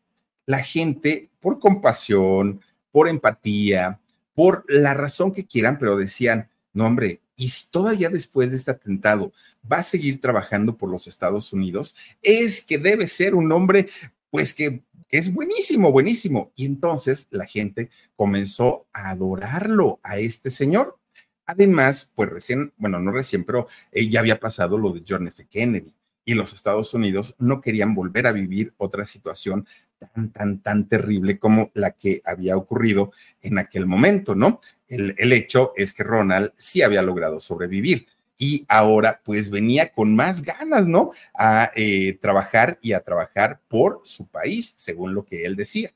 la 0.47 0.61
gente, 0.61 1.29
por 1.41 1.59
compasión, 1.59 2.61
por 2.93 3.09
empatía, 3.09 4.01
por 4.35 4.65
la 4.69 4.95
razón 4.95 5.33
que 5.33 5.47
quieran, 5.47 5.79
pero 5.79 5.97
decían, 5.97 6.49
no, 6.73 6.87
hombre, 6.87 7.21
y 7.37 7.49
si 7.49 7.71
todavía 7.71 8.09
después 8.09 8.51
de 8.51 8.57
este 8.57 8.71
atentado 8.71 9.33
va 9.71 9.79
a 9.79 9.83
seguir 9.83 10.21
trabajando 10.21 10.77
por 10.77 10.91
los 10.91 11.07
Estados 11.07 11.53
Unidos, 11.53 11.95
es 12.23 12.63
que 12.63 12.79
debe 12.79 13.07
ser 13.07 13.35
un 13.35 13.51
hombre, 13.53 13.89
pues 14.31 14.53
que, 14.53 14.83
es 15.11 15.33
buenísimo, 15.33 15.93
buenísimo. 15.93 16.53
Y 16.57 16.67
entonces 16.67 17.29
la 17.31 17.47
gente 17.47 17.91
comenzó 18.17 18.87
a 18.93 19.11
adorarlo 19.11 20.01
a 20.03 20.19
este 20.19 20.51
señor. 20.51 20.99
Además, 21.47 22.13
pues 22.15 22.29
recién, 22.29 22.73
bueno, 22.77 22.99
no 22.99 23.13
recién, 23.13 23.45
pero 23.45 23.69
ya 23.93 24.21
había 24.21 24.41
pasado 24.41 24.77
lo 24.79 24.93
de 24.93 25.05
John 25.09 25.29
F. 25.29 25.47
Kennedy 25.49 25.95
y 26.25 26.35
los 26.35 26.53
Estados 26.53 26.93
Unidos 26.93 27.37
no 27.39 27.61
querían 27.61 27.95
volver 27.95 28.27
a 28.27 28.33
vivir 28.33 28.75
otra 28.79 29.05
situación 29.05 29.67
tan, 29.99 30.33
tan, 30.33 30.59
tan 30.61 30.89
terrible 30.89 31.39
como 31.39 31.71
la 31.73 31.93
que 31.93 32.21
había 32.25 32.57
ocurrido 32.57 33.13
en 33.41 33.59
aquel 33.59 33.87
momento, 33.87 34.35
¿no? 34.35 34.61
El, 34.89 35.15
el 35.19 35.33
hecho 35.33 35.73
es 35.77 35.95
que 35.95 36.03
Ronald 36.03 36.51
sí 36.57 36.83
había 36.83 37.01
logrado 37.01 37.39
sobrevivir 37.39 38.09
y 38.39 38.65
ahora 38.69 39.21
pues 39.25 39.51
venía 39.51 39.93
con 39.93 40.15
más 40.15 40.43
ganas, 40.43 40.87
¿no? 40.87 41.13
A 41.35 41.71
eh, 41.75 42.19
trabajar 42.21 42.79
y 42.83 42.93
a 42.93 43.01
trabajar 43.01 43.61
por 43.69 44.01
su 44.05 44.27
país, 44.27 44.73
según 44.77 45.15
lo 45.15 45.25
que 45.25 45.45
él 45.45 45.57
decía. 45.57 45.93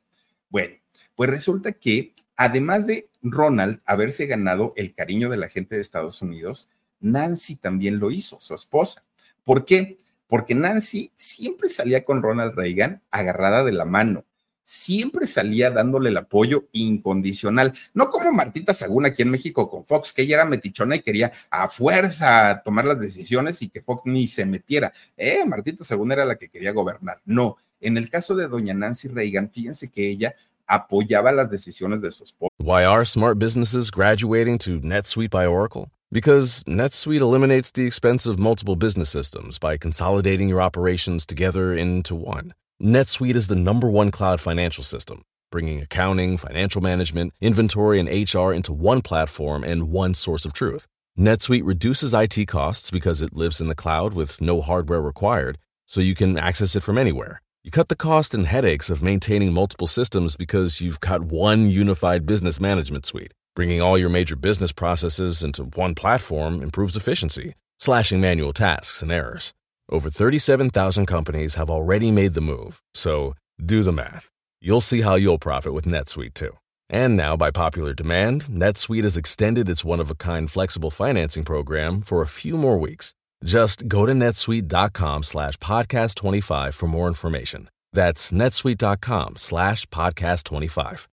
Bueno, 0.49 0.77
pues 1.15 1.31
resulta 1.31 1.73
que 1.73 2.15
además 2.37 2.87
de 2.87 3.09
Ronald 3.23 3.81
haberse 3.85 4.27
ganado 4.27 4.73
el 4.77 4.95
cariño 4.95 5.29
de 5.29 5.37
la 5.37 5.49
gente 5.49 5.75
de 5.75 5.83
Estados 5.83 6.23
Unidos, 6.23 6.71
Nancy 7.01 7.57
también 7.57 7.99
lo 7.99 8.11
hizo, 8.11 8.41
su 8.41 8.55
esposa. 8.55 9.05
¿Por 9.45 9.65
qué? 9.65 9.99
Porque 10.27 10.55
Nancy 10.55 11.11
siempre 11.15 11.69
salía 11.69 12.05
con 12.05 12.23
Ronald 12.23 12.55
Reagan 12.55 13.03
agarrada 13.11 13.65
de 13.65 13.73
la 13.73 13.85
mano 13.85 14.25
siempre 14.63 15.27
salía 15.27 15.71
dándole 15.71 16.11
el 16.11 16.17
apoyo 16.17 16.69
incondicional, 16.73 17.73
no 17.95 18.11
como 18.11 18.33
Martita 18.33 18.75
Sagún 18.75 19.07
aquí 19.07 19.23
en 19.23 19.31
México 19.31 19.69
con 19.69 19.85
Fox, 19.85 20.13
que 20.13 20.23
ella 20.23 20.37
era 20.37 20.45
metichona 20.45 20.97
y 20.97 21.01
quería 21.01 21.33
a 21.51 21.69
fuerza 21.69 22.63
tomar 22.65 22.85
las 22.85 23.01
decisiones 23.01 23.61
y 23.63 23.69
que 23.69 23.83
Fox 23.83 24.03
ni 24.05 24.27
se 24.27 24.47
metiera. 24.47 24.93
Eh, 25.17 25.45
Martita 25.47 25.85
Sagún 25.85 26.13
era 26.13 26.25
la 26.25 26.37
que 26.37 26.49
quería 26.49 26.73
gobernar. 26.73 27.21
No, 27.25 27.57
en 27.81 27.97
el 27.97 28.11
caso 28.11 28.35
de 28.35 28.47
doña 28.47 28.75
Nancy 28.75 29.09
Reagan, 29.09 29.51
fíjense 29.51 29.91
que 29.91 30.09
ella 30.09 30.35
apoyaba 30.67 31.33
las 31.33 31.51
decisiones 31.51 32.01
de 32.01 32.11
su 32.11 32.25
esposo. 32.25 32.51
Why 32.59 32.85
are 32.85 33.05
smart 33.05 33.39
businesses 33.39 33.91
graduating 33.91 34.59
to 34.59 34.81
NetSuite 34.81 35.31
by 35.31 35.47
Oracle? 35.47 35.91
Because 36.13 36.63
NetSuite 36.65 37.21
eliminates 37.21 37.71
the 37.71 37.87
expense 37.87 38.27
of 38.27 38.39
multiple 38.39 38.77
business 38.77 39.11
systems 39.11 39.59
by 39.59 39.77
consolidating 39.77 40.49
your 40.49 40.61
operations 40.61 41.25
together 41.25 41.73
into 41.73 42.15
one. 42.15 42.53
NetSuite 42.83 43.35
is 43.35 43.49
the 43.49 43.57
number 43.57 43.91
one 43.91 44.11
cloud 44.11 44.41
financial 44.41 44.83
system, 44.83 45.21
bringing 45.53 45.83
accounting, 45.83 46.39
financial 46.39 46.81
management, 46.81 47.35
inventory, 47.39 48.01
and 48.01 48.09
HR 48.09 48.55
into 48.55 48.73
one 48.73 49.03
platform 49.03 49.63
and 49.63 49.91
one 49.91 50.15
source 50.15 50.47
of 50.47 50.55
truth. 50.55 50.87
NetSuite 51.19 51.67
reduces 51.67 52.15
IT 52.15 52.47
costs 52.49 52.91
because 52.91 53.21
it 53.21 53.37
lives 53.37 53.61
in 53.61 53.69
the 53.69 53.75
cloud 53.75 54.15
with 54.15 54.41
no 54.41 54.63
hardware 54.63 55.03
required, 55.03 55.59
so 55.85 56.01
you 56.01 56.15
can 56.15 56.39
access 56.39 56.75
it 56.75 56.83
from 56.83 56.97
anywhere. 56.97 57.43
You 57.63 57.71
cut 57.71 57.91
the 57.91 57.97
cost 57.97 58.33
and 58.33 58.47
headaches 58.47 58.89
of 58.89 59.03
maintaining 59.03 59.53
multiple 59.53 59.87
systems 59.87 60.35
because 60.35 60.81
you've 60.81 61.01
got 61.01 61.21
one 61.21 61.69
unified 61.69 62.25
business 62.25 62.59
management 62.59 63.05
suite. 63.05 63.35
Bringing 63.55 63.83
all 63.83 63.99
your 63.99 64.09
major 64.09 64.37
business 64.37 64.73
processes 64.73 65.43
into 65.43 65.65
one 65.65 65.95
platform 65.95 66.63
improves 66.63 66.97
efficiency, 66.97 67.57
slashing 67.79 68.23
manual 68.23 68.55
tasks 68.55 69.03
and 69.03 69.13
errors. 69.13 69.53
Over 69.91 70.09
37,000 70.09 71.07
companies 71.07 71.57
have 71.57 71.69
already 71.69 72.13
made 72.13 72.35
the 72.35 72.41
move, 72.41 72.81
so 72.95 73.35
do 73.65 73.83
the 73.83 73.93
math. 73.93 74.31
You'll 74.61 74.81
see 74.81 75.01
how 75.01 75.17
you'll 75.17 75.39
profit 75.39 75.73
with 75.73 75.85
NetSuite 75.85 76.35
too. 76.35 76.57
And 76.89 77.17
now, 77.17 77.37
by 77.37 77.51
popular 77.51 77.93
demand, 77.93 78.45
NetSuite 78.45 79.03
has 79.03 79.17
extended 79.17 79.69
its 79.69 79.85
one-of-a-kind 79.85 80.51
flexible 80.51 80.91
financing 80.91 81.45
program 81.45 82.03
for 82.03 82.23
a 82.23 82.29
few 82.29 82.57
more 82.57 82.79
weeks. 82.79 83.15
Just 83.45 83.89
go 83.89 84.07
to 84.07 84.13
netsuite.com 84.13 85.23
slash 85.25 85.57
podcast25 85.57 86.75
for 86.75 86.87
more 86.87 87.09
information. 87.09 87.69
That's 87.93 88.31
netsuite.com 88.31 89.37
slash 89.37 89.87
podcast25. 89.87 91.07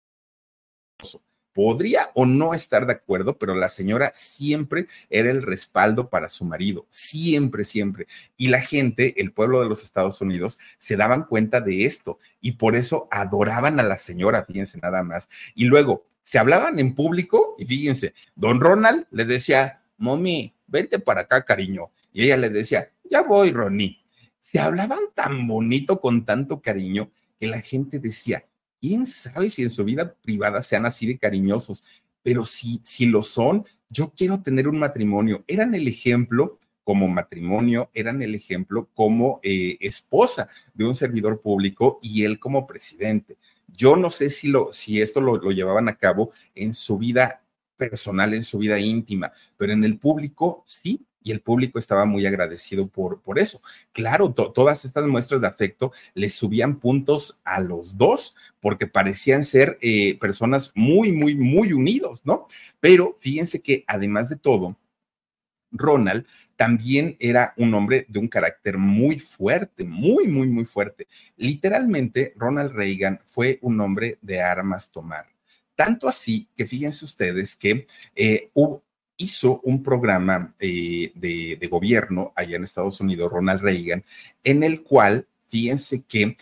Podría 1.57 2.11
o 2.13 2.27
no 2.27 2.53
estar 2.53 2.85
de 2.85 2.93
acuerdo, 2.93 3.39
pero 3.39 3.55
la 3.55 3.71
señora 3.71 4.11
siempre 4.13 4.89
era 5.09 5.31
el 5.31 5.43
respaldo 5.43 6.11
para 6.11 6.29
su 6.29 6.45
marido, 6.45 6.85
siempre, 6.91 7.65
siempre. 7.65 8.07
Y 8.37 8.49
la 8.49 8.61
gente, 8.61 9.15
el 9.23 9.33
pueblo 9.33 9.59
de 9.63 9.67
los 9.67 9.83
Estados 9.83 10.21
Unidos, 10.21 10.59
se 10.77 10.99
daban 10.99 11.25
cuenta 11.25 11.63
de 11.63 11.87
esto 11.87 12.19
y 12.43 12.53
por 12.53 12.77
eso 12.77 13.09
adoraban 13.11 13.81
a 13.81 13.85
la 13.85 13.97
señora, 13.97 14.45
fíjense 14.45 14.79
nada 14.83 15.03
más. 15.03 15.31
Y 15.55 15.65
luego 15.65 16.05
se 16.21 16.39
hablaban 16.39 16.79
en 16.79 16.95
público 16.95 17.57
y 17.59 17.65
fíjense, 17.65 18.13
don 18.35 18.61
Ronald 18.61 19.07
le 19.11 19.25
decía, 19.25 19.81
mami, 19.97 20.55
vente 20.67 20.99
para 20.99 21.23
acá, 21.23 21.43
cariño. 21.43 21.91
Y 22.13 22.25
ella 22.25 22.37
le 22.37 22.51
decía, 22.51 22.91
ya 23.11 23.23
voy, 23.23 23.53
Ronnie. 23.53 24.05
Se 24.41 24.59
hablaban 24.59 24.99
tan 25.15 25.47
bonito, 25.47 26.03
con 26.03 26.27
tanto 26.27 26.61
cariño, 26.61 27.11
que 27.41 27.47
la 27.47 27.63
gente 27.63 27.99
decía, 27.99 28.45
quién 28.87 29.05
sabe 29.05 29.51
si 29.51 29.65
en 29.65 29.71
su 29.71 29.85
vida 29.85 30.15
privada 30.23 30.63
sean 30.63 30.87
así 30.87 31.09
de 31.09 31.19
cariñosos, 31.19 31.85
pero 32.23 32.45
si, 32.45 32.81
si 32.85 33.07
lo 33.07 33.25
son, 33.25 33.65
yo 33.91 34.13
quiero 34.17 34.43
tener 34.43 34.69
un 34.69 34.79
matrimonio. 34.79 35.43
Eran 35.49 35.75
el 35.75 35.89
ejemplo 35.89 36.61
como 36.85 37.09
matrimonio, 37.09 37.91
eran 37.95 38.23
el 38.23 38.37
ejemplo 38.37 38.89
como 38.95 39.41
eh, 39.43 39.77
esposa 39.81 40.49
de 40.73 40.85
un 40.85 40.95
servidor 40.95 41.41
público 41.41 41.99
y 42.01 42.23
él 42.23 42.39
como 42.39 42.65
presidente. 42.65 43.39
Yo 43.67 43.97
no 43.97 44.09
sé 44.09 44.31
si, 44.31 44.47
lo, 44.49 44.73
si 44.73 45.03
esto 45.03 45.21
lo, 45.21 45.37
lo 45.37 45.51
llevaban 45.51 45.89
a 45.89 45.97
cabo 45.97 46.31
en 46.55 46.73
su 46.73 46.97
vida 46.97 47.43
personal, 47.77 48.35
en 48.35 48.45
su 48.45 48.59
vida 48.59 48.79
íntima, 48.79 49.33
pero 49.57 49.73
en 49.73 49.83
el 49.83 49.99
público 49.99 50.63
sí, 50.65 51.05
y 51.27 51.33
el 51.33 51.41
público 51.41 51.81
estaba 51.81 52.05
muy 52.05 52.25
agradecido 52.25 52.87
por, 52.87 53.21
por 53.21 53.41
eso. 53.41 53.61
Claro, 53.93 54.33
todas 54.33 54.85
estas 54.85 55.07
muestras 55.07 55.41
de 55.41 55.49
afecto 55.49 55.91
les 56.15 56.35
subían 56.35 56.79
puntos 56.79 57.41
a 57.43 57.61
los 57.61 57.99
dos 57.99 58.37
porque 58.61 58.87
parecían 58.87 59.43
ser 59.43 59.77
eh, 59.81 60.17
personas 60.21 60.71
muy, 60.77 61.11
muy, 61.11 61.35
muy 61.35 61.73
unidos, 61.73 62.23
¿no? 62.25 62.47
Pero 62.79 63.17
fíjense 63.19 63.61
que 63.61 63.83
además 63.89 64.29
de 64.29 64.37
todo, 64.37 64.77
Ronald 65.73 66.27
también 66.55 67.17
era 67.19 67.55
un 67.57 67.75
hombre 67.75 68.07
de 68.09 68.21
un 68.21 68.29
carácter 68.29 68.79
muy 68.79 69.19
fuerte, 69.19 69.83
muy, 69.83 70.29
muy, 70.29 70.47
muy 70.47 70.65
fuerte. 70.65 71.09
Literalmente, 71.37 72.35
Ronald 72.37 72.71
Reagan 72.71 73.21
fue 73.25 73.59
un 73.63 73.81
hombre 73.81 74.19
de 74.23 74.41
armas 74.41 74.93
tomar. 74.93 75.27
Tanto 75.75 76.07
así 76.09 76.49
que 76.57 76.67
fíjense 76.67 77.05
ustedes 77.05 77.57
que 77.57 77.89
eh, 78.15 78.49
hubo, 78.55 78.86
hizo 79.17 79.61
un 79.65 79.83
programa 79.83 80.55
eh, 80.59 81.13
de, 81.15 81.69
gobierno 81.69 82.33
allá 82.37 82.57
en 82.57 82.65
Estados 82.65 83.01
Unidos, 83.01 83.33
Ronald 83.33 83.61
Reagan, 83.61 84.05
en 84.45 84.63
el 84.63 84.83
cual, 84.83 85.27
fíjense 85.49 86.05
que 86.05 86.37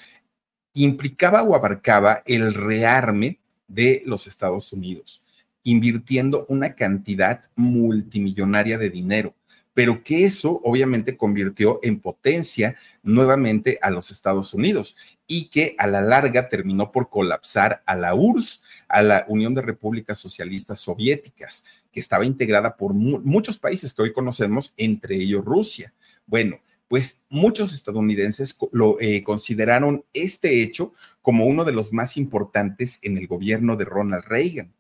implicaba 0.75 1.43
o 1.43 1.55
abarcaba 1.55 2.23
el 2.27 2.53
rearme 2.55 3.39
de 3.69 4.03
los 4.07 4.27
Estados 4.27 4.73
Unidos, 4.73 5.25
invirtiendo 5.63 6.47
una 6.49 6.75
cantidad 6.75 7.45
multimillonaria 7.55 8.79
de 8.79 8.91
dinero 8.91 9.35
pero 9.75 10.05
que 10.05 10.25
eso 10.25 10.61
obviamente 10.65 11.17
convirtió 11.17 11.81
en 11.83 12.01
potencia 12.01 12.77
nuevamente 13.03 13.79
a 13.83 13.91
los 13.91 14.11
Estados 14.11 14.55
Unidos 14.55 14.97
y 15.27 15.49
que 15.49 15.75
a 15.79 15.87
la 15.87 16.01
larga 16.01 16.49
terminó 16.49 16.93
por 16.93 17.11
colapsar 17.11 17.83
a 17.85 17.97
la 17.97 18.15
URSS, 18.15 18.63
a 18.89 19.03
la 19.03 19.25
Unión 19.29 19.53
de 19.53 19.63
Repúblicas 19.63 20.19
Socialistas 20.19 20.81
Soviéticas 20.81 21.65
que 21.95 22.01
estaba 22.01 22.27
integrada 22.27 22.77
por 22.77 22.93
muchos 22.93 23.59
países 23.59 23.95
que 23.95 24.03
hoy 24.03 24.13
conocemos, 24.13 24.75
entre 24.77 25.17
ellos 25.17 25.45
Rusia. 25.45 25.95
Bueno, 26.27 26.59
pues 26.89 27.25
muchos 27.31 27.73
estadounidenses 27.73 28.57
lo 28.73 29.01
eh, 29.01 29.23
consideraron 29.23 30.05
este 30.13 30.63
hecho 30.63 30.93
como 31.23 31.47
uno 31.47 31.65
de 31.65 31.73
los 31.73 31.93
más 31.93 32.17
importantes 32.17 32.99
en 33.03 33.17
el 33.17 33.27
gobierno 33.27 33.77
de 33.77 33.85
Ronald 33.85 34.25
Reagan. 34.27 34.75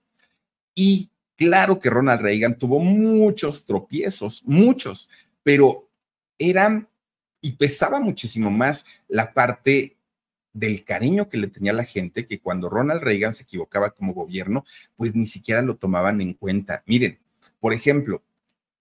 Y 0.75 1.11
claro 1.37 1.79
que 1.79 1.89
Ronald 1.89 2.21
Reagan 2.21 2.59
tuvo 2.59 2.81
muchos 2.81 3.65
tropiezos, 3.65 4.43
muchos, 4.45 5.09
pero 5.43 5.89
eran 6.39 6.89
y 7.41 7.53
pesaba 7.53 8.01
muchísimo 8.01 8.51
más 8.51 8.87
la 9.07 9.33
parte 9.33 9.97
del 10.55 10.84
cariño 10.84 11.28
que 11.28 11.36
le 11.36 11.48
tenía 11.48 11.74
la 11.74 11.84
gente, 11.84 12.26
que 12.26 12.40
cuando 12.40 12.70
Ronald 12.70 13.02
Reagan 13.02 13.34
se 13.34 13.42
equivocaba 13.42 13.90
como 13.90 14.14
gobierno, 14.14 14.64
pues 14.96 15.14
ni 15.14 15.26
siquiera 15.26 15.61
lo 15.61 15.76
tomaban 15.76 16.22
en 16.22 16.32
cuenta. 16.32 16.82
Miren, 16.86 17.18
por 17.61 17.74
ejemplo, 17.74 18.22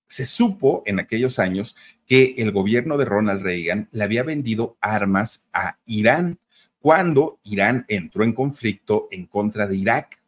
se 0.05 0.25
supo 0.25 0.83
en 0.85 0.99
aquellos 0.99 1.39
años 1.39 1.75
que 2.05 2.35
el 2.37 2.51
gobierno 2.51 2.97
de 2.97 3.05
Ronald 3.05 3.41
Reagan 3.41 3.89
le 3.91 4.03
había 4.03 4.23
vendido 4.23 4.77
armas 4.79 5.49
a 5.51 5.79
Irán 5.85 6.39
cuando 6.79 7.39
Irán 7.43 7.85
entró 7.87 8.23
en 8.23 8.33
conflicto 8.33 9.07
en 9.09 9.25
contra 9.25 9.65
de 9.67 9.77
Irak. 9.77 10.22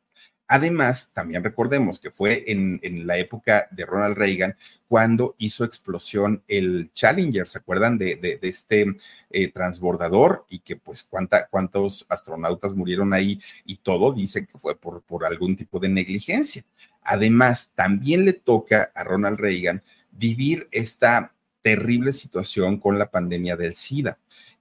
Además, 0.48 1.12
también 1.14 1.44
recordemos 1.44 2.00
que 2.00 2.12
fue 2.12 2.44
en, 2.48 2.80
la 3.08 3.18
época 3.18 3.68
de 3.72 3.86
Ronald 3.86 4.16
Reagan 4.16 4.56
cuando 4.88 5.34
hizo 5.40 5.64
explosión 5.64 6.44
el 6.48 6.92
Challenger, 6.94 7.48
¿se 7.48 7.58
acuerdan 7.58 7.98
de, 7.98 8.40
este 8.44 8.96
eh, 9.32 9.52
transbordador? 9.52 10.46
Y 10.50 10.60
que 10.60 10.76
pues 10.76 11.04
cuánta, 11.04 11.48
cuántos 11.48 12.06
astronautas 12.10 12.76
murieron 12.76 13.14
ahí 13.14 13.40
y 13.66 13.78
todo 13.78 14.14
dice 14.14 14.46
que 14.46 14.60
fue 14.60 14.78
por, 14.78 15.02
por 15.02 15.26
algún 15.26 15.56
tipo 15.56 15.80
de 15.80 15.90
negligencia. 15.90 16.64
Además, 17.02 17.72
también 17.74 18.26
le 18.26 18.34
toca 18.34 18.92
a 18.94 19.04
Ronald 19.04 19.40
Reagan 19.40 19.82
vivir 20.12 20.68
esta 20.72 21.34
terrible 21.62 22.14
situación 22.14 22.78
con 22.78 23.00
la 23.00 23.10
pandemia 23.10 23.58
del 23.58 23.74
SIDA. 23.74 24.20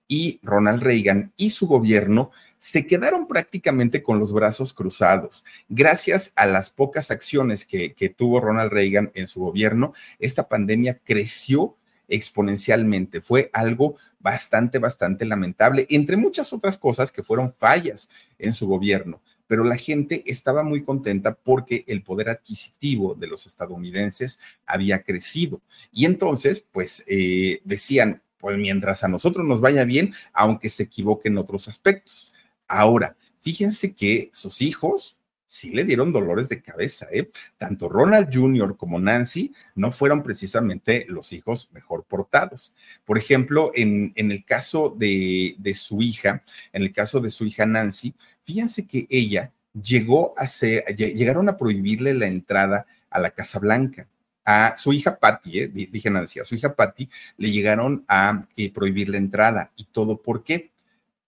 Y 0.09 0.41
Ronald 0.43 0.83
Reagan 0.83 1.33
y 1.37 1.51
su 1.51 1.67
gobierno 1.67 2.31
se 2.65 2.87
quedaron 2.87 3.29
prácticamente 3.29 4.03
con 4.03 4.19
los 4.19 4.33
brazos 4.33 4.73
cruzados. 4.73 5.45
Gracias 5.69 6.33
a 6.35 6.47
las 6.47 6.71
pocas 6.71 7.11
acciones 7.11 7.67
que, 7.67 8.15
tuvo 8.17 8.41
Ronald 8.41 8.73
Reagan 8.73 9.13
en 9.15 9.29
su 9.29 9.41
gobierno, 9.41 9.93
esta 10.19 10.49
pandemia 10.49 10.99
creció 11.05 11.77
exponencialmente. 12.09 13.21
Fue 13.21 13.51
algo 13.53 13.97
bastante, 14.19 14.79
bastante 14.79 15.27
lamentable, 15.27 15.87
entre 15.91 16.17
muchas 16.17 16.55
otras 16.55 16.79
cosas 16.79 17.13
que 17.13 17.23
fueron 17.23 17.53
fallas 17.53 18.09
en 18.39 18.55
su 18.55 18.67
gobierno. 18.67 19.21
Pero 19.47 19.63
la 19.65 19.77
gente 19.77 20.23
estaba 20.25 20.63
muy 20.63 20.83
contenta 20.83 21.35
porque 21.35 21.85
el 21.87 22.03
poder 22.03 22.31
adquisitivo 22.31 23.15
de 23.15 23.27
los 23.27 23.47
estadounidenses 23.47 24.41
había 24.65 25.03
crecido. 25.03 25.61
Y 25.93 26.07
entonces, 26.07 26.67
pues 26.73 27.05
eh, 27.09 27.61
decían, 27.63 28.23
pues 28.39 28.57
mientras 28.57 29.05
a 29.05 29.09
nosotros 29.09 29.47
nos 29.47 29.61
vaya 29.61 29.85
bien, 29.85 30.15
aunque 30.33 30.71
se 30.71 30.85
equivoquen 30.85 31.35
en 31.35 31.39
otros 31.39 31.69
aspectos. 31.69 32.33
Ahora, 32.69 33.17
fíjense 33.43 33.95
que 33.95 34.31
sus 34.33 34.63
hijos 34.63 35.19
sí 35.47 35.71
le 35.71 35.85
dieron 35.85 36.13
dolores 36.13 36.49
de 36.49 36.61
cabeza, 36.61 37.07
¿eh? 37.13 37.31
Tanto 37.59 37.89
Ronald 37.89 38.29
Jr. 38.35 38.77
como 38.77 38.99
Nancy 38.99 39.55
no 39.77 39.93
fueron 39.93 40.23
precisamente 40.25 41.07
los 41.09 41.33
hijos 41.33 41.71
mejor 41.73 42.05
portados. 42.05 42.75
Por 43.05 43.19
ejemplo, 43.19 43.71
en, 43.75 44.13
en 44.17 44.33
el 44.33 44.45
caso 44.45 44.95
de, 44.99 45.55
de 45.59 45.75
su 45.75 46.03
hija, 46.03 46.43
en 46.73 46.83
el 46.83 46.93
caso 46.93 47.21
de 47.21 47.31
su 47.31 47.45
hija 47.45 47.67
Nancy, 47.67 48.15
fíjense 48.43 48.89
que 48.89 49.07
ella 49.09 49.53
llegó 49.81 50.35
a 50.37 50.47
ser, 50.47 50.85
llegaron 50.97 51.49
a 51.49 51.57
prohibirle 51.57 52.15
la 52.15 52.27
entrada 52.27 52.87
a 53.11 53.21
la 53.21 53.31
Casa 53.31 53.59
Blanca. 53.59 54.09
A 54.47 54.77
su 54.77 54.93
hija 54.93 55.19
Patty, 55.19 55.61
¿eh? 55.61 55.69
dije 55.69 56.11
Nancy, 56.11 56.41
a 56.41 56.45
su 56.45 56.55
hija 56.55 56.75
Patty 56.75 57.09
le 57.39 57.51
llegaron 57.51 58.05
a 58.09 58.47
eh, 58.57 58.71
prohibir 58.73 59.09
la 59.09 59.17
entrada. 59.17 59.73
¿Y 59.77 59.85
todo 59.85 60.21
por 60.21 60.43
qué? 60.43 60.74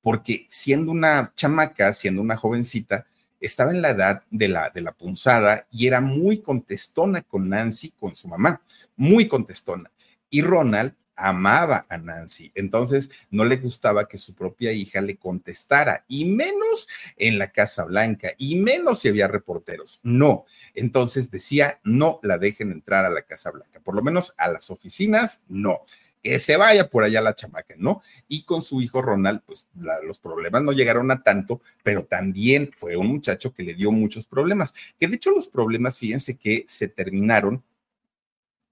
Porque 0.06 0.46
siendo 0.46 0.92
una 0.92 1.32
chamaca, 1.34 1.92
siendo 1.92 2.22
una 2.22 2.36
jovencita, 2.36 3.04
estaba 3.40 3.72
en 3.72 3.82
la 3.82 3.90
edad 3.90 4.22
de 4.30 4.46
la, 4.46 4.70
de 4.70 4.80
la 4.80 4.92
punzada 4.92 5.66
y 5.72 5.88
era 5.88 6.00
muy 6.00 6.38
contestona 6.42 7.22
con 7.22 7.48
Nancy, 7.48 7.90
con 7.90 8.14
su 8.14 8.28
mamá, 8.28 8.62
muy 8.94 9.26
contestona. 9.26 9.90
Y 10.30 10.42
Ronald 10.42 10.94
amaba 11.16 11.86
a 11.88 11.98
Nancy, 11.98 12.52
entonces 12.54 13.10
no 13.30 13.44
le 13.44 13.56
gustaba 13.56 14.06
que 14.06 14.16
su 14.16 14.32
propia 14.32 14.70
hija 14.70 15.00
le 15.00 15.16
contestara, 15.16 16.04
y 16.06 16.24
menos 16.24 16.86
en 17.16 17.40
la 17.40 17.50
Casa 17.50 17.84
Blanca, 17.84 18.30
y 18.38 18.60
menos 18.60 19.00
si 19.00 19.08
había 19.08 19.26
reporteros. 19.26 19.98
No, 20.04 20.44
entonces 20.72 21.32
decía, 21.32 21.80
no 21.82 22.20
la 22.22 22.38
dejen 22.38 22.70
entrar 22.70 23.04
a 23.06 23.10
la 23.10 23.22
Casa 23.22 23.50
Blanca, 23.50 23.80
por 23.80 23.96
lo 23.96 24.02
menos 24.04 24.34
a 24.36 24.46
las 24.46 24.70
oficinas, 24.70 25.42
no 25.48 25.80
que 26.26 26.40
se 26.40 26.56
vaya 26.56 26.90
por 26.90 27.04
allá 27.04 27.20
la 27.20 27.36
chamaca, 27.36 27.76
¿no? 27.78 28.02
Y 28.26 28.42
con 28.42 28.60
su 28.60 28.80
hijo 28.80 29.00
Ronald, 29.00 29.42
pues 29.46 29.68
los 30.02 30.18
problemas 30.18 30.60
no 30.60 30.72
llegaron 30.72 31.08
a 31.12 31.22
tanto, 31.22 31.60
pero 31.84 32.04
también 32.04 32.72
fue 32.74 32.96
un 32.96 33.06
muchacho 33.06 33.54
que 33.54 33.62
le 33.62 33.74
dio 33.74 33.92
muchos 33.92 34.26
problemas, 34.26 34.74
que 34.98 35.06
de 35.06 35.14
hecho 35.14 35.30
los 35.30 35.46
problemas, 35.46 35.98
fíjense 35.98 36.36
que 36.36 36.64
se 36.66 36.88
terminaron 36.88 37.62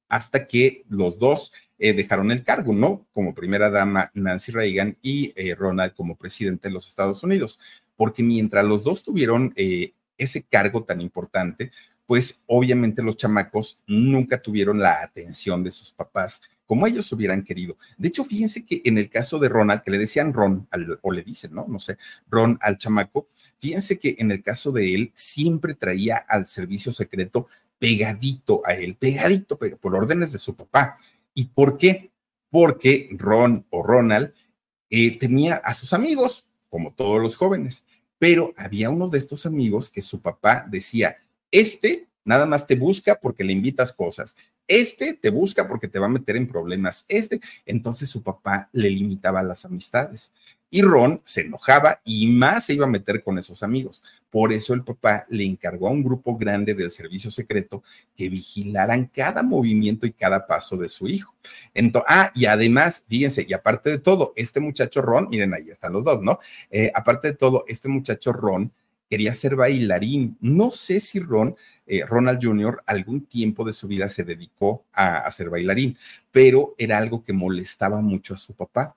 hasta 0.09 0.49
que 0.49 0.85
los 0.89 1.21
dos 1.21 1.53
eh, 1.79 1.93
dejaron 1.93 2.33
el 2.33 2.43
cargo, 2.43 2.73
¿no? 2.73 3.07
Como 3.13 3.37
primera 3.37 3.71
dama 3.71 4.11
Nancy 4.15 4.51
Reagan 4.51 4.99
y 5.01 5.33
eh, 5.37 5.55
Ronald 5.55 5.95
como 5.95 6.17
presidente 6.17 6.67
de 6.67 6.75
los 6.75 6.89
Estados 6.89 7.23
Unidos, 7.23 7.61
porque 7.95 8.25
mientras 8.25 8.65
los 8.65 8.83
dos 8.83 9.05
tuvieron 9.05 9.53
eh, 9.55 9.93
ese 10.19 10.43
cargo 10.43 10.83
tan 10.83 11.01
importante, 11.01 11.71
pues 12.05 12.43
obviamente 12.47 13.01
los 13.01 13.17
chamacos 13.17 13.85
nunca 13.87 14.43
tuvieron 14.43 14.81
la 14.81 15.03
atención 15.03 15.63
de 15.63 15.71
sus 15.71 15.93
papás 15.93 16.43
como 16.67 16.87
ellos 16.87 17.11
hubieran 17.13 17.43
querido. 17.43 17.77
De 17.99 18.09
hecho, 18.09 18.25
fíjense 18.25 18.65
que 18.65 18.83
en 18.85 18.99
el 18.99 19.11
caso 19.11 19.39
de 19.39 19.49
Ronald, 19.49 19.83
que 19.83 19.91
le 19.91 19.99
decían 19.99 20.33
Ron, 20.33 20.69
o 21.03 21.13
le 21.13 21.23
dicen, 21.23 21.55
¿no? 21.55 21.67
No 21.69 21.79
sé, 21.79 21.99
Ron 22.29 22.59
al 22.61 22.79
chamaco, 22.79 23.29
Fíjense 23.65 23.99
que 23.99 24.17
en 24.19 24.31
el 24.31 24.43
caso 24.43 24.73
de 24.73 24.95
él, 24.95 25.11
siempre 25.15 25.75
traía 25.75 26.19
al 26.19 26.47
servicio 26.47 26.93
secreto 26.93 27.47
pegadito 27.79 28.61
a 28.67 28.75
él, 28.75 28.95
pegadito, 28.95 29.59
por 29.59 29.95
órdenes 29.95 30.33
de 30.33 30.39
su 30.39 30.55
papá. 30.55 30.99
¿Y 31.33 31.47
por 31.47 31.79
qué? 31.79 32.13
Porque 32.51 33.09
Ron 33.13 33.65
o 33.71 33.83
Ronald 33.83 34.35
eh, 34.91 35.19
tenía 35.19 35.55
a 35.55 35.73
sus 35.73 35.95
amigos, 35.95 36.51
como 36.69 36.93
todos 36.93 37.23
los 37.23 37.37
jóvenes, 37.37 37.87
pero 38.19 38.53
había 38.59 38.91
uno 38.91 39.09
de 39.09 39.17
estos 39.17 39.47
amigos 39.47 39.89
que 39.89 40.03
su 40.03 40.21
papá 40.21 40.67
decía, 40.69 41.17
este 41.51 42.07
nada 42.25 42.47
más 42.47 42.67
te 42.67 42.77
busca 42.77 43.19
porque 43.21 43.45
le 43.45 43.53
invitas 43.53 43.93
cosas, 43.93 44.37
este 44.67 45.15
te 45.15 45.31
busca 45.31 45.69
porque 45.69 45.89
te 45.89 45.99
va 45.99 46.07
a 46.07 46.11
meter 46.11 46.37
en 46.37 46.49
problemas. 46.49 47.05
Este, 47.09 47.41
entonces 47.67 48.09
su 48.09 48.23
papá 48.23 48.69
le 48.73 48.91
limitaba 48.91 49.43
las 49.43 49.65
amistades. 49.65 50.33
Y 50.71 50.83
Ron 50.83 51.21
se 51.25 51.43
enojaba 51.43 52.01
y 52.05 52.27
más 52.27 52.67
se 52.67 52.75
iba 52.75 52.85
a 52.85 52.89
meter 52.89 53.23
con 53.23 53.39
esos 53.39 53.63
amigos. 53.63 54.03
Por 54.29 54.53
eso 54.53 54.75
el 54.75 54.83
papá 54.83 55.25
le 55.29 55.45
encargó 55.45 55.87
a 55.87 55.93
un 55.93 56.03
grupo 56.03 56.37
grande 56.37 56.75
del 56.75 56.91
servicio 56.91 57.31
secreto 57.31 57.85
que 58.17 58.29
vigilaran 58.29 59.07
cada 59.07 59.45
movimiento 59.45 60.05
y 60.05 60.13
cada 60.13 60.49
paso 60.49 60.77
de 60.77 60.89
su 60.89 61.07
hijo. 61.07 61.33
Ah, 62.09 62.33
y 62.35 62.47
además, 62.47 63.05
fíjense, 63.09 63.47
y 63.49 63.53
aparte 63.53 63.91
de 63.91 63.99
todo, 63.99 64.33
este 64.35 64.59
muchacho 64.59 65.01
Ron, 65.01 65.29
miren, 65.29 65.55
ahí 65.55 65.71
están 65.71 65.93
los 65.93 66.03
dos, 66.03 66.21
¿no? 66.23 66.41
Eh, 66.71 66.91
aparte 66.93 67.29
de 67.29 67.35
todo, 67.35 67.65
este 67.69 67.89
muchacho 67.89 68.33
Ron 68.33 68.73
quería 69.15 69.33
ser 69.33 69.55
bailarín. 69.55 70.37
No 70.41 70.73
sé 70.73 70.99
si 70.99 71.21
Ron, 71.21 71.55
eh, 71.87 72.05
Ronald 72.05 72.41
Jr. 72.43 72.83
algún 72.85 73.27
tiempo 73.27 73.65
de 73.65 73.73
su 73.73 73.87
vida 73.87 74.09
se 74.09 74.25
dedicó 74.25 74.87
a, 74.93 75.19
a 75.19 75.31
ser 75.31 75.51
bailarín, 75.51 75.97
pero 76.33 76.75
era 76.79 76.99
algo 76.99 77.23
que 77.23 77.33
molestaba 77.33 78.01
mucho 78.01 78.35
a 78.35 78.39
su 78.39 78.57
papá, 78.57 78.97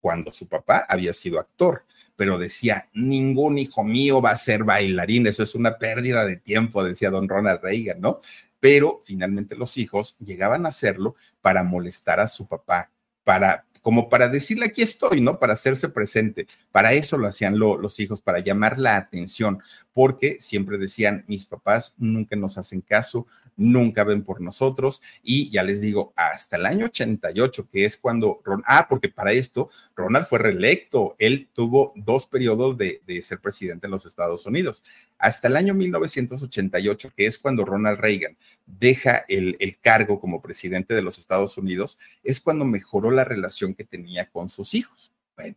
cuando 0.00 0.32
su 0.32 0.48
papá 0.48 0.84
había 0.88 1.12
sido 1.12 1.38
actor 1.38 1.84
pero 2.16 2.38
decía, 2.38 2.88
ningún 2.92 3.58
hijo 3.58 3.84
mío 3.84 4.20
va 4.20 4.30
a 4.30 4.36
ser 4.36 4.64
bailarín, 4.64 5.26
eso 5.26 5.42
es 5.42 5.54
una 5.54 5.78
pérdida 5.78 6.24
de 6.24 6.36
tiempo, 6.36 6.84
decía 6.84 7.10
don 7.10 7.28
Ronald 7.28 7.60
Reagan, 7.62 8.00
¿no? 8.00 8.20
Pero 8.60 9.00
finalmente 9.04 9.56
los 9.56 9.76
hijos 9.78 10.16
llegaban 10.18 10.66
a 10.66 10.68
hacerlo 10.68 11.16
para 11.40 11.64
molestar 11.64 12.20
a 12.20 12.28
su 12.28 12.46
papá, 12.46 12.90
para 13.24 13.64
como 13.82 14.08
para 14.08 14.28
decirle 14.28 14.66
aquí 14.66 14.80
estoy, 14.80 15.20
¿no? 15.20 15.38
Para 15.38 15.52
hacerse 15.52 15.88
presente. 15.88 16.46
Para 16.70 16.92
eso 16.92 17.18
lo 17.18 17.26
hacían 17.26 17.58
los 17.58 18.00
hijos, 18.00 18.22
para 18.22 18.38
llamar 18.38 18.78
la 18.78 18.96
atención, 18.96 19.60
porque 19.92 20.38
siempre 20.38 20.78
decían, 20.78 21.24
mis 21.26 21.44
papás 21.44 21.94
nunca 21.98 22.36
nos 22.36 22.56
hacen 22.56 22.80
caso, 22.80 23.26
nunca 23.56 24.04
ven 24.04 24.24
por 24.24 24.40
nosotros 24.40 25.02
y 25.22 25.50
ya 25.50 25.62
les 25.62 25.80
digo, 25.80 26.12
hasta 26.16 26.56
el 26.56 26.66
año 26.66 26.86
88, 26.86 27.68
que 27.70 27.84
es 27.84 27.96
cuando, 27.96 28.40
Ron, 28.44 28.62
ah, 28.66 28.86
porque 28.88 29.08
para 29.08 29.32
esto 29.32 29.70
Ronald 29.94 30.26
fue 30.26 30.38
reelecto, 30.38 31.16
él 31.18 31.48
tuvo 31.52 31.92
dos 31.96 32.26
periodos 32.26 32.76
de, 32.76 33.00
ser 33.22 33.40
presidente 33.40 33.86
en 33.86 33.90
los 33.90 34.06
Estados 34.06 34.46
Unidos. 34.46 34.82
Hasta 35.18 35.48
el 35.48 35.56
año 35.56 35.74
1988, 35.74 37.12
que 37.14 37.26
es 37.26 37.38
cuando 37.38 37.64
Ronald 37.64 38.00
Reagan 38.00 38.36
deja 38.66 39.24
el, 39.28 39.56
el 39.60 39.78
cargo 39.78 40.20
como 40.20 40.42
presidente 40.42 40.94
de 40.94 41.02
los 41.02 41.18
Estados 41.18 41.56
Unidos, 41.58 41.98
es 42.24 42.40
cuando 42.40 42.64
mejoró 42.64 43.10
la 43.10 43.24
relación 43.24 43.74
que 43.74 43.84
tenía 43.84 44.28
con 44.30 44.48
sus 44.48 44.74
hijos. 44.74 45.12
Bueno, 45.36 45.56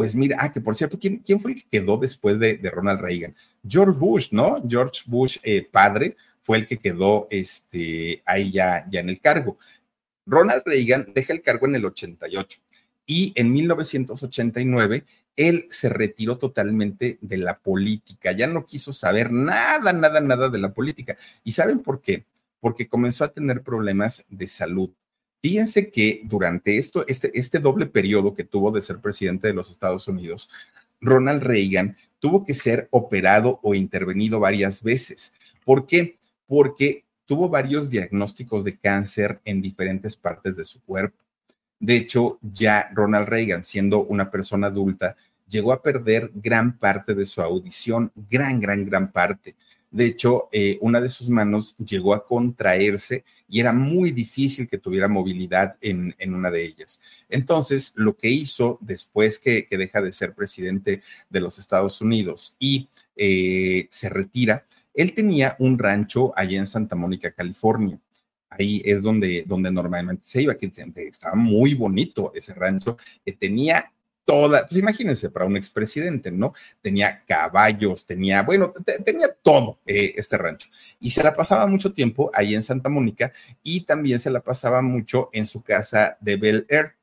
pues 0.00 0.14
mira, 0.14 0.38
ah, 0.40 0.50
que 0.50 0.62
por 0.62 0.74
cierto, 0.74 0.98
¿quién, 0.98 1.40
fue 1.40 1.50
el 1.50 1.62
que 1.62 1.68
quedó 1.70 1.98
después 1.98 2.38
de, 2.38 2.56
de 2.56 2.70
Ronald 2.70 3.02
Reagan? 3.02 3.36
George 3.68 3.98
Bush, 3.98 4.28
¿no? 4.30 4.62
George 4.66 5.02
Bush, 5.04 5.36
eh, 5.42 5.68
padre, 5.70 6.16
fue 6.40 6.56
el 6.56 6.66
que 6.66 6.78
quedó 6.78 7.28
este, 7.30 8.22
ahí 8.24 8.50
ya, 8.50 8.86
ya 8.90 9.00
en 9.00 9.10
el 9.10 9.20
cargo. 9.20 9.58
Ronald 10.24 10.62
Reagan 10.64 11.12
deja 11.14 11.34
el 11.34 11.42
cargo 11.42 11.66
en 11.66 11.74
el 11.74 11.84
88 11.84 12.60
y 13.04 13.34
en 13.36 13.52
1989 13.52 15.04
él 15.36 15.66
se 15.68 15.90
retiró 15.90 16.38
totalmente 16.38 17.18
de 17.20 17.36
la 17.36 17.58
política, 17.58 18.32
ya 18.32 18.46
no 18.46 18.64
quiso 18.64 18.94
saber 18.94 19.30
nada, 19.30 19.92
nada, 19.92 20.22
nada 20.22 20.48
de 20.48 20.60
la 20.60 20.72
política. 20.72 21.14
¿Y 21.44 21.52
saben 21.52 21.80
por 21.80 22.00
qué? 22.00 22.24
Porque 22.58 22.88
comenzó 22.88 23.24
a 23.24 23.34
tener 23.34 23.62
problemas 23.62 24.24
de 24.30 24.46
salud. 24.46 24.92
Fíjense 25.42 25.90
que 25.90 26.20
durante 26.24 26.76
esto, 26.76 27.06
este, 27.06 27.30
este 27.38 27.58
doble 27.58 27.86
periodo 27.86 28.34
que 28.34 28.44
tuvo 28.44 28.70
de 28.70 28.82
ser 28.82 29.00
presidente 29.00 29.48
de 29.48 29.54
los 29.54 29.70
Estados 29.70 30.06
Unidos, 30.06 30.50
Ronald 31.00 31.42
Reagan 31.42 31.96
tuvo 32.18 32.44
que 32.44 32.54
ser 32.54 32.88
operado 32.90 33.58
o 33.62 33.74
intervenido 33.74 34.38
varias 34.38 34.82
veces. 34.82 35.34
¿Por 35.64 35.86
qué? 35.86 36.18
Porque 36.46 37.04
tuvo 37.24 37.48
varios 37.48 37.88
diagnósticos 37.88 38.64
de 38.64 38.76
cáncer 38.76 39.40
en 39.44 39.62
diferentes 39.62 40.16
partes 40.16 40.56
de 40.56 40.64
su 40.64 40.82
cuerpo. 40.82 41.16
De 41.78 41.96
hecho, 41.96 42.38
ya 42.42 42.90
Ronald 42.92 43.28
Reagan, 43.28 43.64
siendo 43.64 44.04
una 44.04 44.30
persona 44.30 44.66
adulta, 44.66 45.16
llegó 45.48 45.72
a 45.72 45.82
perder 45.82 46.30
gran 46.34 46.78
parte 46.78 47.14
de 47.14 47.24
su 47.24 47.40
audición, 47.40 48.12
gran, 48.28 48.60
gran, 48.60 48.84
gran 48.84 49.10
parte. 49.10 49.56
De 49.90 50.06
hecho, 50.06 50.48
eh, 50.52 50.78
una 50.80 51.00
de 51.00 51.08
sus 51.08 51.28
manos 51.28 51.74
llegó 51.78 52.14
a 52.14 52.24
contraerse 52.24 53.24
y 53.48 53.58
era 53.58 53.72
muy 53.72 54.12
difícil 54.12 54.68
que 54.68 54.78
tuviera 54.78 55.08
movilidad 55.08 55.76
en, 55.80 56.14
una 56.32 56.50
de 56.50 56.64
ellas. 56.64 57.00
Entonces, 57.28 57.92
lo 57.96 58.16
que 58.16 58.28
hizo 58.28 58.78
después 58.80 59.38
que, 59.38 59.66
deja 59.70 60.00
de 60.00 60.12
ser 60.12 60.34
presidente 60.34 61.02
de 61.28 61.40
los 61.40 61.58
Estados 61.58 62.00
Unidos 62.00 62.56
y 62.60 62.88
eh, 63.16 63.88
se 63.90 64.08
retira, 64.08 64.64
él 64.94 65.12
tenía 65.12 65.56
un 65.58 65.78
rancho 65.78 66.32
allá 66.36 66.58
en 66.58 66.66
Santa 66.66 66.94
Mónica, 66.94 67.32
California. 67.32 67.98
Ahí 68.48 68.82
es 68.84 69.02
donde, 69.02 69.44
donde 69.46 69.70
normalmente 69.72 70.22
se 70.24 70.42
iba, 70.42 70.56
que 70.56 70.70
estaba 70.96 71.34
muy 71.34 71.74
bonito 71.74 72.32
ese 72.34 72.54
rancho, 72.54 72.96
que 73.24 73.32
tenía 73.32 73.92
toda, 74.30 74.64
pues 74.64 74.78
imagínense, 74.78 75.28
para 75.28 75.44
un 75.44 75.56
expresidente, 75.56 76.30
¿no? 76.30 76.54
Tenía 76.80 77.24
caballos, 77.26 78.06
tenía, 78.06 78.42
bueno, 78.44 78.72
tenía 79.04 79.32
todo 79.42 79.80
eh, 79.84 80.14
este 80.16 80.38
rancho. 80.38 80.68
Y 81.00 81.10
se 81.10 81.24
la 81.24 81.34
pasaba 81.34 81.66
mucho 81.66 81.92
tiempo 81.92 82.30
ahí 82.32 82.54
en 82.54 82.62
Santa 82.62 82.88
Mónica 82.88 83.32
y 83.64 83.80
también 83.80 84.20
se 84.20 84.30
la 84.30 84.40
pasaba 84.40 84.82
mucho 84.82 85.30
en 85.32 85.48
su 85.48 85.62
casa 85.62 86.16
de 86.20 86.36
Bel 86.36 86.64
Air. 86.68 86.94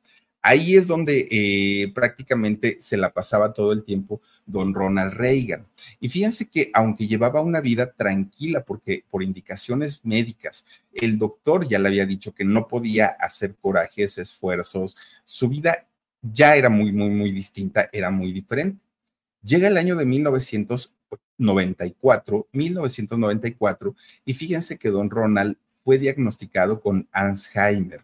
Ahí 0.42 0.78
es 0.78 0.88
donde 0.88 1.28
eh, 1.30 1.92
prácticamente 1.94 2.78
se 2.80 2.96
la 2.96 3.12
pasaba 3.12 3.52
todo 3.52 3.74
el 3.74 3.84
tiempo 3.84 4.22
don 4.46 4.74
Ronald 4.74 5.12
Reagan. 5.12 5.68
Y 6.00 6.08
fíjense 6.08 6.50
que 6.50 6.72
aunque 6.74 7.08
llevaba 7.08 7.42
una 7.42 7.60
vida 7.60 7.92
tranquila, 7.92 8.64
porque 8.64 9.04
por 9.10 9.22
indicaciones 9.22 10.06
médicas, 10.06 10.66
el 10.94 11.18
doctor 11.18 11.68
ya 11.68 11.80
le 11.80 11.90
había 11.90 12.06
dicho 12.06 12.34
que 12.34 12.46
no 12.46 12.70
podía 12.70 13.08
hacer 13.08 13.56
corajes, 13.56 14.18
esfuerzos, 14.18 14.96
su 15.26 15.50
vida 15.50 15.87
ya 16.34 16.56
era 16.56 16.70
muy, 16.70 16.92
muy, 16.92 17.10
muy 17.10 17.32
distinta, 17.32 17.90
era 17.92 18.12
muy 18.12 18.32
diferente. 18.32 18.80
Llega 19.44 19.68
el 19.68 19.78
año 19.78 19.96
de 19.96 20.06
1994, 20.06 22.48
1994, 22.52 23.96
y 24.26 24.34
fíjense 24.34 24.78
que 24.78 24.90
don 24.90 25.10
Ronald 25.10 25.58
fue 25.84 25.98
diagnosticado 25.98 26.82
con 26.82 27.08
Alzheimer. 27.12 28.04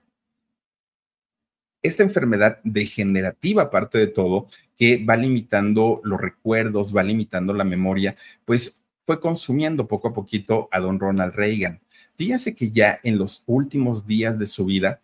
Esta 1.82 2.04
enfermedad 2.04 2.60
degenerativa, 2.64 3.64
aparte 3.64 3.98
de 3.98 4.08
todo, 4.08 4.48
que 4.78 5.04
va 5.04 5.18
limitando 5.18 6.00
los 6.04 6.20
recuerdos, 6.20 6.96
va 6.96 7.04
limitando 7.04 7.54
la 7.54 7.66
memoria, 7.66 8.16
pues 8.46 8.84
fue 9.06 9.20
consumiendo 9.20 9.88
poco 9.88 10.08
a 10.08 10.14
poquito 10.14 10.70
a 10.72 10.80
don 10.80 11.00
Ronald 11.00 11.34
Reagan. 11.34 11.82
Fíjense 12.16 12.56
que 12.56 12.72
ya 12.72 13.00
en 13.04 13.18
los 13.18 13.44
últimos 13.48 14.08
días 14.08 14.40
de 14.40 14.48
su 14.48 14.66
vida, 14.66 15.02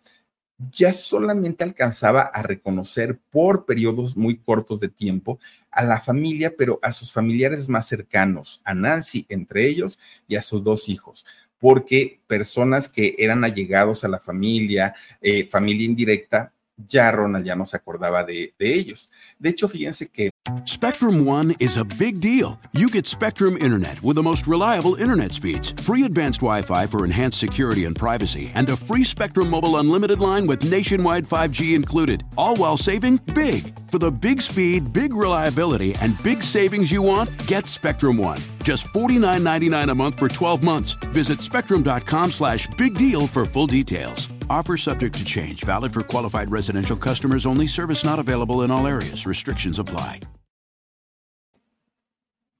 ya 0.70 0.92
solamente 0.92 1.64
alcanzaba 1.64 2.22
a 2.22 2.42
reconocer 2.42 3.18
por 3.30 3.64
periodos 3.64 4.16
muy 4.16 4.36
cortos 4.36 4.80
de 4.80 4.88
tiempo 4.88 5.38
a 5.70 5.84
la 5.84 6.00
familia, 6.00 6.54
pero 6.56 6.78
a 6.82 6.92
sus 6.92 7.12
familiares 7.12 7.68
más 7.68 7.88
cercanos, 7.88 8.60
a 8.64 8.74
Nancy 8.74 9.26
entre 9.28 9.66
ellos 9.66 9.98
y 10.28 10.36
a 10.36 10.42
sus 10.42 10.62
dos 10.62 10.88
hijos, 10.88 11.24
porque 11.58 12.20
personas 12.26 12.88
que 12.88 13.14
eran 13.18 13.44
allegados 13.44 14.04
a 14.04 14.08
la 14.08 14.18
familia, 14.18 14.94
eh, 15.20 15.46
familia 15.46 15.86
indirecta, 15.86 16.52
ya 16.88 17.10
Ronald 17.10 17.46
ya 17.46 17.54
no 17.54 17.66
se 17.66 17.76
acordaba 17.76 18.24
de, 18.24 18.54
de 18.58 18.74
ellos. 18.74 19.10
De 19.38 19.50
hecho, 19.50 19.68
fíjense 19.68 20.08
que 20.08 20.30
Spectrum 20.64 21.26
One 21.26 21.54
is 21.58 21.76
a 21.76 21.84
big 21.84 22.20
deal. 22.20 22.58
You 22.72 22.88
get 22.88 23.06
Spectrum 23.06 23.56
Internet 23.58 24.02
with 24.02 24.16
the 24.16 24.22
most 24.22 24.46
reliable 24.46 24.94
internet 24.94 25.32
speeds, 25.32 25.72
free 25.72 26.04
advanced 26.04 26.40
Wi 26.40 26.62
Fi 26.62 26.86
for 26.86 27.04
enhanced 27.04 27.38
security 27.38 27.84
and 27.84 27.94
privacy, 27.94 28.50
and 28.54 28.68
a 28.70 28.76
free 28.76 29.04
Spectrum 29.04 29.48
Mobile 29.50 29.76
Unlimited 29.76 30.20
line 30.20 30.46
with 30.46 30.70
nationwide 30.70 31.24
5G 31.24 31.74
included, 31.74 32.24
all 32.36 32.56
while 32.56 32.76
saving 32.76 33.18
big. 33.34 33.78
For 33.90 33.98
the 33.98 34.10
big 34.10 34.40
speed, 34.40 34.92
big 34.92 35.14
reliability, 35.14 35.94
and 36.00 36.20
big 36.22 36.42
savings 36.42 36.90
you 36.90 37.02
want, 37.02 37.30
get 37.46 37.66
Spectrum 37.66 38.16
One. 38.16 38.38
Just 38.62 38.86
$49.99 38.92 39.90
a 39.90 39.94
month 39.94 40.18
for 40.18 40.28
12 40.28 40.62
months. 40.62 40.92
Visit 41.12 41.40
spectrum.com 41.40 42.30
slash 42.30 42.66
big 42.76 42.94
deal 42.94 43.26
for 43.26 43.46
full 43.46 43.66
details. 43.66 44.28
Offer 44.50 44.76
subject 44.76 45.16
to 45.16 45.24
change, 45.24 45.64
valid 45.64 45.92
for 45.92 46.02
qualified 46.02 46.50
residential 46.50 46.96
customers 46.96 47.46
only. 47.46 47.66
Service 47.66 48.04
not 48.04 48.18
available 48.18 48.62
in 48.62 48.70
all 48.70 48.86
areas. 48.86 49.26
Restrictions 49.26 49.78
apply. 49.78 50.20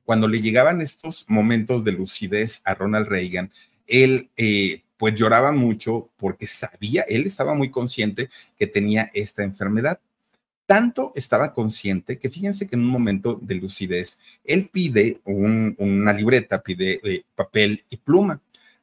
Cuando 0.04 0.26
le 0.26 0.40
llegaban 0.40 0.80
estos 0.80 1.24
momentos 1.28 1.84
de 1.84 1.92
lucidez 1.92 2.62
a 2.64 2.74
Ronald 2.74 3.06
Reagan, 3.06 3.48
él 3.86 4.28
eh, 4.36 4.82
pues 4.96 5.14
lloraba 5.14 5.52
mucho 5.52 6.10
porque 6.16 6.48
sabía, 6.48 7.02
él 7.02 7.26
estaba 7.26 7.54
muy 7.54 7.70
consciente 7.70 8.28
que 8.58 8.66
tenía 8.66 9.10
esta 9.14 9.44
enfermedad 9.44 10.00
Tanto 10.70 11.10
estaba 11.16 11.52
consciente 11.52 12.20
que 12.20 12.30
fíjense 12.30 12.68
que 12.68 12.76
en 12.76 12.82
un 12.82 12.90
momento 12.90 13.36
de 13.42 13.56
lucidez, 13.56 14.20
él 14.44 14.68
pide 14.68 15.20
una 15.24 16.12
libreta, 16.12 16.62
pide 16.62 17.00
eh, 17.02 17.24
papel 17.34 17.84
y 17.90 17.96
pluma. 17.96 18.40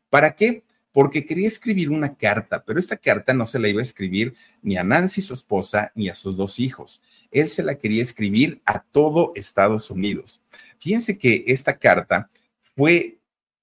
¿Para 0.09 0.35
qué? 0.35 0.63
Porque 0.91 1.25
quería 1.25 1.47
escribir 1.47 1.89
una 1.89 2.13
carta, 2.15 2.61
pero 2.65 2.77
esta 2.77 2.97
carta 2.97 3.33
no 3.33 3.45
se 3.45 3.57
la 3.57 3.69
iba 3.69 3.79
a 3.79 3.83
escribir 3.83 4.35
ni 4.61 4.75
a 4.75 4.83
Nancy, 4.83 5.21
su 5.21 5.33
esposa, 5.33 5.93
ni 5.95 6.09
a 6.09 6.13
sus 6.13 6.35
dos 6.35 6.59
hijos. 6.59 7.01
Él 7.31 7.47
se 7.47 7.63
la 7.63 7.75
quería 7.75 8.01
escribir 8.01 8.59
a 8.65 8.83
todo 8.83 9.31
Estados 9.33 9.89
Unidos. 9.89 10.41
Fíjense 10.79 11.17
que 11.17 11.45
esta 11.47 11.77
carta 11.77 12.29
fue, 12.59 13.17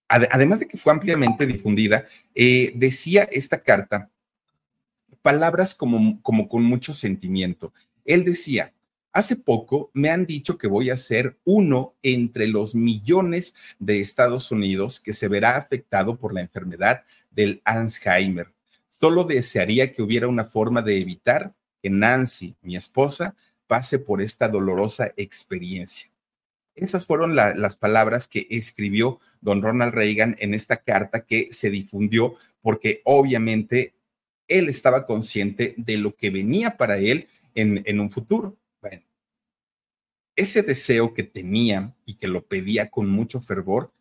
además 0.09 0.61
de 0.61 0.67
que 0.67 0.79
fue 0.79 0.95
ampliamente 0.95 1.47
difundida, 1.47 2.07
eh, 2.35 2.73
decía 2.75 3.29
esta 3.31 3.63
carta 3.63 4.09
palabras 5.21 5.75
como, 5.75 6.23
como 6.23 6.49
con 6.49 6.63
mucho 6.63 6.95
sentimiento. 6.95 7.75
Él 8.05 8.25
decía, 8.25 8.73
hace 9.13 9.37
poco 9.37 9.91
me 9.95 10.11
han 10.11 10.27
dicho 10.27 10.59
que 10.59 10.67
voy 10.67 10.91
a 10.91 10.97
ser 10.97 11.39
uno 11.45 11.95
entre 12.03 12.47
los 12.47 12.75
millones 12.75 13.55
de 13.79 14.01
Estados 14.01 14.51
Unidos 14.51 15.01
que 15.01 15.13
se 15.13 15.29
verá 15.29 15.57
afectado 15.57 16.17
por 16.17 16.35
la 16.35 16.41
enfermedad 16.41 17.05
del 17.31 17.63
Alzheimer. 17.65 18.53
Solo 18.89 19.25
desearía 19.25 19.93
que 19.93 20.03
hubiera 20.03 20.29
una 20.29 20.45
forma 20.45 20.83
de 20.83 20.99
evitar 20.99 21.55
que 21.83 21.91
Nancy, 21.91 22.57
mi 22.63 22.77
esposa, 22.77 23.35
pase 23.67 23.99
por 23.99 24.21
esta 24.21 24.49
dolorosa 24.49 25.13
experiencia. 25.17 26.11
Esas 26.75 27.07
fueron 27.07 27.37
las 27.37 27.77
palabras 27.77 28.27
que 28.27 28.47
escribió 28.51 29.21
don 29.41 29.63
Ronald 29.63 29.95
Reagan 29.95 30.37
en 30.41 30.55
esta 30.55 30.79
carta 30.79 31.25
que 31.25 31.49
se 31.53 31.71
difundió 31.71 32.35
porque 32.63 33.01
obviamente 33.05 33.95
él 34.49 34.69
estaba 34.69 35.07
consciente 35.07 35.75
de 35.77 35.99
lo 35.99 36.17
que 36.17 36.31
venía 36.31 36.77
para 36.77 36.99
él 36.99 37.29
en, 37.55 38.01
un 38.01 38.11
futuro. 38.11 38.57
Bueno, 38.81 39.03
ese 40.37 40.63
deseo 40.63 41.15
que 41.15 41.23
tenía 41.23 41.95
y 42.05 42.15
que 42.15 42.29
lo 42.29 42.47
pedía 42.47 42.91
con 42.91 43.09
mucho 43.09 43.41
fervor, 43.41 43.93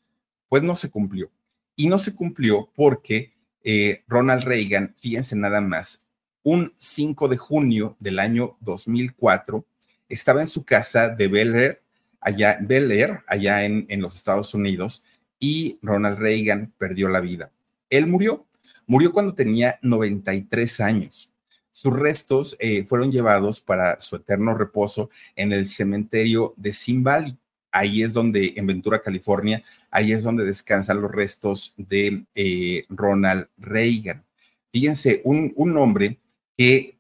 pues 0.49 0.64
no 0.64 0.76
se 0.76 0.89
cumplió. 0.89 1.32
Y 1.76 1.88
no 1.88 1.97
se 1.99 2.16
cumplió 2.16 2.72
porque 2.76 3.34
eh, 3.64 4.04
Ronald 4.08 4.43
Reagan, 4.43 4.93
fíjense 4.97 5.36
nada 5.36 5.62
más, 5.62 6.08
un 6.43 6.74
5 6.78 7.28
de 7.28 7.38
junio 7.38 7.95
del 7.99 8.20
año 8.20 8.58
2004, 8.62 9.66
estaba 10.10 10.41
en 10.41 10.47
su 10.47 10.66
casa 10.66 11.10
de 11.10 11.28
Bel 11.28 11.56
Air, 11.56 11.82
allá, 12.20 12.58
Bel 12.62 12.91
Air, 12.91 13.22
allá 13.28 13.64
en, 13.66 13.86
en 13.89 14.01
los 14.01 14.16
Estados 14.16 14.54
Unidos, 14.54 15.06
y 15.39 15.80
Ronald 15.82 16.20
Reagan 16.20 16.74
perdió 16.78 17.10
la 17.10 17.20
vida. 17.20 17.51
Él 17.89 18.08
murió, 18.08 18.45
murió 18.86 19.12
cuando 19.12 19.34
tenía 19.34 19.80
93 19.82 20.80
años. 20.82 21.32
Sus 21.74 21.91
restos 21.91 22.55
eh, 22.59 22.86
fueron 22.86 23.11
llevados 23.11 23.59
para 23.59 23.99
su 23.99 24.15
eterno 24.15 24.53
reposo 24.55 25.09
en 25.36 25.51
el 25.51 25.67
cementerio 25.67 26.53
de 26.55 26.71
Sin 26.71 27.03
Valley. 27.03 27.36
Ahí 27.71 28.03
es 28.03 28.13
donde, 28.13 28.53
en 28.55 28.67
Ventura, 28.67 29.01
California, 29.01 29.63
ahí 29.89 30.11
es 30.11 30.21
donde 30.21 30.45
descansan 30.45 31.01
los 31.01 31.11
restos 31.11 31.74
de 31.76 32.24
eh, 32.36 32.86
Ronald 32.89 33.47
Reagan. 33.57 34.24
Fíjense, 34.71 35.21
un, 35.26 35.51
un 35.55 35.76
hombre 35.78 36.19
que 36.55 36.95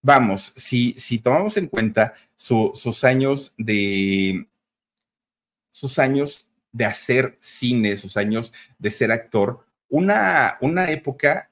vamos, 0.00 0.52
si, 0.54 0.94
si 0.96 1.18
tomamos 1.18 1.56
en 1.56 1.66
cuenta 1.66 2.14
sus 2.36 3.02
años 3.02 3.54
de 3.58 4.46
sus 5.72 5.98
años 5.98 6.46
de 6.70 6.84
hacer 6.84 7.36
cine, 7.40 7.96
sus 7.96 8.16
años 8.16 8.52
de 8.78 8.90
ser 8.90 9.10
actor, 9.10 9.66
una, 9.88 10.58
una 10.60 10.90
época 10.90 11.50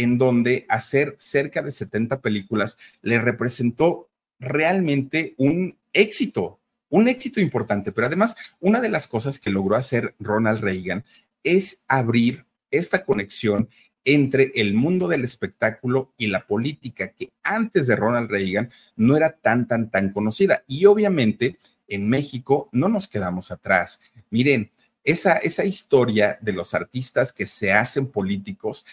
en 0.00 0.16
donde 0.16 0.64
hacer 0.70 1.14
cerca 1.18 1.60
de 1.60 1.70
70 1.70 2.22
películas 2.22 2.78
le 3.02 3.20
representó 3.20 4.08
realmente 4.38 5.34
un 5.36 5.76
éxito, 5.92 6.58
un 6.88 7.06
éxito 7.06 7.38
importante. 7.38 7.92
Pero 7.92 8.06
además, 8.06 8.34
una 8.60 8.80
de 8.80 8.88
las 8.88 9.06
cosas 9.06 9.38
que 9.38 9.50
logró 9.50 9.76
hacer 9.76 10.14
Ronald 10.18 10.62
Reagan 10.62 11.04
es 11.44 11.82
abrir 11.86 12.46
esta 12.70 13.04
conexión 13.04 13.68
entre 14.06 14.52
el 14.54 14.72
mundo 14.72 15.06
del 15.06 15.22
espectáculo 15.22 16.14
y 16.16 16.28
la 16.28 16.46
política, 16.46 17.08
que 17.12 17.28
antes 17.42 17.86
de 17.86 17.96
Ronald 17.96 18.30
Reagan 18.30 18.70
no 18.96 19.18
era 19.18 19.32
tan, 19.32 19.68
tan, 19.68 19.90
tan 19.90 20.14
conocida. 20.14 20.64
Y 20.66 20.86
obviamente 20.86 21.58
en 21.88 22.08
México 22.08 22.70
no 22.72 22.88
nos 22.88 23.06
quedamos 23.06 23.50
atrás. 23.50 24.00
Miren, 24.30 24.70
esa, 25.04 25.36
esa 25.36 25.66
historia 25.66 26.38
de 26.40 26.54
los 26.54 26.72
artistas 26.72 27.34
que 27.34 27.44
se 27.44 27.72
hacen 27.72 28.06
políticos, 28.06 28.86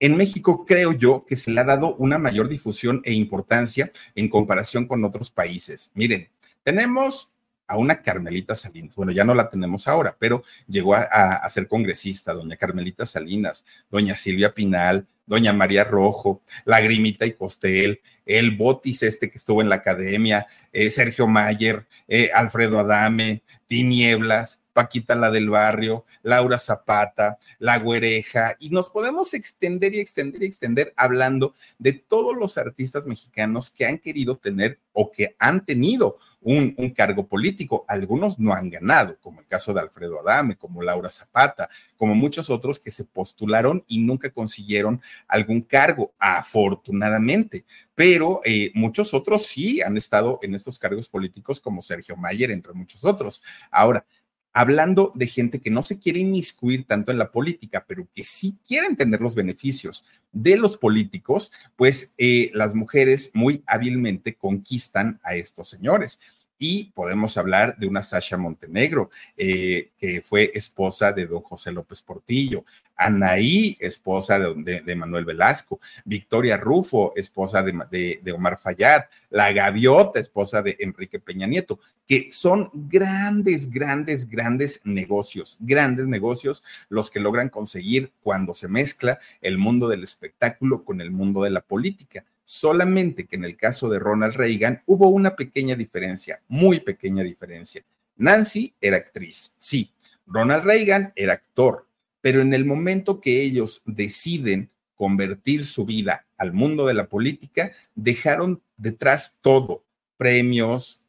en 0.00 0.16
México 0.16 0.64
creo 0.66 0.92
yo 0.92 1.24
que 1.26 1.36
se 1.36 1.50
le 1.50 1.60
ha 1.60 1.64
dado 1.64 1.94
una 1.96 2.18
mayor 2.18 2.48
difusión 2.48 3.02
e 3.04 3.12
importancia 3.12 3.92
en 4.14 4.28
comparación 4.28 4.86
con 4.86 5.04
otros 5.04 5.30
países. 5.30 5.92
Miren, 5.94 6.28
tenemos 6.62 7.34
a 7.70 7.76
una 7.76 8.02
Carmelita 8.02 8.56
Salinas. 8.56 8.96
Bueno, 8.96 9.12
ya 9.12 9.24
no 9.24 9.32
la 9.32 9.48
tenemos 9.48 9.86
ahora, 9.86 10.16
pero 10.18 10.42
llegó 10.66 10.96
a, 10.96 11.48
ser 11.48 11.68
congresista, 11.68 12.34
doña 12.34 12.56
Carmelita 12.56 13.06
Salinas, 13.06 13.64
doña 13.88 14.16
Silvia 14.16 14.52
Pinal, 14.52 15.06
doña 15.24 15.52
María 15.52 15.84
Rojo, 15.84 16.40
Lagrimita 16.64 17.26
y 17.26 17.34
Costel, 17.34 18.00
el 18.26 18.56
Botis 18.56 19.04
este 19.04 19.30
que 19.30 19.38
estuvo 19.38 19.62
en 19.62 19.68
la 19.68 19.76
academia, 19.76 20.48
eh, 20.72 20.90
Sergio 20.90 21.28
Mayer, 21.28 21.86
eh, 22.08 22.30
Alfredo 22.34 22.80
Adame, 22.80 23.42
Tinieblas, 23.68 24.59
Paquita 24.72 25.14
la 25.14 25.30
del 25.30 25.50
barrio, 25.50 26.04
Laura 26.22 26.58
Zapata, 26.58 27.38
La 27.58 27.78
Güereja, 27.78 28.56
y 28.58 28.70
nos 28.70 28.90
podemos 28.90 29.34
extender 29.34 29.94
y 29.94 30.00
extender 30.00 30.42
y 30.42 30.46
extender 30.46 30.92
hablando 30.96 31.54
de 31.78 31.92
todos 31.92 32.36
los 32.36 32.58
artistas 32.58 33.06
mexicanos 33.06 33.70
que 33.70 33.86
han 33.86 33.98
querido 33.98 34.38
tener 34.38 34.78
o 34.92 35.10
que 35.10 35.36
han 35.38 35.64
tenido 35.64 36.16
un, 36.42 36.74
cargo 36.94 37.26
político. 37.26 37.84
Algunos 37.88 38.38
no 38.38 38.52
han 38.52 38.70
ganado, 38.70 39.16
como 39.20 39.40
el 39.40 39.46
caso 39.46 39.72
de 39.72 39.80
Alfredo 39.80 40.20
Adame, 40.20 40.56
como 40.56 40.82
Laura 40.82 41.08
Zapata, 41.08 41.68
como 41.96 42.14
muchos 42.14 42.50
otros 42.50 42.80
que 42.80 42.90
se 42.90 43.04
postularon 43.04 43.84
y 43.86 43.98
nunca 43.98 44.30
consiguieron 44.30 45.00
algún 45.28 45.62
cargo, 45.62 46.12
afortunadamente. 46.18 47.64
Pero 47.94 48.40
eh, 48.44 48.70
muchos 48.74 49.12
otros 49.14 49.46
sí 49.46 49.82
han 49.82 49.96
estado 49.96 50.38
en 50.42 50.54
estos 50.54 50.78
cargos 50.78 51.08
políticos, 51.08 51.60
como 51.60 51.82
Sergio 51.82 52.16
Mayer, 52.16 52.50
entre 52.50 52.72
muchos 52.72 53.04
otros. 53.04 53.42
Ahora, 53.70 54.04
hablando 54.52 55.12
de 55.14 55.26
gente 55.26 55.60
que 55.60 55.70
no 55.70 55.82
se 55.82 55.98
quiere 55.98 56.20
inmiscuir 56.20 56.84
tanto 56.86 57.12
en 57.12 57.18
la 57.18 57.30
política, 57.30 57.84
pero 57.86 58.08
que 58.14 58.24
sí 58.24 58.56
quiere 58.66 58.86
entender 58.86 59.20
los 59.20 59.34
beneficios 59.34 60.04
de 60.32 60.56
los 60.56 60.76
políticos, 60.76 61.52
pues 61.76 62.14
eh, 62.18 62.50
las 62.54 62.74
mujeres 62.74 63.30
muy 63.32 63.62
hábilmente 63.66 64.34
conquistan 64.34 65.20
a 65.22 65.34
estos 65.34 65.68
señores. 65.68 66.20
Y 66.62 66.92
podemos 66.92 67.38
hablar 67.38 67.76
de 67.78 67.86
una 67.86 68.02
Sasha 68.02 68.36
Montenegro, 68.36 69.10
eh, 69.34 69.90
que 69.98 70.20
fue 70.20 70.52
esposa 70.54 71.10
de 71.10 71.26
don 71.26 71.40
José 71.40 71.72
López 71.72 72.02
Portillo, 72.02 72.64
Anaí, 73.00 73.78
esposa 73.80 74.38
de, 74.38 74.94
Manuel 74.94 75.24
Velasco, 75.24 75.80
Victoria 76.04 76.58
Rufo, 76.58 77.14
esposa 77.16 77.62
de, 77.62 78.20
de, 78.22 78.32
Omar 78.32 78.60
Fayad, 78.60 79.04
La 79.30 79.50
Gaviota, 79.52 80.20
esposa 80.20 80.60
de 80.60 80.76
Enrique 80.78 81.18
Peña 81.18 81.46
Nieto, 81.46 81.80
que 82.06 82.28
son 82.30 82.68
grandes, 82.74 83.70
grandes, 83.70 84.28
grandes 84.28 84.82
negocios, 84.84 85.56
grandes 85.60 86.08
negocios 86.08 86.62
los 86.90 87.10
que 87.10 87.20
logran 87.20 87.48
conseguir 87.48 88.12
cuando 88.22 88.52
se 88.52 88.68
mezcla 88.68 89.18
el 89.40 89.56
mundo 89.56 89.88
del 89.88 90.02
espectáculo 90.02 90.84
con 90.84 91.00
el 91.00 91.10
mundo 91.10 91.42
de 91.42 91.50
la 91.50 91.62
política. 91.62 92.26
Solamente 92.52 93.28
que 93.28 93.36
en 93.36 93.44
el 93.44 93.56
caso 93.56 93.88
de 93.88 94.00
Ronald 94.00 94.34
Reagan 94.34 94.82
hubo 94.86 95.08
una 95.08 95.36
pequeña 95.36 95.76
diferencia, 95.76 96.42
muy 96.48 96.80
pequeña 96.80 97.22
diferencia. 97.22 97.84
Nancy 98.16 98.74
era 98.80 98.96
actriz, 98.96 99.54
sí. 99.56 99.92
Ronald 100.26 100.64
Reagan 100.64 101.12
era 101.14 101.34
actor, 101.34 101.86
pero 102.20 102.40
en 102.40 102.52
el 102.52 102.64
momento 102.64 103.20
que 103.20 103.40
ellos 103.40 103.82
deciden 103.86 104.68
convertir 104.96 105.64
su 105.64 105.86
vida 105.86 106.26
al 106.38 106.52
mundo 106.52 106.88
de 106.88 106.94
la 106.94 107.08
política, 107.08 107.70
dejaron 107.94 108.60
detrás 108.76 109.38
todo, 109.40 109.84
premios, 110.16 111.04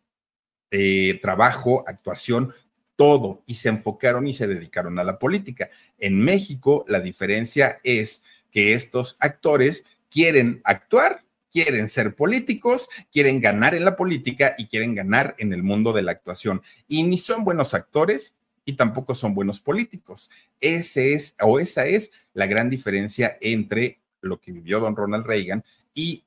eh, 0.70 1.20
trabajo, 1.24 1.84
actuación, 1.88 2.54
todo, 2.96 3.42
y 3.48 3.56
se 3.56 3.70
enfocaron 3.70 4.28
y 4.28 4.36
se 4.36 4.46
dedicaron 4.46 5.00
a 5.00 5.04
la 5.04 5.18
política. 5.18 5.72
En 5.98 6.20
México, 6.20 6.86
la 6.88 7.00
diferencia 7.00 7.80
es 7.84 8.26
que 8.52 8.74
estos 8.74 9.18
actores 9.20 9.86
quieren 10.12 10.62
actuar 10.66 11.24
quieren 11.52 11.89
ser 11.89 12.16
políticos, 12.16 12.89
quieren 13.12 13.41
ganar 13.41 13.76
en 13.76 13.86
la 13.86 13.95
política 13.95 14.56
y 14.58 14.68
quieren 14.68 14.95
ganar 14.95 15.36
en 15.38 15.54
el 15.54 15.64
mundo 15.64 15.93
de 15.93 16.02
la 16.02 16.12
actuación. 16.12 16.62
Y 16.88 17.04
ni 17.04 17.18
son 17.18 17.43
buenos 17.43 17.74
actores 17.74 18.38
y 18.66 18.74
tampoco 18.74 19.16
son 19.16 19.34
buenos 19.34 19.60
políticos. 19.60 20.30
Ese 20.60 21.14
es, 21.14 21.36
o 21.41 21.60
esa 21.60 21.86
es 21.86 22.12
la 22.34 22.47
gran 22.47 22.70
diferencia 22.70 23.38
entre 23.41 23.99
lo 24.22 24.39
que 24.39 24.52
vivió 24.52 24.80
don 24.80 24.95
Ronald 24.95 25.26
Reagan 25.26 25.64
y 25.93 26.24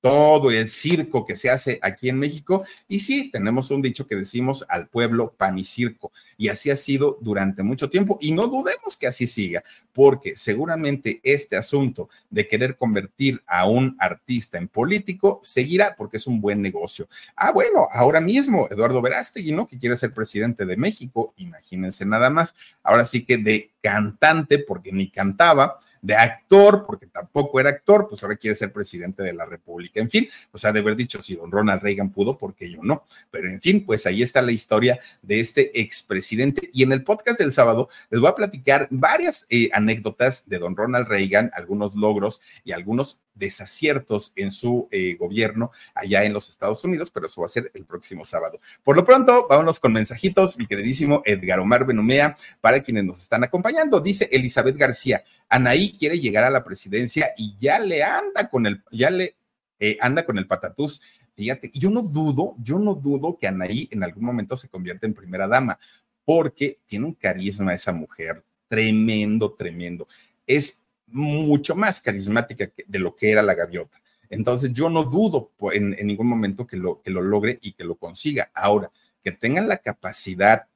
todo 0.00 0.50
el 0.50 0.68
circo 0.68 1.26
que 1.26 1.36
se 1.36 1.50
hace 1.50 1.78
aquí 1.82 2.08
en 2.08 2.18
México. 2.18 2.64
Y 2.88 3.00
sí, 3.00 3.30
tenemos 3.30 3.70
un 3.70 3.82
dicho 3.82 4.06
que 4.06 4.16
decimos 4.16 4.64
al 4.68 4.88
pueblo 4.88 5.34
pan 5.36 5.58
y 5.58 5.64
circo. 5.64 6.12
Y 6.36 6.48
así 6.48 6.70
ha 6.70 6.76
sido 6.76 7.18
durante 7.20 7.62
mucho 7.62 7.90
tiempo. 7.90 8.18
Y 8.20 8.32
no 8.32 8.46
dudemos 8.46 8.96
que 8.96 9.06
así 9.06 9.26
siga, 9.26 9.62
porque 9.92 10.36
seguramente 10.36 11.20
este 11.22 11.56
asunto 11.56 12.08
de 12.30 12.48
querer 12.48 12.76
convertir 12.76 13.42
a 13.46 13.68
un 13.68 13.96
artista 13.98 14.58
en 14.58 14.68
político 14.68 15.40
seguirá 15.42 15.94
porque 15.96 16.16
es 16.16 16.26
un 16.26 16.40
buen 16.40 16.62
negocio. 16.62 17.08
Ah, 17.36 17.52
bueno, 17.52 17.88
ahora 17.92 18.20
mismo 18.20 18.68
Eduardo 18.70 19.02
Verástegui, 19.02 19.52
¿no? 19.52 19.66
Que 19.66 19.78
quiere 19.78 19.96
ser 19.96 20.14
presidente 20.14 20.64
de 20.64 20.76
México, 20.76 21.34
imagínense 21.36 22.06
nada 22.06 22.30
más. 22.30 22.54
Ahora 22.82 23.04
sí 23.04 23.24
que 23.24 23.36
de 23.36 23.70
cantante, 23.80 24.58
porque 24.58 24.92
ni 24.92 25.10
cantaba, 25.10 25.80
de 26.02 26.14
actor, 26.14 26.84
porque 26.86 27.06
tampoco 27.06 27.60
era 27.60 27.70
actor, 27.70 28.06
pues 28.08 28.22
ahora 28.22 28.36
quiere 28.36 28.54
ser 28.54 28.72
presidente 28.72 29.22
de 29.22 29.32
la 29.32 29.44
República. 29.44 30.00
En 30.00 30.10
fin, 30.10 30.28
pues 30.50 30.64
ha 30.64 30.72
de 30.72 30.80
haber 30.80 30.96
dicho, 30.96 31.20
si 31.20 31.34
don 31.34 31.50
Ronald 31.50 31.82
Reagan 31.82 32.10
pudo, 32.10 32.38
porque 32.38 32.70
yo 32.70 32.80
no. 32.82 33.04
Pero 33.30 33.48
en 33.48 33.60
fin, 33.60 33.84
pues 33.84 34.06
ahí 34.06 34.22
está 34.22 34.42
la 34.42 34.52
historia 34.52 34.98
de 35.22 35.40
este 35.40 35.80
expresidente. 35.80 36.70
Y 36.72 36.82
en 36.82 36.92
el 36.92 37.04
podcast 37.04 37.38
del 37.38 37.52
sábado 37.52 37.88
les 38.10 38.20
voy 38.20 38.30
a 38.30 38.34
platicar 38.34 38.88
varias 38.90 39.46
eh, 39.50 39.70
anécdotas 39.72 40.48
de 40.48 40.58
don 40.58 40.76
Ronald 40.76 41.08
Reagan, 41.08 41.50
algunos 41.54 41.94
logros 41.94 42.40
y 42.64 42.72
algunos 42.72 43.20
desaciertos 43.34 44.32
en 44.36 44.50
su 44.50 44.88
eh, 44.90 45.16
gobierno 45.18 45.70
allá 45.94 46.24
en 46.24 46.32
los 46.32 46.48
Estados 46.48 46.84
Unidos, 46.84 47.10
pero 47.10 47.26
eso 47.26 47.40
va 47.40 47.46
a 47.46 47.48
ser 47.48 47.70
el 47.74 47.84
próximo 47.84 48.24
sábado. 48.24 48.60
Por 48.82 48.96
lo 48.96 49.04
pronto, 49.04 49.46
vámonos 49.48 49.80
con 49.80 49.92
mensajitos, 49.92 50.58
mi 50.58 50.66
queridísimo 50.66 51.22
Edgar 51.24 51.60
Omar 51.60 51.86
Benumea, 51.86 52.36
para 52.60 52.80
quienes 52.80 53.04
nos 53.04 53.20
están 53.20 53.44
acompañando. 53.44 54.00
Dice 54.00 54.28
Elizabeth 54.30 54.76
García, 54.76 55.24
Anaí 55.48 55.96
quiere 55.98 56.18
llegar 56.18 56.44
a 56.44 56.50
la 56.50 56.64
presidencia 56.64 57.32
y 57.36 57.56
ya 57.60 57.78
le 57.78 58.02
anda 58.02 58.48
con 58.48 58.66
el, 58.66 58.82
ya 58.90 59.10
le 59.10 59.36
eh, 59.78 59.96
anda 60.00 60.24
con 60.24 60.38
el 60.38 60.46
patatús. 60.46 61.00
Fíjate, 61.34 61.70
yo 61.72 61.90
no 61.90 62.02
dudo, 62.02 62.54
yo 62.58 62.78
no 62.78 62.94
dudo 62.94 63.38
que 63.38 63.46
Anaí 63.46 63.88
en 63.90 64.04
algún 64.04 64.24
momento 64.24 64.56
se 64.56 64.68
convierta 64.68 65.06
en 65.06 65.14
primera 65.14 65.48
dama, 65.48 65.78
porque 66.24 66.78
tiene 66.86 67.06
un 67.06 67.14
carisma 67.14 67.74
esa 67.74 67.92
mujer 67.92 68.44
tremendo, 68.68 69.52
tremendo. 69.54 70.06
Es 70.46 70.79
mucho 71.10 71.74
más 71.74 72.00
carismática 72.00 72.70
de 72.86 72.98
lo 72.98 73.14
que 73.14 73.30
era 73.30 73.42
la 73.42 73.54
gaviota. 73.54 74.00
Entonces 74.28 74.72
yo 74.72 74.88
no 74.88 75.04
dudo 75.04 75.52
en, 75.72 75.90
ningún 76.06 76.28
momento 76.28 76.66
que 76.66 76.76
lo, 76.76 77.02
que 77.02 77.10
lo 77.10 77.20
logre 77.20 77.58
y 77.60 77.72
que 77.72 77.84
lo 77.84 77.96
consiga. 77.96 78.50
Ahora, 78.54 78.90
que 79.22 79.32
tengan 79.32 79.68
la 79.68 79.78
capacidad 79.78 80.66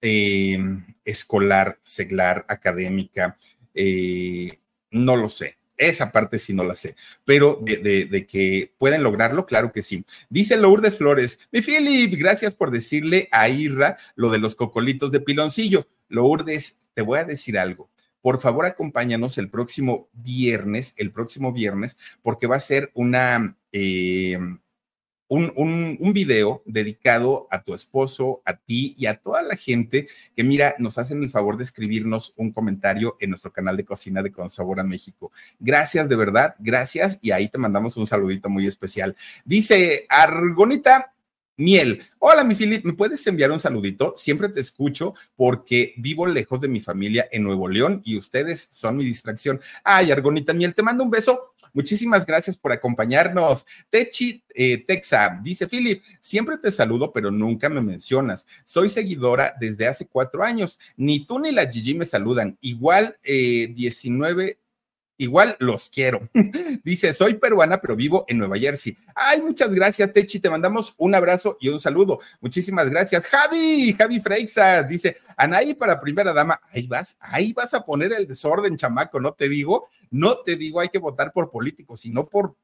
eh, 0.00 0.58
escolar, 1.04 1.78
seglar, 1.80 2.44
académica, 2.48 3.36
eh, 3.74 4.58
no 4.90 5.16
lo 5.16 5.28
sé. 5.28 5.58
Esa 5.76 6.12
parte 6.12 6.38
sí 6.38 6.54
no 6.54 6.62
la 6.62 6.76
sé, 6.76 6.94
pero 7.24 7.58
de, 7.60 8.26
que 8.30 8.72
pueden 8.78 9.02
lograrlo, 9.02 9.44
claro 9.44 9.72
que 9.72 9.82
sí. 9.82 10.04
Dice 10.30 10.56
Lourdes 10.56 10.98
Flores, 10.98 11.40
mi 11.50 11.62
Philip, 11.62 12.14
gracias 12.16 12.54
por 12.54 12.70
decirle 12.70 13.28
a 13.32 13.48
Irra 13.48 13.96
lo 14.14 14.30
de 14.30 14.38
los 14.38 14.54
cocolitos 14.54 15.10
de 15.10 15.20
piloncillo. 15.20 15.88
Lourdes, 16.08 16.78
te 16.94 17.02
voy 17.02 17.18
a 17.18 17.24
decir 17.24 17.58
algo. 17.58 17.90
Por 18.24 18.40
favor, 18.40 18.64
acompáñanos 18.64 19.36
el 19.36 19.50
próximo 19.50 20.08
viernes, 20.14 20.94
el 20.96 21.12
próximo 21.12 21.52
viernes, 21.52 21.98
porque 22.22 22.46
va 22.46 22.56
a 22.56 22.58
ser 22.58 22.90
una, 22.94 23.58
eh, 23.70 24.38
un, 25.28 25.52
un, 26.00 26.12
video 26.14 26.62
dedicado 26.64 27.46
a 27.50 27.62
tu 27.62 27.74
esposo, 27.74 28.40
a 28.46 28.56
ti 28.56 28.94
y 28.96 29.04
a 29.04 29.18
toda 29.18 29.42
la 29.42 29.56
gente 29.56 30.08
que, 30.34 30.42
mira, 30.42 30.74
nos 30.78 30.96
hacen 30.96 31.22
el 31.22 31.28
favor 31.28 31.58
de 31.58 31.64
escribirnos 31.64 32.32
un 32.38 32.50
comentario 32.50 33.18
en 33.20 33.28
nuestro 33.28 33.52
canal 33.52 33.76
de 33.76 33.84
cocina 33.84 34.22
de 34.22 34.32
Consabor 34.32 34.80
a 34.80 34.84
México. 34.84 35.30
Gracias, 35.58 36.08
de 36.08 36.16
verdad, 36.16 36.54
gracias. 36.60 37.18
Y 37.20 37.32
ahí 37.32 37.50
te 37.50 37.58
mandamos 37.58 37.98
un 37.98 38.06
saludito 38.06 38.48
muy 38.48 38.66
especial. 38.66 39.14
Dice 39.44 40.06
Argonita, 40.08 41.13
Miel, 41.56 42.02
hola 42.18 42.42
mi 42.42 42.56
Filip, 42.56 42.84
¿me 42.84 42.94
puedes 42.94 43.24
enviar 43.28 43.52
un 43.52 43.60
saludito? 43.60 44.14
Siempre 44.16 44.48
te 44.48 44.60
escucho 44.60 45.14
porque 45.36 45.94
vivo 45.98 46.26
lejos 46.26 46.60
de 46.60 46.66
mi 46.66 46.80
familia 46.80 47.28
en 47.30 47.44
Nuevo 47.44 47.68
León 47.68 48.02
y 48.04 48.18
ustedes 48.18 48.66
son 48.72 48.96
mi 48.96 49.04
distracción. 49.04 49.60
Ay, 49.84 50.10
Argonita 50.10 50.52
Miel, 50.52 50.74
te 50.74 50.82
mando 50.82 51.04
un 51.04 51.10
beso. 51.10 51.54
Muchísimas 51.72 52.26
gracias 52.26 52.56
por 52.56 52.72
acompañarnos. 52.72 53.66
Techi 53.88 54.42
eh, 54.52 54.84
Texa 54.84 55.38
dice, 55.44 55.68
Philip, 55.68 56.02
siempre 56.18 56.58
te 56.58 56.72
saludo, 56.72 57.12
pero 57.12 57.30
nunca 57.30 57.68
me 57.68 57.80
mencionas. 57.80 58.48
Soy 58.64 58.88
seguidora 58.88 59.54
desde 59.60 59.86
hace 59.86 60.08
cuatro 60.08 60.42
años. 60.42 60.80
Ni 60.96 61.24
tú 61.24 61.38
ni 61.38 61.52
la 61.52 61.70
Gigi 61.70 61.94
me 61.94 62.04
saludan. 62.04 62.58
Igual 62.62 63.16
eh, 63.22 63.72
19 63.74 64.58
Igual 65.16 65.56
los 65.60 65.88
quiero. 65.88 66.28
Dice, 66.84 67.12
soy 67.12 67.34
peruana, 67.34 67.80
pero 67.80 67.94
vivo 67.94 68.24
en 68.26 68.38
Nueva 68.38 68.58
Jersey. 68.58 68.96
Ay, 69.14 69.40
muchas 69.42 69.74
gracias, 69.74 70.12
Techi. 70.12 70.40
Te 70.40 70.50
mandamos 70.50 70.94
un 70.98 71.14
abrazo 71.14 71.56
y 71.60 71.68
un 71.68 71.78
saludo. 71.78 72.18
Muchísimas 72.40 72.90
gracias. 72.90 73.26
Javi, 73.26 73.94
Javi 73.96 74.20
Freixas, 74.20 74.88
dice, 74.88 75.18
Anaí 75.36 75.74
para 75.74 76.00
primera 76.00 76.32
dama. 76.32 76.60
Ahí 76.72 76.86
vas, 76.86 77.16
ahí 77.20 77.52
vas 77.52 77.74
a 77.74 77.84
poner 77.84 78.12
el 78.12 78.26
desorden, 78.26 78.76
chamaco, 78.76 79.20
no 79.20 79.32
te 79.32 79.48
digo, 79.48 79.88
no 80.10 80.38
te 80.38 80.56
digo, 80.56 80.80
hay 80.80 80.88
que 80.88 80.98
votar 80.98 81.32
por 81.32 81.50
políticos, 81.50 82.00
sino 82.00 82.26
por 82.26 82.56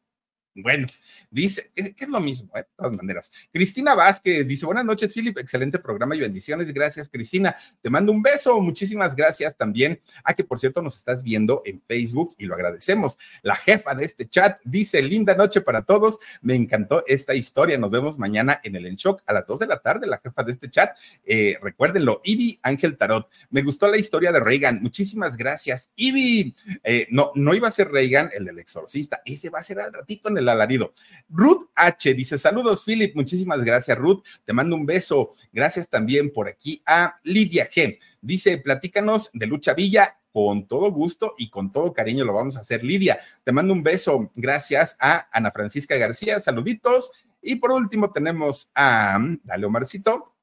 bueno, 0.55 0.87
dice, 1.31 1.71
que 1.75 2.05
es 2.05 2.09
lo 2.09 2.21
mismo, 2.21 2.51
¿eh? 2.57 2.61
de 2.61 2.67
todas 2.77 2.97
maneras. 2.97 3.31
Cristina 3.53 3.95
Vázquez 3.95 4.47
dice, 4.47 4.67
buenas 4.67 4.85
noches, 4.85 5.13
Philip, 5.15 5.39
excelente 5.39 5.79
programa 5.79 6.17
y 6.17 6.21
bendiciones. 6.21 6.73
Gracias, 6.73 7.09
Cristina. 7.09 7.55
Te 7.81 7.89
mando 7.89 8.11
un 8.11 8.21
beso. 8.21 8.61
Muchísimas 8.61 9.15
gracias 9.15 9.57
también 9.57 10.01
a 10.25 10.35
que, 10.35 10.43
por 10.43 10.59
cierto, 10.59 10.83
nos 10.83 10.97
estás 10.97 11.23
viendo 11.23 11.63
en 11.65 11.81
Facebook 11.87 12.35
y 12.37 12.47
lo 12.47 12.55
agradecemos. 12.55 13.19
La 13.43 13.55
jefa 13.55 13.95
de 13.95 14.05
este 14.05 14.29
chat 14.29 14.61
dice, 14.65 15.01
linda 15.03 15.35
noche 15.37 15.61
para 15.61 15.83
todos. 15.83 16.19
Me 16.43 16.55
encantó 16.55 17.05
esta 17.07 17.35
historia. 17.35 17.79
Nos 17.79 17.91
vemos 17.91 18.19
mañana 18.19 18.61
en 18.65 18.75
el 18.75 18.87
En 18.87 18.97
Shock 18.97 19.23
a 19.27 19.33
las 19.33 19.47
2 19.47 19.61
de 19.61 19.67
la 19.67 19.79
tarde, 19.79 20.07
la 20.09 20.19
jefa 20.19 20.43
de 20.43 20.53
este 20.53 20.69
chat. 20.69 20.97
Eh, 21.25 21.59
recuérdenlo, 21.63 22.21
Ivy 22.25 22.59
Ángel 22.63 22.97
Tarot. 22.97 23.29
Me 23.51 23.63
gustó 23.63 23.89
la 23.89 23.99
historia 23.99 24.33
de 24.33 24.41
Reagan. 24.41 24.83
Muchísimas 24.83 25.37
gracias, 25.37 25.93
Ivy. 25.95 26.57
Eh, 26.83 27.07
no, 27.11 27.31
no 27.37 27.55
iba 27.55 27.69
a 27.69 27.71
ser 27.71 27.89
Reagan 27.89 28.31
el 28.35 28.45
del 28.45 28.59
exorcista. 28.59 29.23
Ese 29.25 29.49
va 29.49 29.61
a 29.61 29.63
ser 29.63 29.81
al 29.81 29.93
ratito 29.93 30.29
en 30.29 30.39
el 30.39 30.40
alarido. 30.49 30.95
Ruth 31.29 31.69
H 31.75 32.15
dice: 32.15 32.39
Saludos, 32.39 32.83
Philip. 32.85 33.15
Muchísimas 33.15 33.63
gracias, 33.63 33.97
Ruth. 33.97 34.25
Te 34.45 34.53
mando 34.53 34.77
un 34.77 34.87
beso. 34.87 35.35
Gracias 35.53 35.89
también 35.89 36.33
por 36.33 36.49
aquí 36.49 36.83
a 36.87 37.21
Lidia 37.23 37.69
G. 37.71 37.99
Dice: 38.21 38.59
Platícanos 38.59 39.31
de 39.33 39.47
Lucha 39.47 39.75
Villa. 39.75 40.17
Con 40.33 40.69
todo 40.69 40.93
gusto 40.93 41.35
y 41.37 41.51
con 41.51 41.73
todo 41.73 41.93
cariño 41.93 42.25
lo 42.25 42.33
vamos 42.33 42.57
a 42.57 42.61
hacer, 42.61 42.85
Lidia. 42.85 43.19
Te 43.43 43.51
mando 43.51 43.73
un 43.73 43.83
beso. 43.83 44.31
Gracias 44.37 44.97
a 45.01 45.29
Ana 45.33 45.51
Francisca 45.51 45.97
García. 45.97 46.41
Saluditos. 46.41 47.11
Y 47.43 47.57
por 47.57 47.73
último 47.73 48.13
tenemos 48.13 48.71
a, 48.75 49.19
dale 49.43 49.67
Omarcito, 49.67 50.35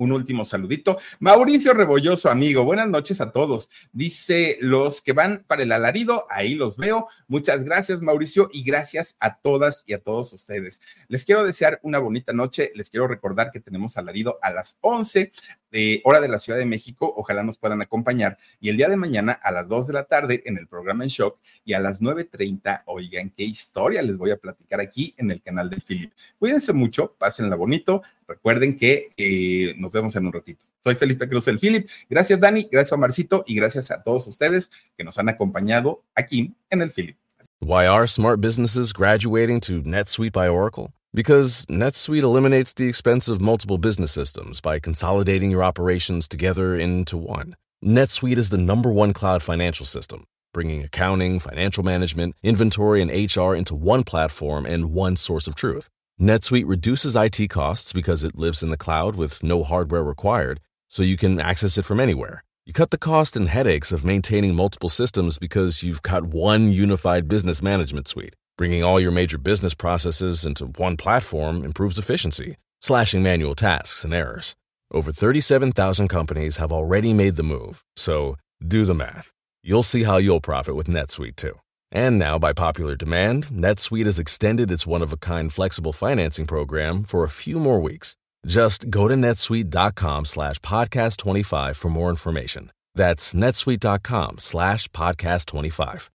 un 0.00 0.12
último 0.12 0.44
saludito. 0.44 0.98
Mauricio 1.18 1.74
Rebolloso, 1.74 2.30
amigo, 2.30 2.64
buenas 2.64 2.88
noches 2.88 3.20
a 3.20 3.32
todos. 3.32 3.70
Dice, 3.92 4.56
los 4.60 5.02
que 5.02 5.12
van 5.12 5.44
para 5.46 5.62
el 5.62 5.72
alarido, 5.72 6.26
ahí 6.30 6.54
los 6.54 6.78
veo. 6.78 7.06
Muchas 7.28 7.64
gracias, 7.64 8.00
Mauricio, 8.00 8.48
y 8.50 8.64
gracias 8.64 9.16
a 9.20 9.36
todas 9.36 9.84
y 9.86 9.92
a 9.92 9.98
todos 9.98 10.32
ustedes. 10.32 10.80
Les 11.08 11.26
quiero 11.26 11.44
desear 11.44 11.80
una 11.82 11.98
bonita 11.98 12.32
noche. 12.32 12.72
Les 12.74 12.88
quiero 12.88 13.08
recordar 13.08 13.50
que 13.52 13.60
tenemos 13.60 13.98
alarido 13.98 14.38
a 14.40 14.50
las 14.50 14.78
11 14.80 15.32
de 15.70 16.00
hora 16.04 16.20
de 16.20 16.28
la 16.28 16.38
Ciudad 16.38 16.58
de 16.58 16.64
México. 16.64 17.12
Ojalá 17.16 17.42
nos 17.42 17.58
puedan 17.58 17.82
acompañar. 17.82 18.38
Y 18.58 18.70
el 18.70 18.78
día 18.78 18.88
de 18.88 18.96
mañana 18.96 19.32
a 19.32 19.52
las 19.52 19.68
2 19.68 19.86
de 19.86 19.92
la 19.92 20.04
tarde 20.04 20.42
en 20.46 20.56
el 20.56 20.66
programa 20.66 21.04
En 21.04 21.10
Shock 21.10 21.38
y 21.64 21.74
a 21.74 21.80
las 21.80 22.00
9.30, 22.00 22.84
oigan, 22.86 23.30
qué 23.36 23.44
historia 23.44 24.00
les 24.00 24.16
voy 24.16 24.30
a 24.30 24.38
platicar 24.38 24.80
aquí 24.80 25.14
en 25.18 25.30
el 25.30 25.42
canal 25.42 25.68
de 25.68 25.76
Philip. 25.76 26.12
Cuídense 26.38 26.72
mucho, 26.72 27.14
pásenla 27.18 27.56
bonito. 27.56 28.02
Recuerden 28.30 28.76
que 28.76 29.08
eh, 29.16 29.74
nos 29.76 29.90
vemos 29.90 30.14
en 30.14 30.24
un 30.24 30.32
ratito. 30.32 30.64
Soy 30.84 30.94
Felipe 30.94 31.28
Cruz 31.28 31.48
el 31.48 31.58
Philip. 31.58 31.88
Gracias, 32.08 32.38
Dani. 32.38 32.68
Gracias 32.70 32.92
a 32.92 32.96
Marcito. 32.96 33.42
Y 33.44 33.56
gracias 33.56 33.90
a 33.90 34.04
todos 34.04 34.28
ustedes 34.28 34.70
que 34.96 35.02
nos 35.02 35.18
han 35.18 35.28
acompañado 35.28 36.04
aquí 36.14 36.54
en 36.70 36.82
el 36.82 36.92
Philip. 36.92 37.16
Why 37.58 37.86
are 37.86 38.06
smart 38.06 38.40
businesses 38.40 38.92
graduating 38.92 39.60
to 39.62 39.82
NetSuite 39.82 40.32
by 40.32 40.48
Oracle? 40.48 40.92
Because 41.12 41.66
NetSuite 41.66 42.22
eliminates 42.22 42.72
the 42.72 42.88
expense 42.88 43.28
of 43.28 43.40
multiple 43.40 43.78
business 43.78 44.12
systems 44.12 44.60
by 44.60 44.78
consolidating 44.78 45.50
your 45.50 45.64
operations 45.64 46.28
together 46.28 46.76
into 46.76 47.16
one. 47.16 47.56
NetSuite 47.84 48.38
is 48.38 48.50
the 48.50 48.58
number 48.58 48.92
one 48.92 49.12
cloud 49.12 49.42
financial 49.42 49.84
system, 49.84 50.24
bringing 50.54 50.84
accounting, 50.84 51.40
financial 51.40 51.82
management, 51.82 52.36
inventory, 52.44 53.02
and 53.02 53.10
HR 53.10 53.56
into 53.56 53.74
one 53.74 54.04
platform 54.04 54.66
and 54.66 54.94
one 54.94 55.16
source 55.16 55.48
of 55.48 55.56
truth. 55.56 55.88
NetSuite 56.20 56.68
reduces 56.68 57.16
IT 57.16 57.48
costs 57.48 57.94
because 57.94 58.24
it 58.24 58.36
lives 58.36 58.62
in 58.62 58.68
the 58.68 58.76
cloud 58.76 59.16
with 59.16 59.42
no 59.42 59.62
hardware 59.62 60.04
required, 60.04 60.60
so 60.86 61.02
you 61.02 61.16
can 61.16 61.40
access 61.40 61.78
it 61.78 61.86
from 61.86 61.98
anywhere. 61.98 62.44
You 62.66 62.74
cut 62.74 62.90
the 62.90 62.98
cost 62.98 63.38
and 63.38 63.48
headaches 63.48 63.90
of 63.90 64.04
maintaining 64.04 64.54
multiple 64.54 64.90
systems 64.90 65.38
because 65.38 65.82
you've 65.82 66.02
got 66.02 66.26
one 66.26 66.72
unified 66.72 67.26
business 67.26 67.62
management 67.62 68.06
suite. 68.06 68.36
Bringing 68.58 68.84
all 68.84 69.00
your 69.00 69.12
major 69.12 69.38
business 69.38 69.72
processes 69.72 70.44
into 70.44 70.66
one 70.66 70.98
platform 70.98 71.64
improves 71.64 71.96
efficiency, 71.96 72.58
slashing 72.80 73.22
manual 73.22 73.54
tasks 73.54 74.04
and 74.04 74.12
errors. 74.12 74.54
Over 74.92 75.12
37,000 75.12 76.08
companies 76.08 76.58
have 76.58 76.70
already 76.70 77.14
made 77.14 77.36
the 77.36 77.42
move, 77.42 77.82
so 77.96 78.36
do 78.68 78.84
the 78.84 78.94
math. 78.94 79.32
You'll 79.62 79.82
see 79.82 80.02
how 80.02 80.18
you'll 80.18 80.42
profit 80.42 80.76
with 80.76 80.86
NetSuite 80.86 81.36
too. 81.36 81.58
And 81.92 82.18
now, 82.18 82.38
by 82.38 82.52
popular 82.52 82.94
demand, 82.96 83.48
NetSuite 83.48 84.04
has 84.04 84.18
extended 84.18 84.70
its 84.70 84.86
one 84.86 85.02
of 85.02 85.12
a 85.12 85.16
kind 85.16 85.52
flexible 85.52 85.92
financing 85.92 86.46
program 86.46 87.02
for 87.02 87.24
a 87.24 87.28
few 87.30 87.58
more 87.58 87.80
weeks. 87.80 88.16
Just 88.46 88.90
go 88.90 89.08
to 89.08 89.14
netsuite.com 89.14 90.24
slash 90.24 90.58
podcast 90.60 91.16
25 91.18 91.76
for 91.76 91.88
more 91.88 92.10
information. 92.10 92.70
That's 92.94 93.34
netsuite.com 93.34 94.38
slash 94.38 94.88
podcast 94.88 95.46
25. 95.46 96.10